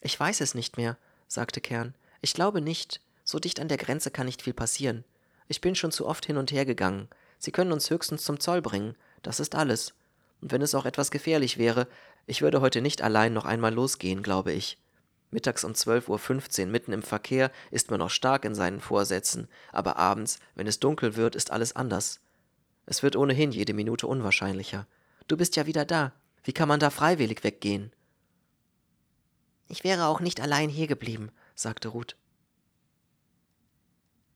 Ich 0.00 0.18
weiß 0.18 0.40
es 0.40 0.54
nicht 0.54 0.76
mehr, 0.76 0.96
sagte 1.28 1.60
Kern. 1.60 1.94
Ich 2.20 2.34
glaube 2.34 2.60
nicht. 2.60 3.00
So 3.24 3.38
dicht 3.38 3.60
an 3.60 3.68
der 3.68 3.76
Grenze 3.76 4.10
kann 4.10 4.26
nicht 4.26 4.42
viel 4.42 4.54
passieren. 4.54 5.04
Ich 5.48 5.60
bin 5.60 5.74
schon 5.74 5.92
zu 5.92 6.06
oft 6.06 6.26
hin 6.26 6.36
und 6.36 6.50
her 6.52 6.64
gegangen. 6.64 7.08
Sie 7.38 7.52
können 7.52 7.72
uns 7.72 7.90
höchstens 7.90 8.24
zum 8.24 8.40
Zoll 8.40 8.62
bringen. 8.62 8.96
Das 9.22 9.40
ist 9.40 9.54
alles. 9.54 9.94
Und 10.40 10.50
wenn 10.52 10.62
es 10.62 10.74
auch 10.74 10.86
etwas 10.86 11.10
gefährlich 11.10 11.58
wäre, 11.58 11.86
ich 12.26 12.42
würde 12.42 12.60
heute 12.60 12.80
nicht 12.80 13.02
allein 13.02 13.32
noch 13.32 13.44
einmal 13.44 13.74
losgehen, 13.74 14.22
glaube 14.22 14.52
ich. 14.52 14.78
Mittags 15.32 15.64
um 15.64 15.72
12.15 15.72 16.60
Uhr 16.60 16.66
mitten 16.66 16.92
im 16.92 17.02
Verkehr 17.02 17.50
ist 17.70 17.90
man 17.90 17.98
noch 17.98 18.10
stark 18.10 18.44
in 18.44 18.54
seinen 18.54 18.80
Vorsätzen, 18.80 19.48
aber 19.72 19.96
abends, 19.96 20.38
wenn 20.54 20.66
es 20.66 20.78
dunkel 20.78 21.16
wird, 21.16 21.34
ist 21.34 21.50
alles 21.50 21.74
anders. 21.74 22.20
Es 22.86 23.02
wird 23.02 23.16
ohnehin 23.16 23.50
jede 23.50 23.72
Minute 23.72 24.06
unwahrscheinlicher. 24.06 24.86
Du 25.28 25.36
bist 25.36 25.56
ja 25.56 25.66
wieder 25.66 25.84
da. 25.84 26.12
Wie 26.44 26.52
kann 26.52 26.68
man 26.68 26.80
da 26.80 26.90
freiwillig 26.90 27.42
weggehen? 27.44 27.92
Ich 29.68 29.84
wäre 29.84 30.06
auch 30.06 30.20
nicht 30.20 30.40
allein 30.40 30.68
hier 30.68 30.86
geblieben, 30.86 31.30
sagte 31.54 31.88
Ruth. 31.88 32.16